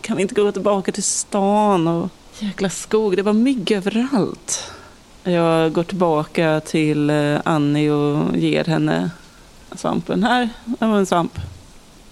kan 0.00 0.16
vi 0.16 0.22
inte 0.22 0.34
gå 0.34 0.52
tillbaka 0.52 0.92
till 0.92 1.02
stan 1.02 1.88
och 1.88 2.08
jäkla 2.38 2.70
skog? 2.70 3.16
Det 3.16 3.22
var 3.22 3.32
mygg 3.32 3.72
överallt. 3.72 4.72
Jag 5.22 5.72
går 5.72 5.82
tillbaka 5.82 6.60
till 6.60 7.10
eh, 7.10 7.38
Annie 7.44 7.90
och 7.90 8.36
ger 8.36 8.64
henne 8.64 9.10
svampen. 9.72 10.24
Här, 10.24 10.48
här 10.80 10.88
var 10.88 10.98
en 10.98 11.06
svamp. 11.06 11.38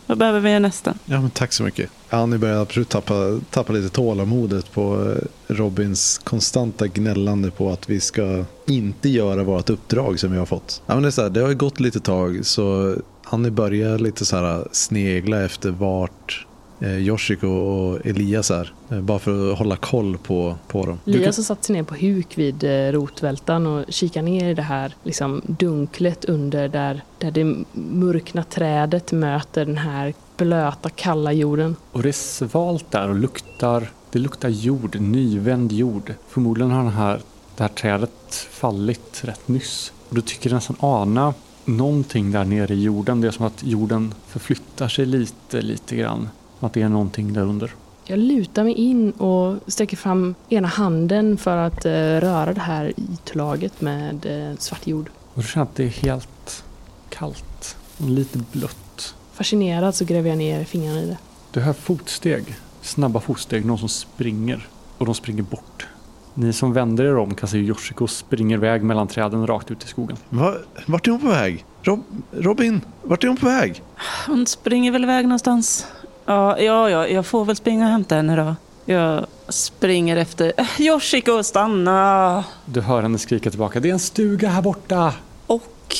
Vad 0.07 0.19
behöver 0.19 0.41
vi 0.41 0.61
nästa? 0.61 0.95
Ja, 1.05 1.21
men 1.21 1.31
tack 1.31 1.53
så 1.53 1.63
mycket. 1.63 1.91
Annie 2.11 2.39
börjar 2.39 2.63
absolut 2.63 2.89
tappa, 2.89 3.41
tappa 3.51 3.73
lite 3.73 3.89
tålamodet 3.89 4.73
på 4.73 5.13
eh, 5.13 5.55
Robins 5.55 6.21
konstanta 6.25 6.87
gnällande 6.87 7.51
på 7.51 7.71
att 7.71 7.91
vi 7.91 8.01
ska 8.01 8.45
inte 8.67 9.09
göra 9.09 9.43
vårt 9.43 9.71
uppdrag 9.71 10.21
som 10.21 10.33
vi 10.33 10.39
har 10.39 10.47
fått. 10.47 10.83
Ja, 10.87 10.95
men 10.95 11.03
det, 11.03 11.09
är 11.09 11.11
så 11.11 11.23
här, 11.23 11.31
det 11.31 11.41
har 11.41 11.49
ju 11.49 11.55
gått 11.55 11.81
lite 11.81 12.01
tag 12.01 12.47
så 12.47 12.97
Annie 13.35 13.51
börjar 13.51 13.99
lite 13.99 14.25
så 14.25 14.37
här 14.37 14.69
snegla 14.73 15.45
efter 15.45 15.71
vart 15.71 16.47
eh, 16.81 16.99
Yoshiko 16.99 17.49
och 17.49 18.07
Elias 18.07 18.51
är. 18.51 18.73
Eh, 18.91 19.01
bara 19.01 19.19
för 19.19 19.53
att 19.53 19.59
hålla 19.59 19.77
koll 19.77 20.19
på, 20.19 20.57
på 20.69 20.87
dem. 20.87 20.99
Elias 21.07 21.37
har 21.37 21.45
satt 21.45 21.65
sig 21.65 21.77
ner 21.77 21.83
på 21.83 21.95
huk 21.95 22.39
vid 22.39 22.65
eh, 22.65 22.93
rotvältan 22.93 23.67
och 23.67 23.85
kikar 23.89 24.23
ner 24.23 24.51
i 24.51 24.55
det 24.55 24.63
här 24.63 24.95
liksom, 25.03 25.43
dunklet 25.47 26.25
under 26.25 26.69
där, 26.69 27.03
där 27.19 27.31
det 27.31 27.65
mörkna 27.73 28.43
trädet 28.45 29.13
möter 29.13 29.65
den 29.65 29.79
här 29.79 30.15
blöta, 30.37 30.89
kalla 30.89 31.33
jorden. 31.33 31.77
Och 31.93 32.03
det 32.03 32.09
är 32.09 32.13
svalt 32.13 32.91
där 32.91 33.09
och 33.09 33.17
luktar, 33.17 33.91
det 34.11 34.19
luktar 34.19 34.49
jord, 34.49 35.01
nyvänd 35.01 35.73
jord. 35.73 36.15
Förmodligen 36.29 36.71
har 36.71 36.83
den 36.83 36.93
här, 36.93 37.21
det 37.57 37.63
här 37.63 37.71
trädet 37.71 38.49
fallit 38.51 39.21
rätt 39.25 39.49
nyss. 39.49 39.93
Och 40.09 40.15
du 40.15 40.21
tycker 40.21 40.51
nästan 40.51 40.77
ana 40.81 41.35
någonting 41.65 42.31
där 42.31 42.45
nere 42.45 42.75
i 42.75 42.83
jorden. 42.83 43.21
Det 43.21 43.27
är 43.27 43.33
som 43.33 43.47
att 43.47 43.63
jorden 43.65 44.15
förflyttar 44.27 44.89
sig 44.89 45.07
lite, 45.07 45.63
lite 45.63 45.97
grann. 45.97 46.29
Att 46.61 46.73
det 46.73 46.83
är 46.83 46.89
någonting 46.89 47.33
där 47.33 47.43
under. 47.43 47.75
Jag 48.05 48.19
lutar 48.19 48.65
mig 48.65 48.73
in 48.73 49.11
och 49.11 49.57
sträcker 49.67 49.97
fram 49.97 50.35
ena 50.49 50.69
handen 50.69 51.37
för 51.37 51.57
att 51.57 51.85
eh, 51.85 51.91
röra 51.91 52.53
det 52.53 52.61
här 52.61 52.93
ytlaget 52.97 53.81
med 53.81 54.27
eh, 54.27 54.57
svart 54.59 54.87
jord. 54.87 55.11
Och 55.35 55.43
du 55.43 55.49
känner 55.49 55.67
att 55.67 55.77
det 55.77 55.85
är 55.85 55.89
helt 55.89 56.65
kallt 57.09 57.77
och 57.99 58.09
lite 58.09 58.39
blött. 58.53 59.15
Fascinerad 59.33 59.95
så 59.95 60.05
gräver 60.05 60.29
jag 60.29 60.39
ner 60.39 60.65
fingrarna 60.65 61.03
i 61.03 61.07
det. 61.07 61.19
Du 61.53 61.61
hör 61.61 61.73
fotsteg, 61.73 62.45
snabba 62.83 63.21
fotsteg, 63.21 63.65
någon 63.65 63.79
som 63.79 63.89
springer. 63.89 64.69
Och 64.99 65.07
de 65.07 65.15
springer 65.15 65.43
bort. 65.43 65.87
Ni 66.35 66.53
som 66.53 66.73
vänder 66.73 67.05
er 67.05 67.17
om 67.17 67.35
kan 67.35 67.49
se 67.49 67.59
hur 67.59 67.65
Yoshiko 67.65 68.07
springer 68.07 68.57
iväg 68.57 68.83
mellan 68.83 69.09
träden 69.09 69.47
rakt 69.47 69.71
ut 69.71 69.85
i 69.85 69.87
skogen. 69.87 70.17
Va, 70.29 70.55
vart 70.87 71.07
är 71.07 71.11
hon 71.11 71.21
på 71.21 71.29
väg? 71.29 71.65
Rob, 71.83 72.05
Robin, 72.33 72.81
vart 73.03 73.25
är 73.25 73.29
hon 73.29 73.37
på 73.37 73.47
väg? 73.47 73.83
Hon 74.27 74.47
springer 74.47 74.93
väl 74.93 75.05
iväg 75.05 75.25
någonstans. 75.25 75.87
Ja, 76.25 76.59
ja, 76.59 76.91
ja, 76.91 77.07
jag 77.07 77.27
får 77.27 77.45
väl 77.45 77.57
springa 77.57 77.85
och 77.85 77.91
hämta 77.91 78.15
henne 78.15 78.37
då. 78.37 78.57
Jag 78.93 79.27
springer 79.49 80.17
efter... 80.17 80.53
Yoshiko, 80.81 81.43
stanna! 81.43 82.45
Du 82.67 82.81
hör 82.81 83.03
henne 83.03 83.19
skrika 83.19 83.51
tillbaka. 83.51 83.81
Det 83.81 83.89
är 83.89 83.93
en 83.93 83.99
stuga 83.99 84.49
här 84.49 84.63
borta! 84.63 85.15
Och... 85.47 85.97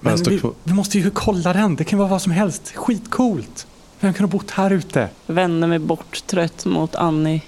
Men 0.00 0.16
vi, 0.16 0.40
vi 0.64 0.72
måste 0.72 0.98
ju 0.98 1.10
kolla 1.10 1.52
den. 1.52 1.76
Det 1.76 1.84
kan 1.84 1.98
vara 1.98 2.08
vad 2.08 2.22
som 2.22 2.32
helst. 2.32 2.72
Skitcoolt. 2.76 3.66
Vem 4.00 4.14
kan 4.14 4.24
ha 4.24 4.30
bott 4.30 4.50
här 4.50 4.70
ute? 4.70 5.08
vänder 5.26 5.68
mig 5.68 5.78
bort 5.78 6.26
trött 6.26 6.64
mot 6.64 6.94
Annie. 6.94 7.42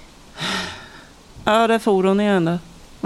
Ja, 1.45 1.67
där 1.67 1.79
for 1.79 2.05
hon 2.05 2.21
igen 2.21 2.45
då. 2.45 2.59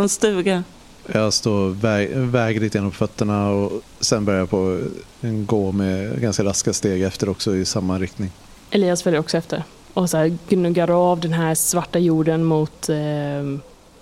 En 0.02 0.08
stuga. 0.08 0.64
Jag 1.12 1.32
står 1.32 1.68
väg, 1.68 2.16
väger 2.16 2.60
lite 2.60 2.78
genom 2.78 2.92
fötterna 2.92 3.50
och 3.50 3.72
sen 4.00 4.24
börjar 4.24 4.40
jag 4.40 4.50
på 4.50 4.80
en 5.20 5.46
gå 5.46 5.72
med 5.72 6.20
ganska 6.20 6.44
raska 6.44 6.72
steg 6.72 7.02
efter 7.02 7.28
också 7.28 7.56
i 7.56 7.64
samma 7.64 7.98
riktning. 7.98 8.30
Elias 8.70 9.02
följer 9.02 9.20
också 9.20 9.36
efter 9.36 9.62
och 9.94 10.10
så 10.10 10.16
här 10.16 10.38
gnuggar 10.48 11.10
av 11.10 11.20
den 11.20 11.32
här 11.32 11.54
svarta 11.54 11.98
jorden 11.98 12.44
mot 12.44 12.88
eh, 12.88 12.96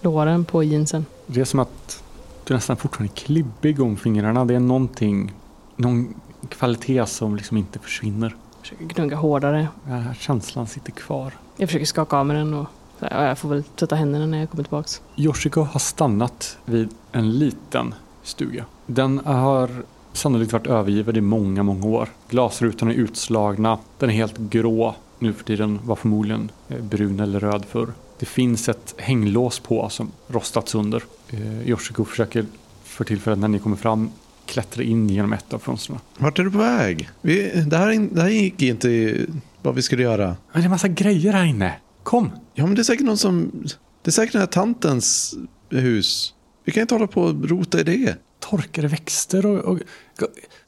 låren 0.01 0.45
på 0.45 0.63
jeansen. 0.63 1.07
Det 1.27 1.41
är 1.41 1.45
som 1.45 1.61
att 1.61 2.03
du 2.45 2.55
nästan 2.55 2.77
fortfarande 2.77 3.13
är 3.13 3.17
klibbig 3.17 3.81
om 3.81 3.97
fingrarna. 3.97 4.45
Det 4.45 4.55
är 4.55 4.61
någonting, 4.61 5.33
någon 5.77 6.15
kvalitet 6.49 7.07
som 7.07 7.37
liksom 7.37 7.57
inte 7.57 7.79
försvinner. 7.79 8.37
Försöker 8.61 8.85
gnugga 8.85 9.17
hårdare. 9.17 9.69
Den 9.85 10.03
här 10.03 10.15
känslan 10.15 10.67
sitter 10.67 10.93
kvar. 10.93 11.33
Jag 11.57 11.69
försöker 11.69 11.87
skaka 11.87 12.17
av 12.17 12.27
mig 12.27 12.37
den 12.37 12.55
och 12.55 12.67
så 12.99 13.07
jag 13.11 13.39
får 13.39 13.49
väl 13.49 13.63
tvätta 13.63 13.97
händerna 13.97 14.27
när 14.27 14.39
jag 14.39 14.51
kommer 14.51 14.65
tillbaks. 14.65 15.03
Yoshiko 15.17 15.61
har 15.61 15.81
stannat 15.81 16.59
vid 16.65 16.89
en 17.13 17.39
liten 17.39 17.95
stuga. 18.23 18.65
Den 18.87 19.19
har 19.25 19.71
sannolikt 20.13 20.53
varit 20.53 20.67
övergiven 20.67 21.17
i 21.17 21.21
många, 21.21 21.63
många 21.63 21.87
år. 21.87 22.09
Glasrutorna 22.29 22.93
är 22.93 22.97
utslagna. 22.97 23.79
Den 23.99 24.11
är 24.11 24.15
helt 24.15 24.39
grå. 24.39 24.95
Nu 25.19 25.33
för 25.33 25.45
tiden 25.45 25.81
var 25.85 25.97
förmodligen 25.97 26.51
eh, 26.69 26.83
brun 26.83 27.21
eller 27.21 27.41
röd 27.41 27.65
förr. 27.65 27.93
Det 28.19 28.27
finns 28.27 28.69
ett 28.69 28.95
hänglås 28.99 29.59
på 29.59 29.89
som 29.89 30.13
rostat 30.29 30.69
sönder. 30.69 31.03
Eh, 31.31 31.69
Yoshiko 31.69 32.05
försöker 32.05 32.47
för 32.85 33.05
tillfället 33.05 33.39
när 33.39 33.49
ni 33.49 33.59
kommer 33.59 33.77
fram 33.77 34.11
klättra 34.47 34.83
in 34.83 35.09
genom 35.09 35.33
ett 35.33 35.55
av 35.55 35.59
fönstren. 35.59 35.99
Vart 36.19 36.39
är 36.39 36.43
du 36.43 36.51
på 36.51 36.59
väg? 36.59 37.11
Vi, 37.21 37.65
det, 37.67 37.77
här, 37.77 38.09
det 38.15 38.23
här 38.23 38.29
gick 38.29 38.63
inte 38.63 39.17
vad 39.63 39.75
vi 39.75 39.83
skulle 39.83 40.03
göra. 40.03 40.37
Men 40.53 40.63
det 40.63 40.67
är 40.67 40.71
massa 40.71 40.89
grejer 40.89 41.33
här 41.33 41.45
inne. 41.45 41.75
Kom! 42.05 42.31
Ja, 42.55 42.67
men 42.67 42.75
det 42.75 42.81
är 42.81 42.85
säkert 42.85 43.07
någon 43.07 43.19
som... 43.19 43.65
Det 44.03 44.11
är 44.11 44.13
säkert 44.13 44.33
den 44.33 44.41
här 44.41 44.47
tantens 44.47 45.35
hus. 45.71 46.35
Vi 46.65 46.73
kan 46.73 46.81
inte 46.81 46.95
hålla 46.95 47.07
på 47.07 47.23
och 47.23 47.49
rota 47.49 47.81
i 47.81 47.83
det. 47.83 48.17
torkade 48.41 48.89
växter 48.89 49.47
och, 49.47 49.65
och... 49.65 49.79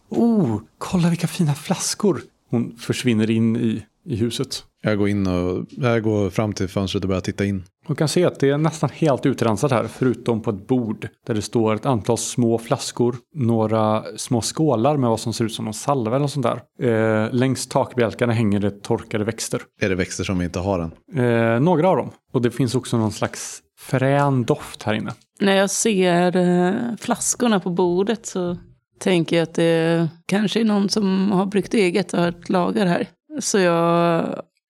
Oh, 0.09 0.61
kolla 0.79 1.09
vilka 1.09 1.27
fina 1.27 1.55
flaskor! 1.55 2.23
Hon 2.51 2.77
försvinner 2.77 3.31
in 3.31 3.57
i, 3.57 3.87
i 4.05 4.17
huset. 4.17 4.65
Jag 4.87 4.99
går 4.99 5.09
in 5.09 5.27
och 5.27 5.67
jag 5.71 6.03
går 6.03 6.31
fram 6.31 6.53
till 6.53 6.69
fönstret 6.69 7.05
och 7.05 7.09
börjar 7.09 7.21
titta 7.21 7.45
in. 7.45 7.65
Hon 7.87 7.97
kan 7.97 8.09
se 8.09 8.25
att 8.25 8.41
det 8.41 8.51
är 8.51 8.59
nästan 8.59 8.91
helt 8.93 9.27
utrensat 9.27 9.71
här, 9.71 9.87
förutom 9.87 10.43
på 10.43 10.51
ett 10.51 10.67
bord 10.67 11.09
där 11.27 11.35
det 11.35 11.43
står 11.43 11.75
ett 11.75 11.87
antal 11.87 12.19
små 12.19 12.59
flaskor, 12.59 13.17
några 13.35 14.05
små 14.17 14.41
skålar 14.41 14.97
med 14.97 15.11
vad 15.11 15.21
som 15.21 15.33
ser 15.33 15.45
ut 15.45 15.53
som 15.53 15.65
någon 15.65 15.75
salva 15.75 16.11
eller 16.11 16.23
något 16.23 16.31
sånt 16.31 16.47
där. 16.47 16.61
Eh, 16.89 17.33
längs 17.33 17.67
takbjälkarna 17.67 18.33
hänger 18.33 18.61
det 18.61 18.71
torkade 18.71 19.25
växter. 19.25 19.61
Är 19.81 19.89
det 19.89 19.95
växter 19.95 20.25
som 20.25 20.39
vi 20.39 20.45
inte 20.45 20.59
har 20.59 20.79
än? 20.79 21.25
Eh, 21.25 21.61
några 21.61 21.89
av 21.89 21.97
dem. 21.97 22.11
Och 22.33 22.43
det 22.43 22.51
finns 22.51 22.75
också 22.75 22.99
någon 22.99 23.13
slags 23.13 23.63
frän 23.79 24.45
doft 24.45 24.83
här 24.83 24.95
inne. 24.95 25.13
När 25.41 25.57
jag 25.57 25.71
ser 25.71 26.37
eh, 26.37 26.75
flaskorna 27.01 27.61
på 27.61 27.71
bordet 27.71 28.27
så 28.27 28.57
tänker 29.01 29.37
jag 29.37 29.43
att 29.43 29.55
det 29.55 30.09
kanske 30.27 30.61
är 30.61 30.65
någon 30.65 30.89
som 30.89 31.33
har 31.33 31.47
bryggt 31.47 31.75
eget 31.75 32.13
och 32.13 32.21
har 32.21 32.29
ett 32.29 32.49
lager 32.49 32.87
här. 32.87 33.09
Så 33.41 33.59
jag 33.59 34.25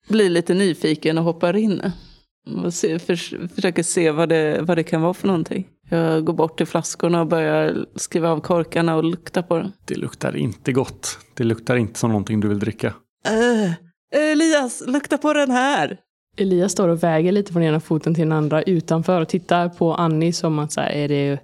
blir 0.08 0.30
lite 0.30 0.54
nyfiken 0.54 1.18
och 1.18 1.24
hoppar 1.24 1.56
in. 1.56 1.92
Och 2.64 2.74
se, 2.74 2.98
förs 2.98 3.34
försöker 3.54 3.82
se 3.82 4.10
vad 4.10 4.28
det, 4.28 4.62
vad 4.62 4.78
det 4.78 4.82
kan 4.82 5.02
vara 5.02 5.14
för 5.14 5.26
någonting. 5.26 5.66
Jag 5.90 6.24
går 6.24 6.32
bort 6.32 6.56
till 6.56 6.66
flaskorna 6.66 7.20
och 7.20 7.26
börjar 7.26 7.86
skriva 7.94 8.30
av 8.30 8.40
korkarna 8.40 8.96
och 8.96 9.04
lukta 9.04 9.42
på 9.42 9.58
dem. 9.58 9.72
Det 9.84 9.94
luktar 9.94 10.36
inte 10.36 10.72
gott. 10.72 11.18
Det 11.34 11.44
luktar 11.44 11.76
inte 11.76 11.98
som 11.98 12.10
någonting 12.10 12.40
du 12.40 12.48
vill 12.48 12.58
dricka. 12.58 12.94
Äh, 13.26 13.72
Elias, 14.20 14.82
lukta 14.86 15.18
på 15.18 15.32
den 15.32 15.50
här! 15.50 15.98
Elias 16.36 16.72
står 16.72 16.88
och 16.88 17.02
väger 17.02 17.32
lite 17.32 17.52
från 17.52 17.62
ena 17.62 17.80
foten 17.80 18.14
till 18.14 18.24
den 18.24 18.32
andra 18.32 18.62
utanför 18.62 19.20
och 19.20 19.28
tittar 19.28 19.68
på 19.68 19.94
Annie 19.94 20.32
som 20.32 20.58
att 20.58 20.72
så 20.72 20.80
här, 20.80 20.90
är 20.90 21.08
det 21.08 21.40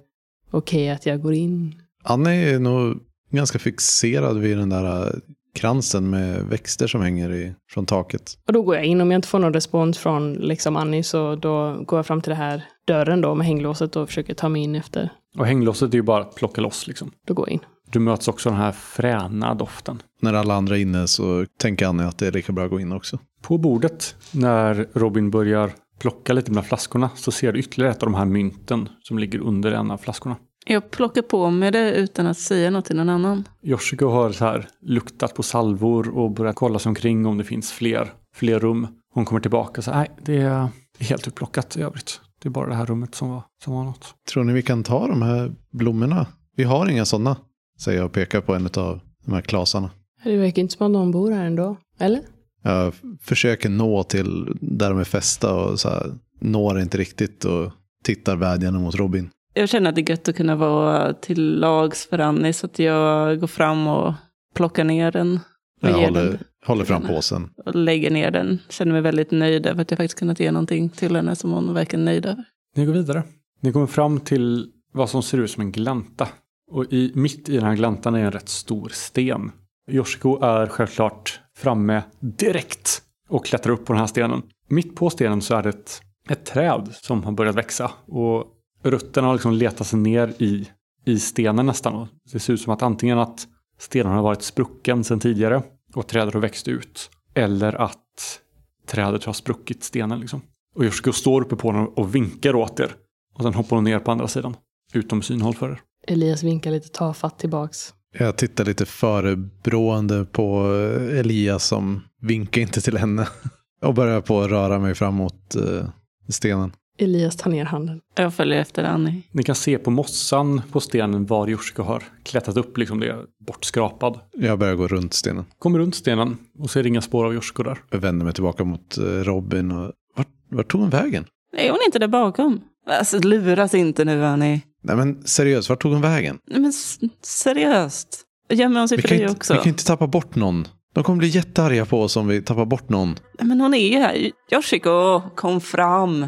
okej 0.51 0.89
att 0.89 1.05
jag 1.05 1.21
går 1.21 1.33
in? 1.33 1.75
Annie 2.03 2.53
är 2.55 2.59
nog 2.59 2.99
ganska 3.31 3.59
fixerad 3.59 4.39
vid 4.39 4.57
den 4.57 4.69
där 4.69 5.07
äh, 5.07 5.13
kransen 5.53 6.09
med 6.09 6.41
växter 6.41 6.87
som 6.87 7.01
hänger 7.01 7.31
i, 7.31 7.53
från 7.69 7.85
taket. 7.85 8.37
Och 8.47 8.53
då 8.53 8.61
går 8.61 8.75
jag 8.75 8.85
in. 8.85 9.01
Om 9.01 9.11
jag 9.11 9.17
inte 9.17 9.27
får 9.27 9.39
någon 9.39 9.53
respons 9.53 9.97
från 9.97 10.33
liksom 10.33 10.75
Annie 10.75 11.03
så 11.03 11.35
då 11.35 11.83
går 11.87 11.99
jag 11.99 12.05
fram 12.05 12.21
till 12.21 12.29
det 12.29 12.35
här 12.35 12.65
dörren 12.87 13.21
då 13.21 13.35
med 13.35 13.47
hänglåset 13.47 13.95
och 13.95 14.07
försöker 14.07 14.33
ta 14.33 14.49
mig 14.49 14.61
in 14.61 14.75
efter. 14.75 15.09
Och 15.37 15.45
hänglåset 15.45 15.93
är 15.93 15.95
ju 15.95 16.01
bara 16.01 16.21
att 16.21 16.35
plocka 16.35 16.61
loss 16.61 16.87
liksom. 16.87 17.11
Då 17.27 17.33
går 17.33 17.47
jag 17.47 17.53
in. 17.53 17.59
Du 17.91 17.99
möts 17.99 18.27
också 18.27 18.49
av 18.49 18.55
den 18.55 18.61
här 18.61 18.71
fräna 18.71 19.53
doften. 19.53 20.01
När 20.21 20.33
alla 20.33 20.53
andra 20.53 20.77
är 20.77 20.81
inne 20.81 21.07
så 21.07 21.45
tänker 21.59 21.87
Annie 21.87 22.03
att 22.03 22.17
det 22.17 22.27
är 22.27 22.31
lika 22.31 22.51
bra 22.51 22.63
att 22.63 22.69
gå 22.69 22.79
in 22.79 22.91
också. 22.91 23.19
På 23.41 23.57
bordet, 23.57 24.15
när 24.31 24.87
Robin 24.93 25.31
börjar 25.31 25.71
plocka 25.99 26.33
lite 26.33 26.51
med 26.51 26.65
flaskorna, 26.65 27.09
så 27.15 27.31
ser 27.31 27.51
du 27.51 27.59
ytterligare 27.59 27.91
ett 27.91 28.03
av 28.03 28.11
de 28.11 28.15
här 28.15 28.25
mynten 28.25 28.89
som 29.01 29.19
ligger 29.19 29.39
under 29.39 29.71
en 29.71 29.91
av 29.91 29.97
flaskorna. 29.97 30.35
Jag 30.65 30.91
plockar 30.91 31.21
på 31.21 31.49
mig 31.49 31.71
det 31.71 31.91
utan 31.95 32.27
att 32.27 32.37
säga 32.37 32.69
något 32.69 32.85
till 32.85 32.95
någon 32.95 33.09
annan. 33.09 33.47
Yoshiko 33.63 34.07
har 34.07 34.31
så 34.31 34.45
här 34.45 34.67
luktat 34.81 35.35
på 35.35 35.43
salvor 35.43 36.17
och 36.17 36.31
börjat 36.31 36.55
kolla 36.55 36.79
sig 36.79 36.89
omkring 36.89 37.25
om 37.25 37.37
det 37.37 37.43
finns 37.43 37.71
fler, 37.71 38.13
fler 38.35 38.59
rum. 38.59 38.87
Hon 39.13 39.25
kommer 39.25 39.41
tillbaka 39.41 39.79
och 39.79 39.83
säger 39.83 39.97
nej, 39.97 40.11
det 40.21 40.37
är 40.37 40.67
helt 40.99 41.27
utplockat 41.27 41.77
i 41.77 41.81
övrigt. 41.81 42.21
Det 42.41 42.47
är 42.47 42.51
bara 42.51 42.69
det 42.69 42.75
här 42.75 42.85
rummet 42.85 43.15
som 43.15 43.29
var, 43.29 43.43
som 43.63 43.73
var 43.73 43.83
något. 43.83 44.15
Tror 44.33 44.43
ni 44.43 44.53
vi 44.53 44.61
kan 44.61 44.83
ta 44.83 45.07
de 45.07 45.21
här 45.21 45.51
blommorna? 45.71 46.27
Vi 46.55 46.63
har 46.63 46.89
inga 46.89 47.05
sådana, 47.05 47.37
säger 47.79 47.97
jag 47.97 48.05
och 48.05 48.11
pekar 48.11 48.41
på 48.41 48.55
en 48.55 48.65
av 48.65 48.99
de 49.25 49.33
här 49.33 49.41
klasarna. 49.41 49.89
Det 50.23 50.37
verkar 50.37 50.61
inte 50.61 50.73
som 50.73 50.85
att 50.85 50.91
någon 50.91 51.11
bor 51.11 51.31
här 51.31 51.45
ändå. 51.45 51.77
Eller? 51.99 52.21
Jag 52.63 52.93
försöker 53.21 53.69
nå 53.69 54.03
till 54.03 54.57
där 54.61 54.89
de 54.89 54.99
är 54.99 55.03
fästa 55.03 55.53
och 55.55 55.79
så 55.79 55.89
här, 55.89 56.13
når 56.39 56.79
inte 56.79 56.97
riktigt 56.97 57.45
och 57.45 57.71
tittar 58.03 58.35
vädjande 58.35 58.79
mot 58.79 58.95
Robin. 58.95 59.29
Jag 59.53 59.69
känner 59.69 59.89
att 59.89 59.95
det 59.95 60.01
är 60.01 60.09
gött 60.09 60.27
att 60.27 60.35
kunna 60.35 60.55
vara 60.55 61.13
till 61.13 61.59
lags 61.59 62.07
för 62.07 62.19
Annie 62.19 62.53
så 62.53 62.65
att 62.65 62.79
jag 62.79 63.39
går 63.39 63.47
fram 63.47 63.87
och 63.87 64.13
plockar 64.55 64.83
ner 64.83 65.11
den. 65.11 65.39
Och, 65.81 65.89
Jag 65.89 65.93
håller, 65.97 66.23
den 66.23 66.37
håller 66.65 66.85
fram 66.85 67.01
påsen. 67.01 67.49
och 67.65 67.75
lägger 67.75 68.11
ner 68.11 68.31
den. 68.31 68.59
Känner 68.69 68.91
mig 68.91 69.01
väldigt 69.01 69.31
nöjd 69.31 69.65
över 69.65 69.81
att 69.81 69.91
jag 69.91 69.97
faktiskt 69.97 70.19
kunnat 70.19 70.39
ge 70.39 70.51
någonting 70.51 70.89
till 70.89 71.15
henne 71.15 71.35
som 71.35 71.51
hon 71.51 71.73
verkar 71.73 71.97
nöjd 71.97 72.25
över. 72.25 72.43
Ni 72.75 72.85
går 72.85 72.93
vidare. 72.93 73.23
Ni 73.61 73.71
kommer 73.71 73.87
fram 73.87 74.19
till 74.19 74.67
vad 74.93 75.09
som 75.09 75.23
ser 75.23 75.37
ut 75.37 75.51
som 75.51 75.61
en 75.61 75.71
glänta. 75.71 76.27
Och 76.71 76.93
i, 76.93 77.11
mitt 77.15 77.49
i 77.49 77.55
den 77.55 77.63
här 77.65 77.75
gläntan 77.75 78.15
är 78.15 78.19
en 78.19 78.31
rätt 78.31 78.49
stor 78.49 78.89
sten. 78.93 79.51
Yoshiko 79.91 80.41
är 80.43 80.67
självklart 80.67 81.39
framme 81.57 82.01
direkt 82.19 83.01
och 83.29 83.45
klättrar 83.45 83.73
upp 83.73 83.85
på 83.85 83.93
den 83.93 83.99
här 83.99 84.07
stenen. 84.07 84.41
Mitt 84.67 84.95
på 84.95 85.09
stenen 85.09 85.41
så 85.41 85.55
är 85.55 85.63
det 85.63 85.69
ett, 85.69 86.01
ett 86.29 86.45
träd 86.45 86.89
som 86.91 87.23
har 87.23 87.31
börjat 87.31 87.55
växa. 87.55 87.91
Och 88.07 88.45
rötterna 88.83 89.27
har 89.27 89.33
liksom 89.33 89.53
letat 89.53 89.87
sig 89.87 89.99
ner 89.99 90.33
i, 90.37 90.69
i 91.05 91.19
stenen 91.19 91.65
nästan. 91.65 91.93
Och 91.93 92.07
det 92.31 92.39
ser 92.39 92.53
ut 92.53 92.61
som 92.61 92.73
att 92.73 92.81
antingen 92.81 93.19
att 93.19 93.47
stenen 93.79 94.13
har 94.13 94.23
varit 94.23 94.41
sprucken 94.41 95.03
sedan 95.03 95.19
tidigare 95.19 95.63
och 95.93 96.07
trädet 96.07 96.33
har 96.33 96.41
växt 96.41 96.67
ut. 96.67 97.09
Eller 97.33 97.81
att 97.81 98.39
trädet 98.87 99.23
har 99.23 99.33
spruckit 99.33 99.83
stenen 99.83 100.19
liksom. 100.19 100.41
Och 100.75 100.83
Yoshiko 100.83 101.11
står 101.13 101.41
uppe 101.41 101.55
på 101.55 101.71
den 101.71 101.87
och 101.87 102.15
vinkar 102.15 102.55
åt 102.55 102.79
er. 102.79 102.95
Och 103.35 103.43
sen 103.43 103.53
hoppar 103.53 103.75
hon 103.77 103.83
ner 103.83 103.99
på 103.99 104.11
andra 104.11 104.27
sidan. 104.27 104.55
Utom 104.93 105.21
synhåll 105.21 105.55
för 105.55 105.69
er. 105.69 105.81
Elias 106.07 106.43
vinkar 106.43 106.71
lite 106.71 106.89
tafatt 106.89 107.39
tillbaks. 107.39 107.93
Jag 108.17 108.37
tittar 108.37 108.65
lite 108.65 108.85
förebrående 108.85 110.25
på 110.25 110.65
Elias 111.11 111.65
som 111.65 112.01
vinkar 112.21 112.61
inte 112.61 112.81
till 112.81 112.97
henne. 112.97 113.27
Och 113.81 113.93
börjar 113.93 114.21
på 114.21 114.41
att 114.41 114.49
röra 114.49 114.79
mig 114.79 114.95
framåt 114.95 115.55
eh, 115.55 115.89
stenen. 116.29 116.71
Elias 116.99 117.35
tar 117.35 117.51
ner 117.51 117.65
handen. 117.65 117.99
Jag 118.15 118.33
följer 118.33 118.59
efter 118.61 118.83
Annie. 118.83 119.23
Ni 119.31 119.43
kan 119.43 119.55
se 119.55 119.77
på 119.77 119.91
mossan 119.91 120.61
på 120.71 120.79
stenen 120.79 121.25
var 121.25 121.49
Yoshiko 121.49 121.83
har 121.83 122.03
klättrat 122.23 122.57
upp, 122.57 122.77
liksom 122.77 122.99
det 122.99 123.07
är 123.07 123.23
bortskrapad. 123.47 124.19
Jag 124.33 124.59
börjar 124.59 124.75
gå 124.75 124.87
runt 124.87 125.13
stenen. 125.13 125.45
Kommer 125.59 125.79
runt 125.79 125.95
stenen 125.95 126.37
och 126.59 126.69
ser 126.69 126.87
inga 126.87 127.01
spår 127.01 127.25
av 127.25 127.33
Yoshiko 127.33 127.63
där. 127.63 127.77
Jag 127.89 127.99
vänder 127.99 128.25
mig 128.25 128.33
tillbaka 128.33 128.63
mot 128.63 128.97
eh, 128.97 129.03
Robin. 129.03 129.71
Och, 129.71 129.91
vart, 130.15 130.27
vart 130.49 130.71
tog 130.71 130.81
hon 130.81 130.89
vägen? 130.89 131.25
Är 131.57 131.69
hon 131.71 131.79
inte 131.85 131.99
där 131.99 132.07
bakom? 132.07 132.61
Alltså 132.89 133.19
luras 133.19 133.73
inte 133.73 134.05
nu 134.05 134.25
Annie. 134.25 134.61
Nej 134.83 134.95
men 134.95 135.23
seriöst, 135.27 135.69
vart 135.69 135.81
tog 135.81 135.91
hon 135.91 136.01
vägen? 136.01 136.39
Nej, 136.47 136.59
Men 136.59 136.73
seriöst. 137.21 138.21
Gömmer 138.49 138.79
hon 138.79 138.89
sig 138.89 138.97
Vi 138.97 139.01
för 139.01 139.09
dig 139.09 139.21
inte, 139.21 139.33
också? 139.33 139.53
vi 139.53 139.59
kan 139.59 139.67
inte 139.67 139.85
tappa 139.85 140.07
bort 140.07 140.35
någon. 140.35 140.67
De 140.93 141.03
kommer 141.03 141.17
bli 141.19 141.27
jättearga 141.27 141.85
på 141.85 142.01
oss 142.01 142.17
om 142.17 142.27
vi 142.27 142.41
tappar 142.41 142.65
bort 142.65 142.89
någon. 142.89 143.09
Nej, 143.09 143.47
Men 143.47 143.61
hon 143.61 143.73
är 143.73 143.87
ju 143.89 143.97
här. 143.97 144.31
Yoshiko, 144.51 145.21
kom 145.35 145.61
fram. 145.61 146.27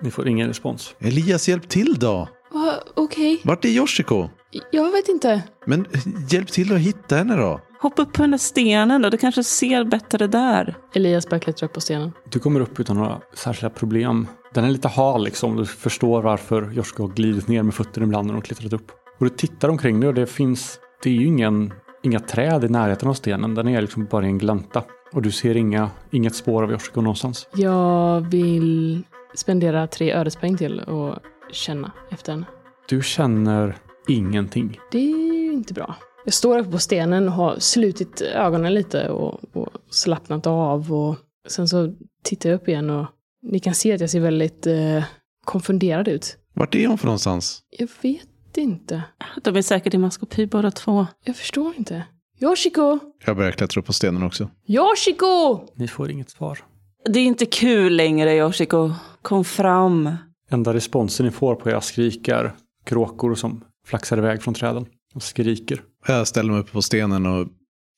Ni 0.00 0.10
får 0.10 0.28
ingen 0.28 0.48
respons. 0.48 0.94
Elias, 0.98 1.48
hjälp 1.48 1.68
till 1.68 1.94
då! 1.98 2.28
Va, 2.52 2.74
Okej, 2.94 3.40
Vart 3.44 3.64
är 3.64 3.68
Yoshiko? 3.68 4.28
jag 4.70 4.92
vet 4.92 5.08
inte. 5.08 5.42
Men 5.66 5.86
hjälp 6.30 6.48
till 6.48 6.72
att 6.72 6.78
hitta 6.78 7.16
henne 7.16 7.36
då. 7.36 7.60
Hoppa 7.80 8.02
upp 8.02 8.12
på 8.12 8.22
den 8.22 8.30
där 8.30 8.38
stenen 8.38 9.02
då. 9.02 9.10
Du 9.10 9.16
kanske 9.16 9.44
ser 9.44 9.84
bättre 9.84 10.26
där. 10.26 10.74
Elias 10.94 11.28
börjar 11.28 11.40
klättra 11.40 11.66
upp 11.66 11.72
på 11.72 11.80
stenen. 11.80 12.12
Du 12.30 12.38
kommer 12.38 12.60
upp 12.60 12.80
utan 12.80 12.96
några 12.96 13.20
särskilda 13.34 13.70
problem. 13.70 14.26
Den 14.54 14.64
är 14.64 14.70
lite 14.70 14.88
hal 14.88 15.24
liksom. 15.24 15.56
Du 15.56 15.66
förstår 15.66 16.22
varför 16.22 16.72
Yoshiko 16.76 17.02
har 17.02 17.08
glidit 17.14 17.48
ner 17.48 17.62
med 17.62 17.74
fötterna 17.74 18.06
ibland 18.06 18.26
när 18.26 18.34
de 18.34 18.42
klättrat 18.42 18.72
upp. 18.72 18.90
Och 19.18 19.24
du 19.24 19.30
tittar 19.30 19.68
omkring 19.68 20.00
dig 20.00 20.08
och 20.08 20.14
det 20.14 20.26
finns... 20.26 20.78
Det 21.02 21.10
är 21.10 21.14
ju 21.14 21.26
ingen, 21.26 21.72
inga 22.02 22.20
träd 22.20 22.64
i 22.64 22.68
närheten 22.68 23.08
av 23.08 23.14
stenen. 23.14 23.54
Den 23.54 23.68
är 23.68 23.80
liksom 23.80 24.04
bara 24.04 24.24
en 24.24 24.38
glänta. 24.38 24.82
Och 25.14 25.22
du 25.22 25.32
ser 25.32 25.56
inga, 25.56 25.90
inget 26.10 26.34
spår 26.34 26.62
av 26.62 26.70
Yoshiko 26.70 27.00
någonstans. 27.00 27.48
Jag 27.56 28.20
vill 28.20 29.02
spendera 29.34 29.86
tre 29.86 30.12
ödespoäng 30.12 30.56
till 30.56 30.80
och 30.80 31.18
känna 31.52 31.92
efter 32.10 32.32
henne. 32.32 32.46
Du 32.88 33.02
känner 33.02 33.76
ingenting. 34.08 34.80
Det 34.92 34.98
är 34.98 35.34
ju 35.34 35.52
inte 35.52 35.74
bra. 35.74 35.96
Jag 36.24 36.34
står 36.34 36.58
uppe 36.58 36.70
på 36.70 36.78
stenen 36.78 37.28
och 37.28 37.34
har 37.34 37.58
slutit 37.58 38.20
ögonen 38.20 38.74
lite 38.74 39.08
och, 39.08 39.40
och 39.56 39.68
slappnat 39.90 40.46
av. 40.46 40.92
Och 40.92 41.16
sen 41.48 41.68
så 41.68 41.94
tittar 42.22 42.50
jag 42.50 42.56
upp 42.56 42.68
igen 42.68 42.90
och 42.90 43.06
ni 43.42 43.58
kan 43.58 43.74
se 43.74 43.92
att 43.92 44.00
jag 44.00 44.10
ser 44.10 44.20
väldigt 44.20 44.66
eh, 44.66 45.04
konfunderad 45.44 46.08
ut. 46.08 46.36
Vart 46.54 46.74
är 46.74 46.86
hon 46.86 46.98
för 46.98 47.06
någonstans? 47.06 47.62
Jag 47.78 47.88
vet 48.02 48.56
inte. 48.56 49.02
De 49.42 49.56
är 49.56 49.62
säkert 49.62 49.94
i 49.94 49.98
maskopi 49.98 50.46
båda 50.46 50.70
två. 50.70 51.06
Jag 51.24 51.36
förstår 51.36 51.74
inte. 51.76 52.04
Yoshiko! 52.40 52.98
Jag 53.24 53.36
börjar 53.36 53.52
klättra 53.52 53.80
upp 53.80 53.86
på 53.86 53.92
stenen 53.92 54.22
också. 54.22 54.50
Yoshiko! 54.66 55.60
Ni 55.74 55.88
får 55.88 56.10
inget 56.10 56.30
svar. 56.30 56.58
Det 57.04 57.18
är 57.20 57.24
inte 57.24 57.46
kul 57.46 57.96
längre 57.96 58.36
Yoshiko. 58.36 58.92
Kom 59.22 59.44
fram. 59.44 60.10
Enda 60.50 60.74
responsen 60.74 61.26
ni 61.26 61.32
får 61.32 61.54
på 61.54 61.70
era 61.70 61.80
skrik 61.80 62.28
är 62.28 62.52
kråkor 62.84 63.34
som 63.34 63.64
flaxar 63.86 64.18
iväg 64.18 64.42
från 64.42 64.54
träden 64.54 64.86
och 65.14 65.22
skriker. 65.22 65.82
Jag 66.06 66.28
ställer 66.28 66.52
mig 66.52 66.60
upp 66.60 66.72
på 66.72 66.82
stenen 66.82 67.26
och 67.26 67.48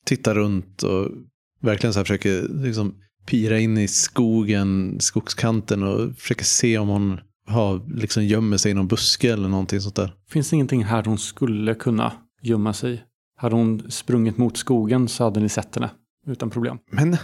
tittar 0.05 0.35
runt 0.35 0.83
och 0.83 1.11
verkligen 1.61 1.93
så 1.93 1.99
här 1.99 2.03
försöker 2.03 2.63
liksom 2.63 2.95
pira 3.25 3.59
in 3.59 3.77
i 3.77 3.87
skogen, 3.87 4.97
skogskanten 4.99 5.83
och 5.83 6.15
försöker 6.17 6.45
se 6.45 6.77
om 6.77 6.87
hon 6.87 7.19
har, 7.47 7.99
liksom 7.99 8.25
gömmer 8.25 8.57
sig 8.57 8.71
i 8.71 8.73
någon 8.73 8.87
buske 8.87 9.33
eller 9.33 9.47
någonting 9.49 9.81
sånt 9.81 9.95
där. 9.95 10.13
Finns 10.29 10.49
det 10.49 10.55
ingenting 10.55 10.83
här 10.83 11.03
hon 11.03 11.17
skulle 11.17 11.75
kunna 11.75 12.11
gömma 12.41 12.73
sig? 12.73 13.03
Hade 13.39 13.55
hon 13.55 13.91
sprungit 13.91 14.37
mot 14.37 14.57
skogen 14.57 15.07
så 15.07 15.23
hade 15.23 15.39
ni 15.39 15.49
sett 15.49 15.75
henne 15.75 15.89
utan 16.27 16.49
problem. 16.49 16.77
Men 16.91 17.17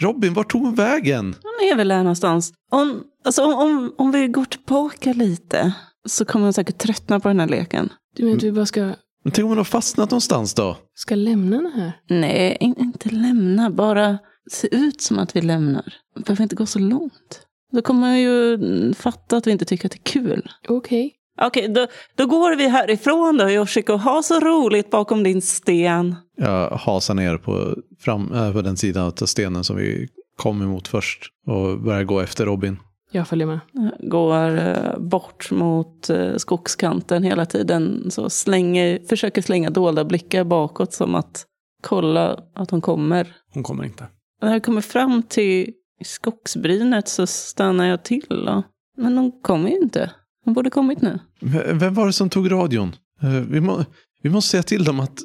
Robin, 0.00 0.34
vart 0.34 0.50
tog 0.52 0.62
hon 0.62 0.74
vägen? 0.74 1.34
Hon 1.42 1.68
är 1.72 1.76
väl 1.76 1.88
där 1.88 1.98
någonstans. 1.98 2.52
Om, 2.70 3.02
alltså, 3.24 3.44
om, 3.44 3.54
om, 3.54 3.94
om 3.98 4.12
vi 4.12 4.28
går 4.28 4.44
tillbaka 4.44 5.12
lite 5.12 5.72
så 6.08 6.24
kommer 6.24 6.46
hon 6.46 6.52
säkert 6.52 6.78
tröttna 6.78 7.20
på 7.20 7.28
den 7.28 7.40
här 7.40 7.48
leken. 7.48 7.88
Du 8.16 8.22
menar 8.24 8.36
att 8.36 8.42
vi 8.42 8.52
bara 8.52 8.66
ska, 8.66 8.80
Men 9.24 9.32
tänk 9.32 9.38
om 9.38 9.48
hon 9.48 9.56
har 9.56 9.64
fastnat 9.64 10.10
någonstans 10.10 10.54
då? 10.54 10.76
ska 10.94 11.14
lämna 11.14 11.56
den 11.56 11.72
här? 11.72 11.92
Nej, 12.08 12.56
in, 12.60 12.74
inte 12.78 13.08
lämna. 13.08 13.70
Bara 13.70 14.18
se 14.50 14.76
ut 14.76 15.00
som 15.00 15.18
att 15.18 15.36
vi 15.36 15.40
lämnar. 15.40 15.94
Vi 16.14 16.22
behöver 16.22 16.42
inte 16.42 16.56
gå 16.56 16.66
så 16.66 16.78
långt. 16.78 17.46
Då 17.72 17.82
kommer 17.82 18.00
man 18.00 18.20
ju 18.20 18.54
mm, 18.54 18.94
fatta 18.94 19.36
att 19.36 19.46
vi 19.46 19.50
inte 19.50 19.64
tycker 19.64 19.86
att 19.88 19.92
det 19.92 19.98
är 19.98 20.12
kul. 20.12 20.50
Okej. 20.68 21.14
Okej, 21.40 21.68
då, 21.68 21.86
då 22.14 22.26
går 22.26 22.56
vi 22.56 22.68
härifrån 22.68 23.36
då 23.36 23.50
Yoshiko. 23.50 23.92
Ha 23.92 24.22
så 24.22 24.40
roligt 24.40 24.90
bakom 24.90 25.22
din 25.22 25.42
sten. 25.42 26.16
Jag 26.36 26.70
hasar 26.70 27.14
ner 27.14 27.36
på, 27.36 27.76
fram, 28.00 28.32
äh, 28.32 28.52
på 28.52 28.62
den 28.62 28.76
sidan 28.76 29.06
av 29.06 29.26
stenen 29.26 29.64
som 29.64 29.76
vi 29.76 30.08
kom 30.36 30.62
emot 30.62 30.88
först 30.88 31.26
och 31.46 31.80
börjar 31.80 32.04
gå 32.04 32.20
efter 32.20 32.46
Robin. 32.46 32.76
Jag 33.12 33.28
följer 33.28 33.46
med. 33.46 33.60
Går 34.00 34.58
eh, 34.58 34.98
bort 34.98 35.50
mot 35.50 36.10
eh, 36.10 36.36
skogskanten 36.36 37.22
hela 37.22 37.46
tiden. 37.46 38.10
Så 38.10 38.30
slänger, 38.30 39.08
försöker 39.08 39.42
slänga 39.42 39.70
dolda 39.70 40.04
blickar 40.04 40.44
bakåt 40.44 40.92
som 40.92 41.14
att 41.14 41.44
kolla 41.82 42.38
att 42.54 42.70
hon 42.70 42.80
kommer. 42.80 43.36
Hon 43.54 43.62
kommer 43.62 43.84
inte. 43.84 44.06
När 44.42 44.52
jag 44.52 44.64
kommer 44.64 44.80
fram 44.80 45.22
till 45.22 45.72
skogsbrynet 46.04 47.08
så 47.08 47.26
stannar 47.26 47.86
jag 47.86 48.02
till. 48.04 48.26
Då. 48.28 48.62
Men 48.96 49.18
hon 49.18 49.32
kommer 49.42 49.70
ju 49.70 49.76
inte. 49.76 50.10
Hon 50.44 50.54
borde 50.54 50.70
kommit 50.70 51.02
nu. 51.02 51.18
V- 51.40 51.72
Vem 51.72 51.94
var 51.94 52.06
det 52.06 52.12
som 52.12 52.30
tog 52.30 52.50
radion? 52.52 52.96
Eh, 53.22 53.30
Vi, 53.30 53.60
må, 53.60 53.84
vi 54.22 54.30
måste 54.30 54.50
säga 54.50 54.62
till 54.62 54.84
dem 54.84 55.00
att, 55.00 55.18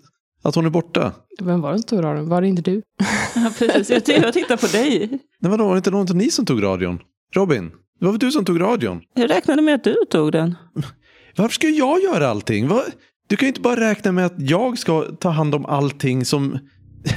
att 0.43 0.55
hon 0.55 0.65
är 0.65 0.69
borta. 0.69 1.11
Vem 1.41 1.61
var 1.61 1.71
det 1.73 1.77
som 1.79 1.87
tog 1.87 2.03
radion? 2.03 2.29
Var 2.29 2.41
det 2.41 2.47
inte 2.47 2.61
du? 2.61 2.81
Ja, 3.35 3.51
precis. 3.59 4.07
Jag, 4.09 4.23
jag 4.23 4.33
tittar 4.33 4.57
på 4.57 4.67
dig. 4.67 5.07
Nej, 5.39 5.51
vadå, 5.51 5.65
var 5.65 5.73
det 5.73 5.77
inte 5.77 5.91
någon 5.91 6.09
av 6.09 6.15
ni 6.15 6.31
som 6.31 6.45
tog 6.45 6.63
radion? 6.63 6.99
Robin, 7.35 7.71
det 7.99 8.05
var 8.05 8.11
väl 8.11 8.19
du 8.19 8.31
som 8.31 8.45
tog 8.45 8.61
radion? 8.61 9.01
Jag 9.15 9.29
räknade 9.29 9.61
med 9.61 9.75
att 9.75 9.83
du 9.83 9.95
tog 10.09 10.31
den. 10.31 10.55
Varför 11.35 11.53
ska 11.53 11.67
jag 11.69 12.01
göra 12.03 12.27
allting? 12.27 12.67
Va? 12.67 12.81
Du 13.27 13.35
kan 13.35 13.45
ju 13.45 13.47
inte 13.47 13.61
bara 13.61 13.79
räkna 13.79 14.11
med 14.11 14.25
att 14.25 14.33
jag 14.37 14.77
ska 14.77 15.01
ta 15.01 15.29
hand 15.29 15.55
om 15.55 15.65
allting 15.65 16.25
som... 16.25 16.59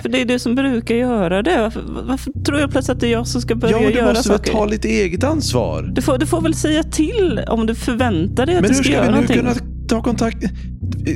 För 0.02 0.08
det 0.08 0.20
är 0.20 0.24
du 0.24 0.38
som 0.38 0.54
brukar 0.54 0.94
göra 0.94 1.42
det. 1.42 1.60
Varför, 1.60 1.82
varför 2.06 2.32
tror 2.46 2.60
jag 2.60 2.70
plötsligt 2.70 2.94
att 2.94 3.00
det 3.00 3.06
är 3.06 3.12
jag 3.12 3.26
som 3.26 3.40
ska 3.40 3.54
börja 3.54 3.72
Ja, 3.76 3.80
men 3.82 3.92
du 3.92 3.98
göra 3.98 4.08
måste 4.12 4.28
väl 4.28 4.38
saker? 4.38 4.52
ta 4.52 4.64
lite 4.66 4.88
eget 4.88 5.24
ansvar? 5.24 5.82
Du, 5.94 6.02
får, 6.02 6.18
du 6.18 6.26
får 6.26 6.40
väl 6.40 6.54
säga 6.54 6.82
till 6.82 7.40
om 7.48 7.66
du 7.66 7.74
förväntar 7.74 8.46
dig 8.46 8.54
att 8.56 8.62
Men 8.62 8.70
du 8.70 8.76
hur 8.76 8.84
ska, 8.84 8.92
ska 8.92 8.92
göra 8.92 9.02
vi 9.02 9.08
nu 9.08 9.12
någonting. 9.14 9.36
kunna 9.36 9.54
ta 9.88 10.02
kontakt? 10.02 10.44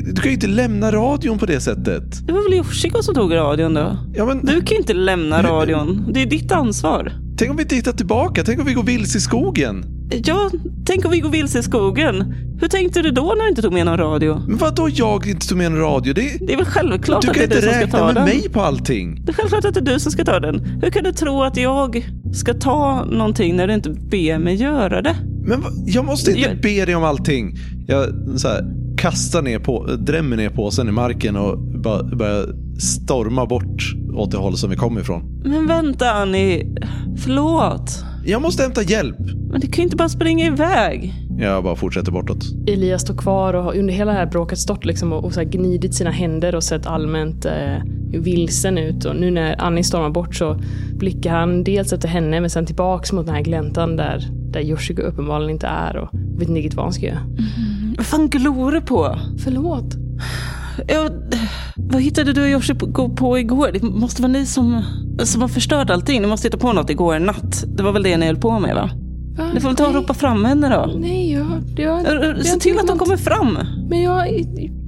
Du 0.07 0.14
kan 0.14 0.25
ju 0.25 0.33
inte 0.35 0.47
lämna 0.47 0.93
radion 0.93 1.39
på 1.39 1.47
det 1.47 1.61
sättet. 1.61 2.27
Det 2.27 2.33
var 2.33 2.43
väl 2.51 2.59
Yoshiko 2.59 3.03
som 3.03 3.14
tog 3.14 3.35
radion 3.35 3.75
då? 3.75 3.97
Ja, 4.14 4.25
men 4.25 4.41
Du 4.47 4.53
kan 4.53 4.70
ju 4.70 4.77
inte 4.77 4.95
lämna 4.95 5.43
radion. 5.43 6.11
Det 6.14 6.23
är 6.23 6.27
ditt 6.27 6.53
ansvar. 6.53 7.12
Tänk 7.43 7.51
om 7.51 7.57
vi 7.57 7.62
inte 7.62 7.74
hittar 7.74 7.93
tillbaka? 7.93 8.43
Tänk 8.45 8.61
om 8.61 8.66
vi 8.66 8.72
går 8.72 8.82
vilse 8.82 9.18
i 9.18 9.20
skogen? 9.20 9.84
Ja, 10.24 10.51
tänk 10.86 11.05
om 11.05 11.11
vi 11.11 11.20
går 11.20 11.30
vilse 11.30 11.59
i 11.59 11.62
skogen. 11.62 12.34
Hur 12.61 12.68
tänkte 12.68 13.03
du 13.03 13.11
då 13.11 13.34
när 13.36 13.43
du 13.43 13.49
inte 13.49 13.62
tog 13.62 13.72
med 13.72 13.86
någon 13.86 13.99
radio? 13.99 14.43
Men 14.49 14.57
vadå 14.59 14.88
jag 14.93 15.26
inte 15.26 15.49
tog 15.49 15.59
med 15.59 15.66
en 15.66 15.76
radio? 15.78 16.12
Det, 16.14 16.36
Det 16.47 16.53
är 16.53 16.57
väl 16.57 16.66
självklart 16.66 17.22
du 17.22 17.28
att 17.30 17.36
kan 17.36 17.49
det 17.49 17.55
är 17.55 17.57
inte 17.57 17.57
du 17.57 17.62
som 17.62 17.72
ska 17.72 17.80
räkna 17.82 17.99
ta 17.99 18.07
med 18.07 18.14
den. 18.14 18.24
mig 18.24 18.49
på 18.49 18.61
allting. 18.61 19.24
Det 19.24 19.32
är 19.32 19.34
självklart 19.34 19.64
att 19.64 19.74
det 19.74 19.80
är 19.80 19.84
du 19.95 20.01
som 20.01 20.12
ska 20.12 20.24
ta 20.24 20.40
den. 20.40 20.59
Hur 20.82 20.90
kan 20.90 21.05
du 21.05 21.12
tro 21.12 21.43
att 21.43 21.57
jag 21.57 22.07
ska 22.34 22.55
ta 22.55 23.05
någonting 23.05 23.57
när 23.57 23.66
du 23.68 23.74
inte 23.74 23.90
ber 23.90 24.38
mig 24.38 24.55
göra 24.55 25.03
det? 25.03 25.16
Men 25.47 25.62
jag 25.86 26.05
måste 26.05 26.30
inte 26.30 26.43
Jag- 26.43 26.61
be 26.61 26.84
dig 26.84 26.95
om 26.95 27.05
allting. 27.05 27.55
Jag 27.86 28.09
så 28.36 28.49
här, 28.49 28.64
kastar 29.03 29.42
ner 29.42 29.59
på, 29.59 29.86
drämmer 29.98 30.36
ner 30.36 30.50
påsen 30.50 30.88
i 30.88 30.92
marken 30.92 31.36
och 31.36 31.59
bara 31.59 32.03
börjar 32.03 32.46
storma 32.80 33.46
bort 33.46 33.94
åt 34.14 34.30
det 34.30 34.36
håll 34.36 34.57
som 34.57 34.70
vi 34.70 34.76
kom 34.76 34.98
ifrån. 34.98 35.42
Men 35.44 35.66
vänta 35.66 36.11
Annie, 36.11 36.74
förlåt. 37.16 38.05
Jag 38.24 38.42
måste 38.42 38.62
hämta 38.62 38.82
hjälp. 38.82 39.18
Men 39.50 39.61
du 39.61 39.66
kan 39.66 39.76
ju 39.76 39.82
inte 39.82 39.96
bara 39.96 40.09
springa 40.09 40.46
iväg. 40.46 41.14
Jag 41.38 41.64
bara 41.64 41.76
fortsätter 41.76 42.12
bortåt. 42.12 42.44
Elias 42.66 43.03
står 43.03 43.14
kvar 43.14 43.55
och 43.55 43.62
har 43.62 43.76
under 43.76 43.94
hela 43.94 44.12
det 44.12 44.18
här 44.18 44.26
bråket 44.26 44.59
stått 44.59 44.84
liksom 44.84 45.12
och, 45.12 45.24
och 45.24 45.32
så 45.32 45.40
här 45.40 45.48
gnidit 45.48 45.94
sina 45.94 46.11
händer 46.11 46.55
och 46.55 46.64
sett 46.64 46.86
allmänt 46.86 47.44
eh, 47.44 47.76
vilsen 48.12 48.78
ut. 48.78 49.05
Och 49.05 49.16
nu 49.16 49.30
när 49.30 49.61
Annie 49.61 49.84
stormar 49.84 50.11
bort 50.11 50.34
så 50.34 50.61
blickar 50.94 51.30
han 51.30 51.64
dels 51.64 51.92
efter 51.92 52.09
henne 52.09 52.40
men 52.40 52.50
sen 52.50 52.66
tillbaks 52.66 53.12
mot 53.12 53.26
den 53.26 53.34
här 53.34 53.42
gläntan 53.42 53.96
där, 53.96 54.28
där 54.53 54.61
Yoshiko 54.61 55.03
uppenbarligen 55.03 55.50
inte 55.50 55.66
är 55.66 55.96
och 55.96 56.09
vet 56.12 56.48
inte 56.48 56.61
riktigt 56.61 56.74
vad 56.74 56.86
han 56.86 56.92
ska 56.92 57.07
göra. 57.07 57.22
Vad 57.96 58.07
fan 58.07 58.28
glor 58.28 58.72
du 58.72 58.80
på? 58.80 59.18
Förlåt. 59.44 59.94
Ja, 60.88 61.09
vad 61.76 62.03
hittade 62.03 62.32
du 62.32 62.42
och 62.42 62.48
Yoshi 62.48 62.74
på, 62.74 62.86
gå 62.86 63.09
på 63.09 63.38
igår? 63.38 63.70
Det 63.72 63.82
måste 63.82 64.22
vara 64.22 64.32
ni 64.32 64.46
som, 64.46 64.82
som 65.18 65.40
har 65.40 65.48
förstört 65.48 65.90
allting. 65.90 66.20
Ni 66.20 66.26
måste 66.26 66.48
hitta 66.48 66.59
på 66.59 66.72
något 66.72 66.90
igår 66.90 67.18
natt. 67.18 67.64
Det 67.66 67.82
var 67.82 67.92
väl 67.92 68.03
det 68.03 68.16
ni 68.16 68.26
höll 68.26 68.36
på 68.36 68.59
med 68.59 68.74
va? 68.74 68.90
Va? 69.36 69.50
Ni 69.55 69.61
får 69.61 69.68
väl 69.68 69.76
ta 69.76 69.86
och 69.86 69.94
ropa 69.94 70.14
fram 70.14 70.44
henne 70.44 70.68
då. 70.68 70.98
Nej, 70.98 71.32
jag... 71.32 71.46
jag, 71.76 72.07
jag 72.07 72.46
Se 72.46 72.59
till 72.59 72.78
att 72.78 72.86
de 72.86 72.98
kommer 72.98 73.16
fram. 73.16 73.59
Men 73.88 74.03
jag... 74.03 74.28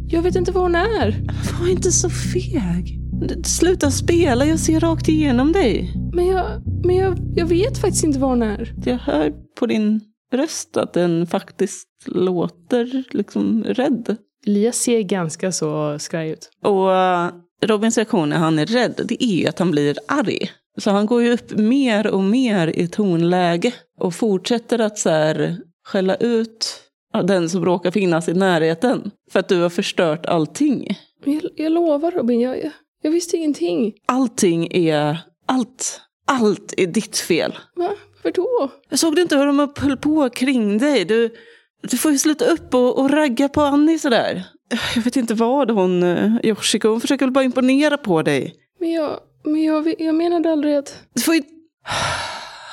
Jag 0.06 0.22
vet 0.22 0.36
inte 0.36 0.52
var 0.52 0.62
hon 0.62 0.74
är. 0.74 1.24
Var 1.60 1.70
inte 1.70 1.92
så 1.92 2.10
feg. 2.10 3.00
Sluta 3.44 3.90
spela, 3.90 4.46
jag 4.46 4.58
ser 4.58 4.80
rakt 4.80 5.08
igenom 5.08 5.52
dig. 5.52 5.92
Men 6.14 6.26
jag... 6.26 6.62
Men 6.84 6.96
jag, 6.96 7.18
jag 7.36 7.46
vet 7.46 7.78
faktiskt 7.78 8.04
inte 8.04 8.18
var 8.18 8.28
hon 8.28 8.42
är. 8.42 8.74
Jag 8.84 8.98
hör 8.98 9.32
på 9.58 9.66
din 9.66 10.00
röst 10.32 10.76
att 10.76 10.92
den 10.92 11.26
faktiskt 11.26 11.88
låter 12.06 13.04
liksom 13.10 13.64
rädd. 13.64 14.16
Elias 14.46 14.76
ser 14.76 15.00
ganska 15.00 15.52
så 15.52 15.98
skraj 15.98 16.30
ut. 16.30 16.50
Och 16.64 16.94
eh, 16.94 17.30
Robins 17.62 17.96
reaktion 17.96 18.28
när 18.28 18.36
han 18.36 18.58
är 18.58 18.66
rädd, 18.66 19.00
det 19.04 19.24
är 19.24 19.36
ju 19.36 19.46
att 19.46 19.58
han 19.58 19.70
blir 19.70 19.98
arg. 20.08 20.50
Så 20.78 20.90
han 20.90 21.06
går 21.06 21.22
ju 21.22 21.32
upp 21.32 21.58
mer 21.58 22.06
och 22.06 22.22
mer 22.22 22.68
i 22.68 22.88
tonläge 22.88 23.74
och 24.00 24.14
fortsätter 24.14 24.78
att 24.78 24.98
så 24.98 25.10
här 25.10 25.56
skälla 25.84 26.14
ut 26.14 26.80
den 27.24 27.50
som 27.50 27.64
råkar 27.64 27.90
finnas 27.90 28.28
i 28.28 28.34
närheten. 28.34 29.10
För 29.30 29.40
att 29.40 29.48
du 29.48 29.62
har 29.62 29.70
förstört 29.70 30.26
allting. 30.26 30.88
Jag, 31.24 31.42
jag 31.56 31.72
lovar 31.72 32.10
Robin, 32.10 32.40
jag, 32.40 32.58
jag, 32.58 32.70
jag 33.02 33.10
visste 33.10 33.36
ingenting. 33.36 33.94
Allting 34.06 34.68
är... 34.72 35.18
Allt. 35.47 36.01
Allt 36.26 36.74
är 36.76 36.86
ditt 36.86 37.18
fel. 37.18 37.59
Va? 37.74 37.90
Varför 38.24 38.32
då? 38.32 38.70
Jag 38.88 38.99
såg 38.99 39.16
du 39.16 39.22
inte 39.22 39.36
hur 39.36 39.47
de 39.47 39.72
höll 39.76 39.97
på 39.97 40.30
kring 40.30 40.78
dig? 40.78 41.05
Du, 41.05 41.34
du 41.82 41.97
får 41.97 42.12
ju 42.12 42.18
sluta 42.18 42.45
upp 42.45 42.74
och, 42.74 42.99
och 42.99 43.11
ragga 43.11 43.49
på 43.49 43.61
Annie 43.61 43.99
sådär. 43.99 44.47
Jag 44.95 45.03
vet 45.03 45.16
inte 45.16 45.34
vad 45.34 45.70
hon, 45.70 46.03
eh, 46.03 46.32
Yoshiko, 46.42 46.88
hon 46.88 47.01
försöker 47.01 47.26
väl 47.26 47.32
bara 47.32 47.45
imponera 47.45 47.97
på 47.97 48.22
dig. 48.22 48.55
Men 48.80 48.92
jag... 48.92 49.20
Men 49.47 49.62
jag, 49.62 49.95
jag 49.99 50.14
menade 50.14 50.53
aldrig 50.53 50.76
att... 50.76 50.99
Du 51.14 51.22
får 51.22 51.34
ju... 51.34 51.42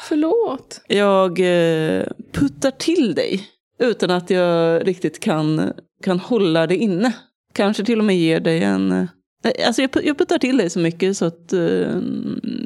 Förlåt. 0.07 0.81
Jag 0.87 1.39
eh, 1.39 2.03
puttar 2.33 2.71
till 2.71 3.15
dig 3.15 3.49
utan 3.79 4.11
att 4.11 4.29
jag 4.29 4.87
riktigt 4.87 5.19
kan, 5.19 5.73
kan 6.03 6.19
hålla 6.19 6.67
det 6.67 6.77
inne. 6.77 7.13
Kanske 7.53 7.83
till 7.85 7.99
och 7.99 8.05
med 8.05 8.17
ger 8.17 8.39
dig 8.39 8.63
en... 8.63 9.07
Alltså 9.65 9.81
jag, 9.81 9.89
jag 10.03 10.17
puttar 10.17 10.37
till 10.37 10.57
dig 10.57 10.69
så 10.69 10.79
mycket 10.79 11.17
så 11.17 11.25
att 11.25 11.53
eh, 11.53 11.59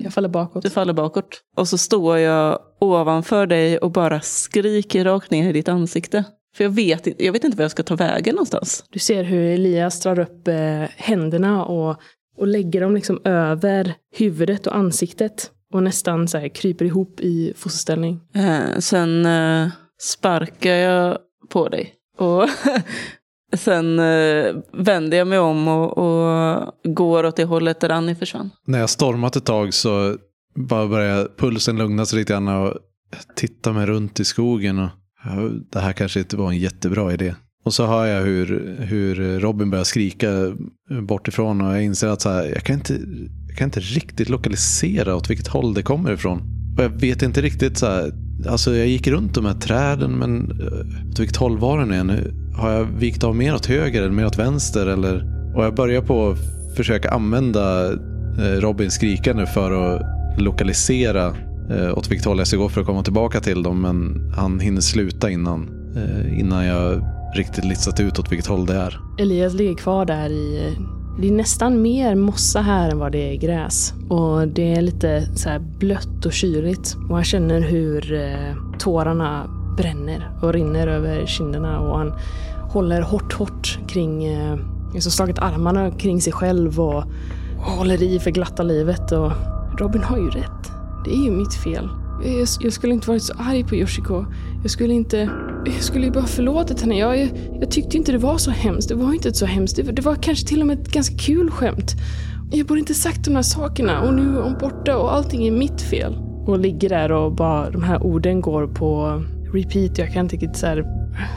Jag 0.03 0.13
faller 0.13 0.29
bakåt. 0.29 0.63
du 0.63 0.69
faller 0.69 0.93
bakåt. 0.93 1.41
Och 1.57 1.67
så 1.67 1.77
står 1.77 2.17
jag 2.17 2.59
ovanför 2.79 3.47
dig 3.47 3.77
och 3.77 3.91
bara 3.91 4.21
skriker 4.21 5.05
rakt 5.05 5.31
ner 5.31 5.49
i 5.49 5.53
ditt 5.53 5.67
ansikte. 5.69 6.23
För 6.55 6.63
jag 6.63 6.71
vet, 6.71 7.21
jag 7.21 7.33
vet 7.33 7.43
inte 7.43 7.57
var 7.57 7.63
jag 7.63 7.71
ska 7.71 7.83
ta 7.83 7.95
vägen 7.95 8.35
någonstans. 8.35 8.83
Du 8.89 8.99
ser 8.99 9.23
hur 9.23 9.41
Elias 9.53 10.01
drar 10.01 10.19
upp 10.19 10.47
eh, 10.47 10.83
händerna 10.95 11.65
och, 11.65 11.97
och 12.37 12.47
lägger 12.47 12.81
dem 12.81 12.95
liksom 12.95 13.21
över 13.23 13.93
huvudet 14.15 14.67
och 14.67 14.75
ansiktet. 14.75 15.51
Och 15.73 15.83
nästan 15.83 16.27
så 16.27 16.37
här 16.37 16.47
kryper 16.47 16.85
ihop 16.85 17.19
i 17.19 17.53
fosterställning. 17.55 18.21
Eh, 18.35 18.79
sen 18.79 19.25
eh, 19.25 19.67
sparkar 20.01 20.73
jag 20.75 21.17
på 21.49 21.69
dig. 21.69 21.93
Och 22.17 22.43
sen 23.53 23.99
eh, 23.99 24.55
vänder 24.73 25.17
jag 25.17 25.27
mig 25.27 25.39
om 25.39 25.67
och, 25.67 25.97
och 25.97 26.67
går 26.83 27.25
åt 27.25 27.35
det 27.35 27.43
hållet 27.43 27.79
där 27.79 27.89
Annie 27.89 28.15
försvann. 28.15 28.49
När 28.67 28.79
jag 28.79 28.89
stormat 28.89 29.35
ett 29.35 29.45
tag 29.45 29.73
så 29.73 30.17
bara 30.55 30.87
börjar 30.87 31.27
pulsen 31.37 31.77
lugna 31.77 32.05
sig 32.05 32.19
lite 32.19 32.33
grann 32.33 32.47
och 32.47 32.73
titta 33.35 33.73
mig 33.73 33.85
runt 33.85 34.19
i 34.19 34.25
skogen. 34.25 34.79
Och, 34.79 34.89
ja, 35.23 35.49
det 35.71 35.79
här 35.79 35.93
kanske 35.93 36.19
inte 36.19 36.37
var 36.37 36.49
en 36.49 36.57
jättebra 36.57 37.13
idé. 37.13 37.35
Och 37.65 37.73
så 37.73 37.85
hör 37.85 38.05
jag 38.05 38.21
hur, 38.21 38.77
hur 38.79 39.39
Robin 39.39 39.69
börjar 39.69 39.83
skrika 39.83 40.27
bortifrån 41.01 41.61
och 41.61 41.75
jag 41.75 41.83
inser 41.83 42.07
att 42.07 42.21
så 42.21 42.29
här, 42.29 42.45
jag, 42.45 42.63
kan 42.63 42.75
inte, 42.75 42.99
jag 43.47 43.57
kan 43.57 43.67
inte 43.67 43.79
riktigt 43.79 44.29
lokalisera 44.29 45.15
åt 45.15 45.29
vilket 45.29 45.47
håll 45.47 45.73
det 45.73 45.83
kommer 45.83 46.13
ifrån. 46.13 46.41
Och 46.77 46.83
jag 46.83 46.89
vet 46.89 47.21
inte 47.21 47.41
riktigt 47.41 47.77
så 47.77 47.85
här, 47.85 48.11
alltså 48.49 48.75
jag 48.75 48.87
gick 48.87 49.07
runt 49.07 49.35
de 49.35 49.45
här 49.45 49.53
träden 49.53 50.11
men 50.11 50.51
eh, 50.51 51.09
åt 51.09 51.19
vilket 51.19 51.37
håll 51.37 51.57
var 51.57 51.79
den 51.79 52.07
nu? 52.07 52.44
Har 52.57 52.71
jag 52.71 52.85
vikt 52.85 53.23
av 53.23 53.35
mer 53.35 53.55
åt 53.55 53.65
höger 53.65 54.01
eller 54.01 54.11
mer 54.11 54.25
åt 54.25 54.39
vänster? 54.39 54.87
Eller, 54.87 55.25
och 55.55 55.63
jag 55.63 55.75
börjar 55.75 56.01
på 56.01 56.29
att 56.29 56.37
försöka 56.75 57.09
använda 57.09 57.93
eh, 57.93 58.59
Robins 58.59 58.93
skrikande 58.93 59.45
för 59.45 59.71
att 59.71 60.01
lokalisera 60.37 61.27
eh, 61.69 61.97
åt 61.97 62.11
vilket 62.11 62.25
håll 62.25 62.37
jag 62.37 62.47
ska 62.47 62.57
gå 62.57 62.69
för 62.69 62.81
att 62.81 62.87
komma 62.87 63.03
tillbaka 63.03 63.39
till 63.39 63.63
dem. 63.63 63.81
Men 63.81 64.31
han 64.37 64.59
hinner 64.59 64.81
sluta 64.81 65.29
innan, 65.29 65.69
eh, 65.95 66.39
innan 66.39 66.65
jag 66.65 67.01
riktigt 67.35 67.65
listat 67.65 67.99
ut 67.99 68.19
åt 68.19 68.31
vilket 68.31 68.47
håll 68.47 68.65
det 68.65 68.75
är. 68.75 68.99
Elias 69.19 69.53
ligger 69.53 69.75
kvar 69.75 70.05
där 70.05 70.29
i... 70.29 70.67
Eh, 70.67 70.81
det 71.21 71.27
är 71.27 71.31
nästan 71.31 71.81
mer 71.81 72.15
mossa 72.15 72.61
här 72.61 72.91
än 72.91 72.99
vad 72.99 73.11
det 73.11 73.31
är 73.31 73.35
gräs. 73.35 73.93
Och 74.09 74.47
det 74.47 74.73
är 74.73 74.81
lite 74.81 75.27
så 75.35 75.49
här 75.49 75.59
blött 75.59 76.25
och 76.25 76.33
kyligt. 76.33 76.97
Och 77.09 77.15
han 77.15 77.23
känner 77.23 77.61
hur 77.61 78.19
tårarna 78.79 79.49
bränner 79.77 80.31
och 80.41 80.53
rinner 80.53 80.87
över 80.87 81.25
kinderna. 81.25 81.79
Och 81.79 81.97
han 81.97 82.13
håller 82.69 83.01
hårt, 83.01 83.33
hårt 83.33 83.79
kring... 83.87 84.25
Eh, 84.25 84.57
alltså 84.93 85.09
slagit 85.09 85.39
armarna 85.39 85.91
kring 85.91 86.21
sig 86.21 86.33
själv 86.33 86.79
och, 86.79 87.03
och 87.57 87.71
håller 87.77 88.03
i 88.03 88.19
för 88.19 88.31
glatta 88.31 88.63
livet. 88.63 89.11
Och 89.11 89.31
Robin 89.79 90.03
har 90.03 90.17
ju 90.17 90.29
rätt. 90.29 90.71
Det 91.05 91.11
är 91.11 91.23
ju 91.23 91.31
mitt 91.31 91.53
fel. 91.53 91.89
Jag, 92.23 92.47
jag 92.59 92.73
skulle 92.73 92.93
inte 92.93 93.07
varit 93.07 93.23
så 93.23 93.33
arg 93.37 93.63
på 93.63 93.75
Yoshiko. 93.75 94.25
Jag 94.61 94.71
skulle 94.71 94.93
inte... 94.93 95.29
Jag 95.65 95.83
skulle 95.83 96.05
ju 96.05 96.11
bara 96.11 96.25
förlåtit 96.25 96.81
henne. 96.81 96.99
Jag, 96.99 97.19
jag, 97.19 97.29
jag 97.61 97.71
tyckte 97.71 97.97
inte 97.97 98.11
det 98.11 98.17
var 98.17 98.37
så 98.37 98.51
hemskt. 98.51 98.89
Det 98.89 98.95
var 98.95 99.13
inte 99.13 99.33
så 99.33 99.45
hemskt. 99.45 99.75
Det, 99.75 99.83
det 99.83 100.01
var 100.01 100.15
kanske 100.15 100.47
till 100.47 100.61
och 100.61 100.67
med 100.67 100.79
ett 100.79 100.91
ganska 100.91 101.17
kul 101.17 101.51
skämt. 101.51 101.95
Jag 102.51 102.67
borde 102.67 102.79
inte 102.79 102.93
sagt 102.93 103.25
de 103.25 103.35
här 103.35 103.41
sakerna 103.41 104.01
och 104.01 104.13
nu 104.13 104.37
är 104.37 104.41
hon 104.41 104.57
borta 104.59 104.97
och 104.97 105.13
allting 105.13 105.47
är 105.47 105.51
mitt 105.51 105.81
fel. 105.81 106.17
Och 106.45 106.59
ligger 106.59 106.89
där 106.89 107.11
och 107.11 107.31
bara 107.31 107.69
de 107.69 107.83
här 107.83 108.03
orden 108.03 108.41
går 108.41 108.67
på 108.67 109.21
repeat. 109.55 109.97
Jag 109.97 110.13
kan 110.13 110.25
inte 110.25 110.35
riktigt 110.35 110.57
så 110.57 110.67
här 110.67 110.85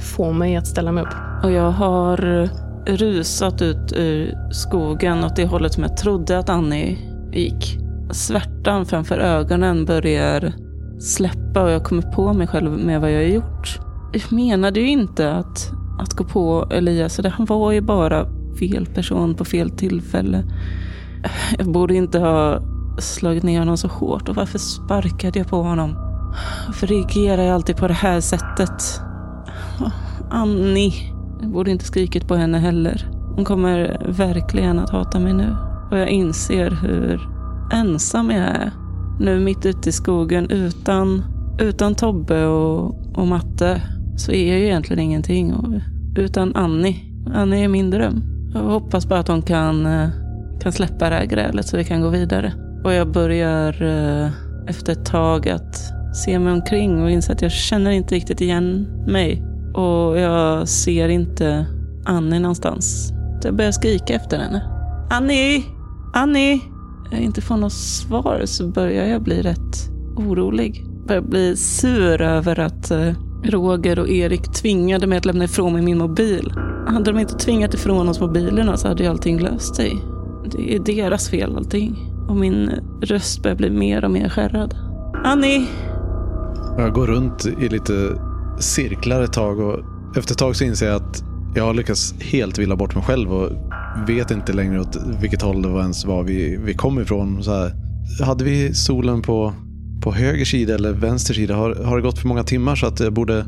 få 0.01 0.33
mig 0.33 0.57
att 0.57 0.66
ställa 0.66 0.93
mig 0.93 1.03
upp. 1.03 1.14
Och 1.45 1.51
jag 1.51 1.71
har 1.71 2.49
rusat 2.87 3.62
ut 3.62 3.93
ur 3.97 4.35
skogen 4.51 5.25
åt 5.25 5.37
det 5.37 5.47
hållet 5.47 5.73
som 5.73 5.83
jag 5.83 5.97
trodde 5.97 6.39
att 6.39 6.49
Annie 6.49 6.99
gick. 7.33 7.79
Svärtan 8.11 8.87
framför 8.87 9.19
ögonen 9.19 9.85
börjar 9.85 10.53
släppa 10.99 11.62
och 11.62 11.71
jag 11.71 11.85
kommer 11.85 12.03
på 12.03 12.33
mig 12.33 12.47
själv 12.47 12.71
med 12.71 13.01
vad 13.01 13.12
jag 13.12 13.19
har 13.19 13.35
gjort. 13.35 13.81
Jag 14.12 14.33
menade 14.33 14.81
ju 14.81 14.89
inte 14.89 15.33
att, 15.33 15.71
att 15.99 16.12
gå 16.12 16.25
på 16.25 16.69
Elias. 16.71 17.21
Han 17.25 17.47
var 17.47 17.73
ju 17.73 17.81
bara 17.81 18.27
fel 18.59 18.87
person 18.87 19.35
på 19.35 19.45
fel 19.45 19.71
tillfälle. 19.71 20.45
Jag 21.59 21.73
borde 21.73 21.95
inte 21.95 22.19
ha 22.19 22.61
slagit 22.99 23.43
ner 23.43 23.59
honom 23.59 23.77
så 23.77 23.89
hårt. 23.89 24.29
Och 24.29 24.37
varför 24.37 24.59
sparkade 24.59 25.39
jag 25.39 25.49
på 25.49 25.62
honom? 25.62 26.08
Varför 26.66 26.87
reagerar 26.87 27.43
jag 27.43 27.55
alltid 27.55 27.76
på 27.76 27.89
det 27.89 27.95
här 27.95 28.20
sättet? 28.20 29.01
Annie. 30.31 30.93
Jag 31.41 31.51
borde 31.51 31.70
inte 31.70 31.85
skrikit 31.85 32.29
på 32.29 32.35
henne 32.35 32.59
heller. 32.59 33.11
Hon 33.35 33.45
kommer 33.45 34.07
verkligen 34.09 34.79
att 34.79 34.91
hata 34.91 35.18
mig 35.18 35.33
nu. 35.33 35.57
Och 35.91 35.99
jag 35.99 36.09
inser 36.09 36.70
hur 36.70 37.29
ensam 37.72 38.31
jag 38.31 38.47
är. 38.47 38.72
Nu 39.20 39.41
mitt 39.41 39.66
ute 39.66 39.89
i 39.89 39.93
skogen 39.93 40.51
utan, 40.51 41.24
utan 41.61 41.95
Tobbe 41.95 42.47
och, 42.47 42.95
och 43.18 43.26
Matte 43.26 43.83
så 44.16 44.33
är 44.33 44.49
jag 44.49 44.59
ju 44.59 44.64
egentligen 44.64 45.03
ingenting. 45.03 45.55
Och, 45.55 45.68
utan 46.16 46.57
Annie. 46.57 46.97
Annie 47.35 47.64
är 47.64 47.68
min 47.68 47.91
dröm. 47.91 48.22
Jag 48.55 48.61
hoppas 48.61 49.09
bara 49.09 49.20
att 49.20 49.29
hon 49.29 49.43
kan, 49.43 49.87
eh, 49.87 50.09
kan 50.61 50.72
släppa 50.72 51.11
det 51.11 51.16
här 51.16 51.26
grälet 51.26 51.66
så 51.66 51.76
vi 51.76 51.85
kan 51.85 52.01
gå 52.01 52.09
vidare. 52.09 52.53
Och 52.85 52.93
jag 52.93 53.12
börjar, 53.12 53.83
eh, 53.83 54.31
efter 54.66 54.93
ett 54.93 55.05
tag 55.05 55.49
att 55.49 55.97
Ser 56.13 56.39
mig 56.39 56.53
omkring 56.53 57.03
och 57.03 57.11
inser 57.11 57.33
att 57.33 57.43
jag 57.43 57.53
känner 57.53 57.91
inte 57.91 58.15
riktigt 58.15 58.41
igen 58.41 58.89
mig. 59.07 59.43
Och 59.75 60.19
jag 60.19 60.69
ser 60.69 61.09
inte 61.09 61.67
Annie 62.05 62.39
någonstans. 62.39 63.13
Jag 63.45 63.57
börjar 63.57 63.73
skrika 63.73 64.15
efter 64.15 64.39
henne. 64.39 64.63
Annie! 65.11 65.65
Annie! 66.15 66.61
Jag 67.11 67.21
inte 67.21 67.41
får 67.41 67.57
något 67.57 67.73
svar 67.73 68.43
så 68.45 68.69
börjar 68.69 69.07
jag 69.07 69.23
bli 69.23 69.43
rätt 69.43 69.91
orolig. 70.17 70.85
Börjar 71.07 71.23
bli 71.23 71.57
sur 71.57 72.21
över 72.21 72.61
att 72.61 72.91
eh, 72.91 73.13
Roger 73.45 73.99
och 73.99 74.09
Erik 74.09 74.53
tvingade 74.53 75.07
mig 75.07 75.19
att 75.19 75.25
lämna 75.25 75.45
ifrån 75.45 75.73
mig 75.73 75.83
min 75.83 75.99
mobil. 75.99 76.53
Hade 76.87 77.13
de 77.13 77.19
inte 77.19 77.35
tvingat 77.35 77.75
ifrån 77.75 78.09
oss 78.09 78.21
mobilerna 78.21 78.77
så 78.77 78.89
hade 78.89 79.03
ju 79.03 79.09
allting 79.09 79.41
löst 79.41 79.77
sig. 79.77 79.97
Det 80.53 80.75
är 80.75 80.79
deras 80.79 81.29
fel 81.29 81.57
allting. 81.57 81.97
Och 82.29 82.37
min 82.37 82.71
röst 83.03 83.43
börjar 83.43 83.57
bli 83.57 83.71
mer 83.71 84.05
och 84.05 84.11
mer 84.11 84.29
skärrad. 84.29 84.77
Annie! 85.25 85.69
Jag 86.79 86.93
går 86.93 87.07
runt 87.07 87.47
i 87.47 87.68
lite 87.68 88.18
cirklar 88.59 89.22
ett 89.22 89.33
tag 89.33 89.61
och 89.61 89.81
efter 90.16 90.33
ett 90.33 90.39
tag 90.39 90.57
så 90.57 90.64
inser 90.64 90.87
jag 90.87 90.97
att 90.97 91.22
jag 91.55 91.64
har 91.64 91.74
lyckats 91.74 92.14
helt 92.20 92.59
villa 92.59 92.76
bort 92.76 92.95
mig 92.95 93.05
själv 93.05 93.33
och 93.33 93.51
vet 94.07 94.31
inte 94.31 94.53
längre 94.53 94.81
åt 94.81 94.97
vilket 95.20 95.43
håll 95.43 95.62
det 95.62 95.68
var 95.68 95.81
ens 95.81 96.05
var 96.05 96.22
vi, 96.22 96.57
vi 96.57 96.74
kom 96.74 97.01
ifrån. 97.01 97.43
Så 97.45 97.53
här, 97.53 97.72
hade 98.24 98.45
vi 98.45 98.74
solen 98.74 99.22
på, 99.22 99.53
på 100.03 100.12
höger 100.12 100.45
sida 100.45 100.74
eller 100.74 100.93
vänster 100.93 101.35
sida? 101.35 101.55
Har, 101.55 101.74
har 101.74 101.97
det 101.97 102.03
gått 102.03 102.18
för 102.18 102.29
många 102.29 102.43
timmar 102.43 102.76
så 102.76 102.87
att 102.87 103.01
jag 103.01 103.12
borde 103.12 103.45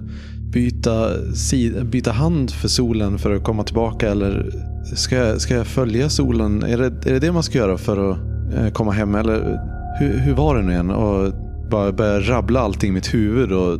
byta, 0.53 1.09
sid, 1.35 1.87
byta 1.87 2.13
hand 2.13 2.51
för 2.51 2.69
solen 2.69 3.19
för 3.19 3.37
att 3.37 3.45
komma 3.45 3.65
tillbaka? 3.65 4.11
Eller 4.11 4.51
ska 4.97 5.17
jag, 5.17 5.41
ska 5.41 5.55
jag 5.55 5.67
följa 5.67 6.09
solen? 6.09 6.63
Är 6.63 6.79
det, 6.79 6.87
är 6.87 7.13
det 7.13 7.19
det 7.19 7.33
man 7.33 7.43
ska 7.43 7.59
göra 7.59 7.79
för 7.79 8.11
att 8.11 8.19
eh, 8.55 8.71
komma 8.73 8.93
hem? 8.93 9.15
Eller 9.15 9.59
hur, 10.01 10.19
hur 10.19 10.35
var 10.35 10.57
det 10.57 10.63
nu 10.63 10.73
igen? 10.73 10.91
Och 10.91 11.33
bara 11.71 11.93
börjar 11.93 12.21
rabbla 12.21 12.61
allting 12.61 12.91
i 12.91 12.93
mitt 12.93 13.15
huvud 13.15 13.53
och 13.53 13.79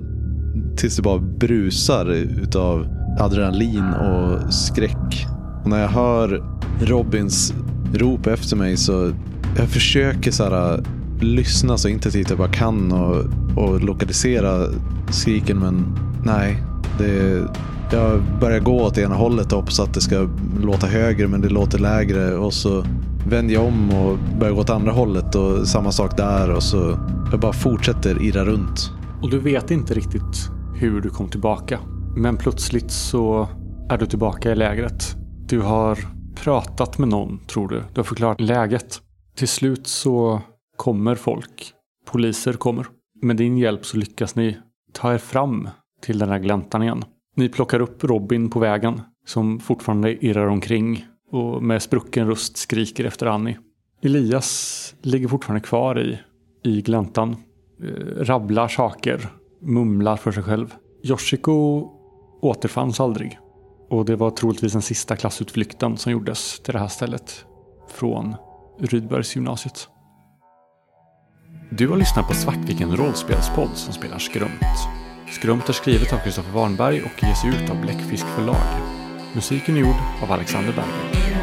tills 0.77 0.97
det 0.97 1.03
bara 1.03 1.19
brusar 1.19 2.11
utav 2.43 2.87
adrenalin 3.21 3.85
och 3.85 4.55
skräck. 4.55 5.27
Och 5.65 5.71
när 5.71 5.81
jag 5.81 5.89
hör 5.89 6.43
Robins 6.81 7.55
rop 7.95 8.27
efter 8.27 8.57
mig 8.57 8.77
så 8.77 9.13
jag 9.57 9.69
försöker 9.69 10.31
så 10.31 10.45
här, 10.45 10.85
lyssna 11.21 11.79
så 11.79 11.89
intensivt 11.89 12.31
jag 12.31 12.39
bara 12.39 12.49
kan 12.49 12.93
och, 12.93 13.25
och 13.57 13.81
lokalisera 13.81 14.67
skriken 15.11 15.59
men 15.59 15.99
nej. 16.25 16.63
Det, 16.99 17.43
jag 17.93 18.23
börjar 18.41 18.61
gå 18.61 18.83
åt 18.83 18.99
ena 18.99 19.15
hållet 19.15 19.53
och 19.53 19.59
hoppas 19.59 19.81
att 19.81 19.95
det 19.95 20.01
ska 20.01 20.29
låta 20.63 20.87
högre 20.87 21.29
men 21.29 21.41
det 21.41 21.49
låter 21.49 21.79
lägre 21.79 22.35
och 22.37 22.55
så 22.55 22.85
vänder 23.29 23.55
jag 23.55 23.65
om 23.65 23.91
och 23.91 24.19
börjar 24.39 24.55
gå 24.55 24.61
åt 24.61 24.71
andra 24.71 24.93
hållet 24.93 25.35
och 25.35 25.69
samma 25.69 25.93
sak 25.93 26.17
där 26.17 26.51
och 26.51 26.63
så 26.63 26.99
jag 27.31 27.41
bara 27.41 27.53
fortsätter 27.53 28.23
irra 28.23 28.45
runt. 28.45 28.91
Och 29.23 29.31
du 29.31 29.39
vet 29.39 29.71
inte 29.71 29.95
riktigt 29.95 30.51
hur 30.75 31.01
du 31.01 31.11
kom 31.11 31.29
tillbaka. 31.29 31.81
Men 32.17 32.37
plötsligt 32.37 32.91
så 32.91 33.49
är 33.91 33.99
du 33.99 34.07
tillbaka 34.07 34.53
i 34.53 34.55
lägret. 34.55 35.17
Du 35.49 35.61
har 35.61 35.99
pratat 36.35 36.99
med 36.99 37.09
någon, 37.09 37.39
tror 37.47 37.69
du. 37.69 37.77
Du 37.77 37.99
har 38.01 38.05
förklarat 38.05 38.41
läget. 38.41 39.01
Till 39.37 39.49
slut 39.49 39.87
så 39.87 40.43
kommer 40.77 41.15
folk. 41.15 41.73
Poliser 42.07 42.53
kommer. 42.53 42.87
Med 43.23 43.37
din 43.37 43.59
hjälp 43.59 43.87
så 43.87 43.97
lyckas 43.97 44.35
ni 44.35 44.57
ta 44.93 45.15
er 45.15 45.19
fram 45.19 45.69
till 46.03 46.19
den 46.19 46.29
här 46.29 46.39
gläntan 46.39 46.83
igen. 46.83 47.05
Ni 47.37 47.49
plockar 47.49 47.81
upp 47.81 48.05
Robin 48.05 48.51
på 48.51 48.59
vägen 48.59 49.01
som 49.27 49.61
fortfarande 49.61 50.25
irrar 50.25 50.47
omkring 50.47 51.07
och 51.31 51.63
med 51.63 51.83
sprucken 51.83 52.27
röst 52.27 52.57
skriker 52.57 53.05
efter 53.05 53.27
Annie. 53.27 53.59
Elias 54.03 54.95
ligger 55.03 55.29
fortfarande 55.29 55.67
kvar 55.67 56.01
i, 56.01 56.19
i 56.63 56.83
gläntan. 56.83 57.37
Eh, 57.83 58.25
rabblar 58.25 58.69
saker, 58.69 59.29
mumlar 59.61 60.17
för 60.17 60.33
sig 60.33 60.43
själv. 60.43 60.75
Yoshiko 61.03 61.89
återfanns 62.43 63.01
aldrig. 63.01 63.39
Och 63.91 64.05
det 64.05 64.17
var 64.17 64.31
troligtvis 64.31 64.73
den 64.73 64.83
sista 64.83 65.17
klassutflykten 65.17 65.97
som 65.97 66.13
gjordes 66.13 66.61
till 66.61 66.73
det 66.73 66.79
här 66.79 66.89
stället 66.89 67.45
från 67.89 68.35
Rydbergsgymnasiet. 68.79 69.89
Du 71.71 71.89
har 71.89 71.97
lyssnat 71.97 72.29
på 72.29 72.35
Svartviken 72.35 72.97
rollspelspodd 72.97 73.71
som 73.75 73.93
spelar 73.93 74.19
Skrömt. 74.19 74.61
Skrömt 75.31 75.69
är 75.69 75.73
skrivet 75.73 76.13
av 76.13 76.19
Kristoffer 76.19 76.53
Warnberg 76.53 77.03
och 77.03 77.23
ges 77.23 77.45
ut 77.45 77.71
av 77.71 77.81
Bläckfisk 77.81 78.27
förlag. 78.27 78.91
Musiken 79.35 79.77
är 79.77 79.81
gjord 79.81 80.23
av 80.23 80.33
Alexander 80.33 80.73
Berger. 80.73 81.40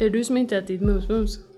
Är 0.00 0.04
det 0.04 0.10
du 0.10 0.24
som 0.24 0.36
inte 0.36 0.56
ätit 0.56 0.80
mums-mums? 0.80 1.51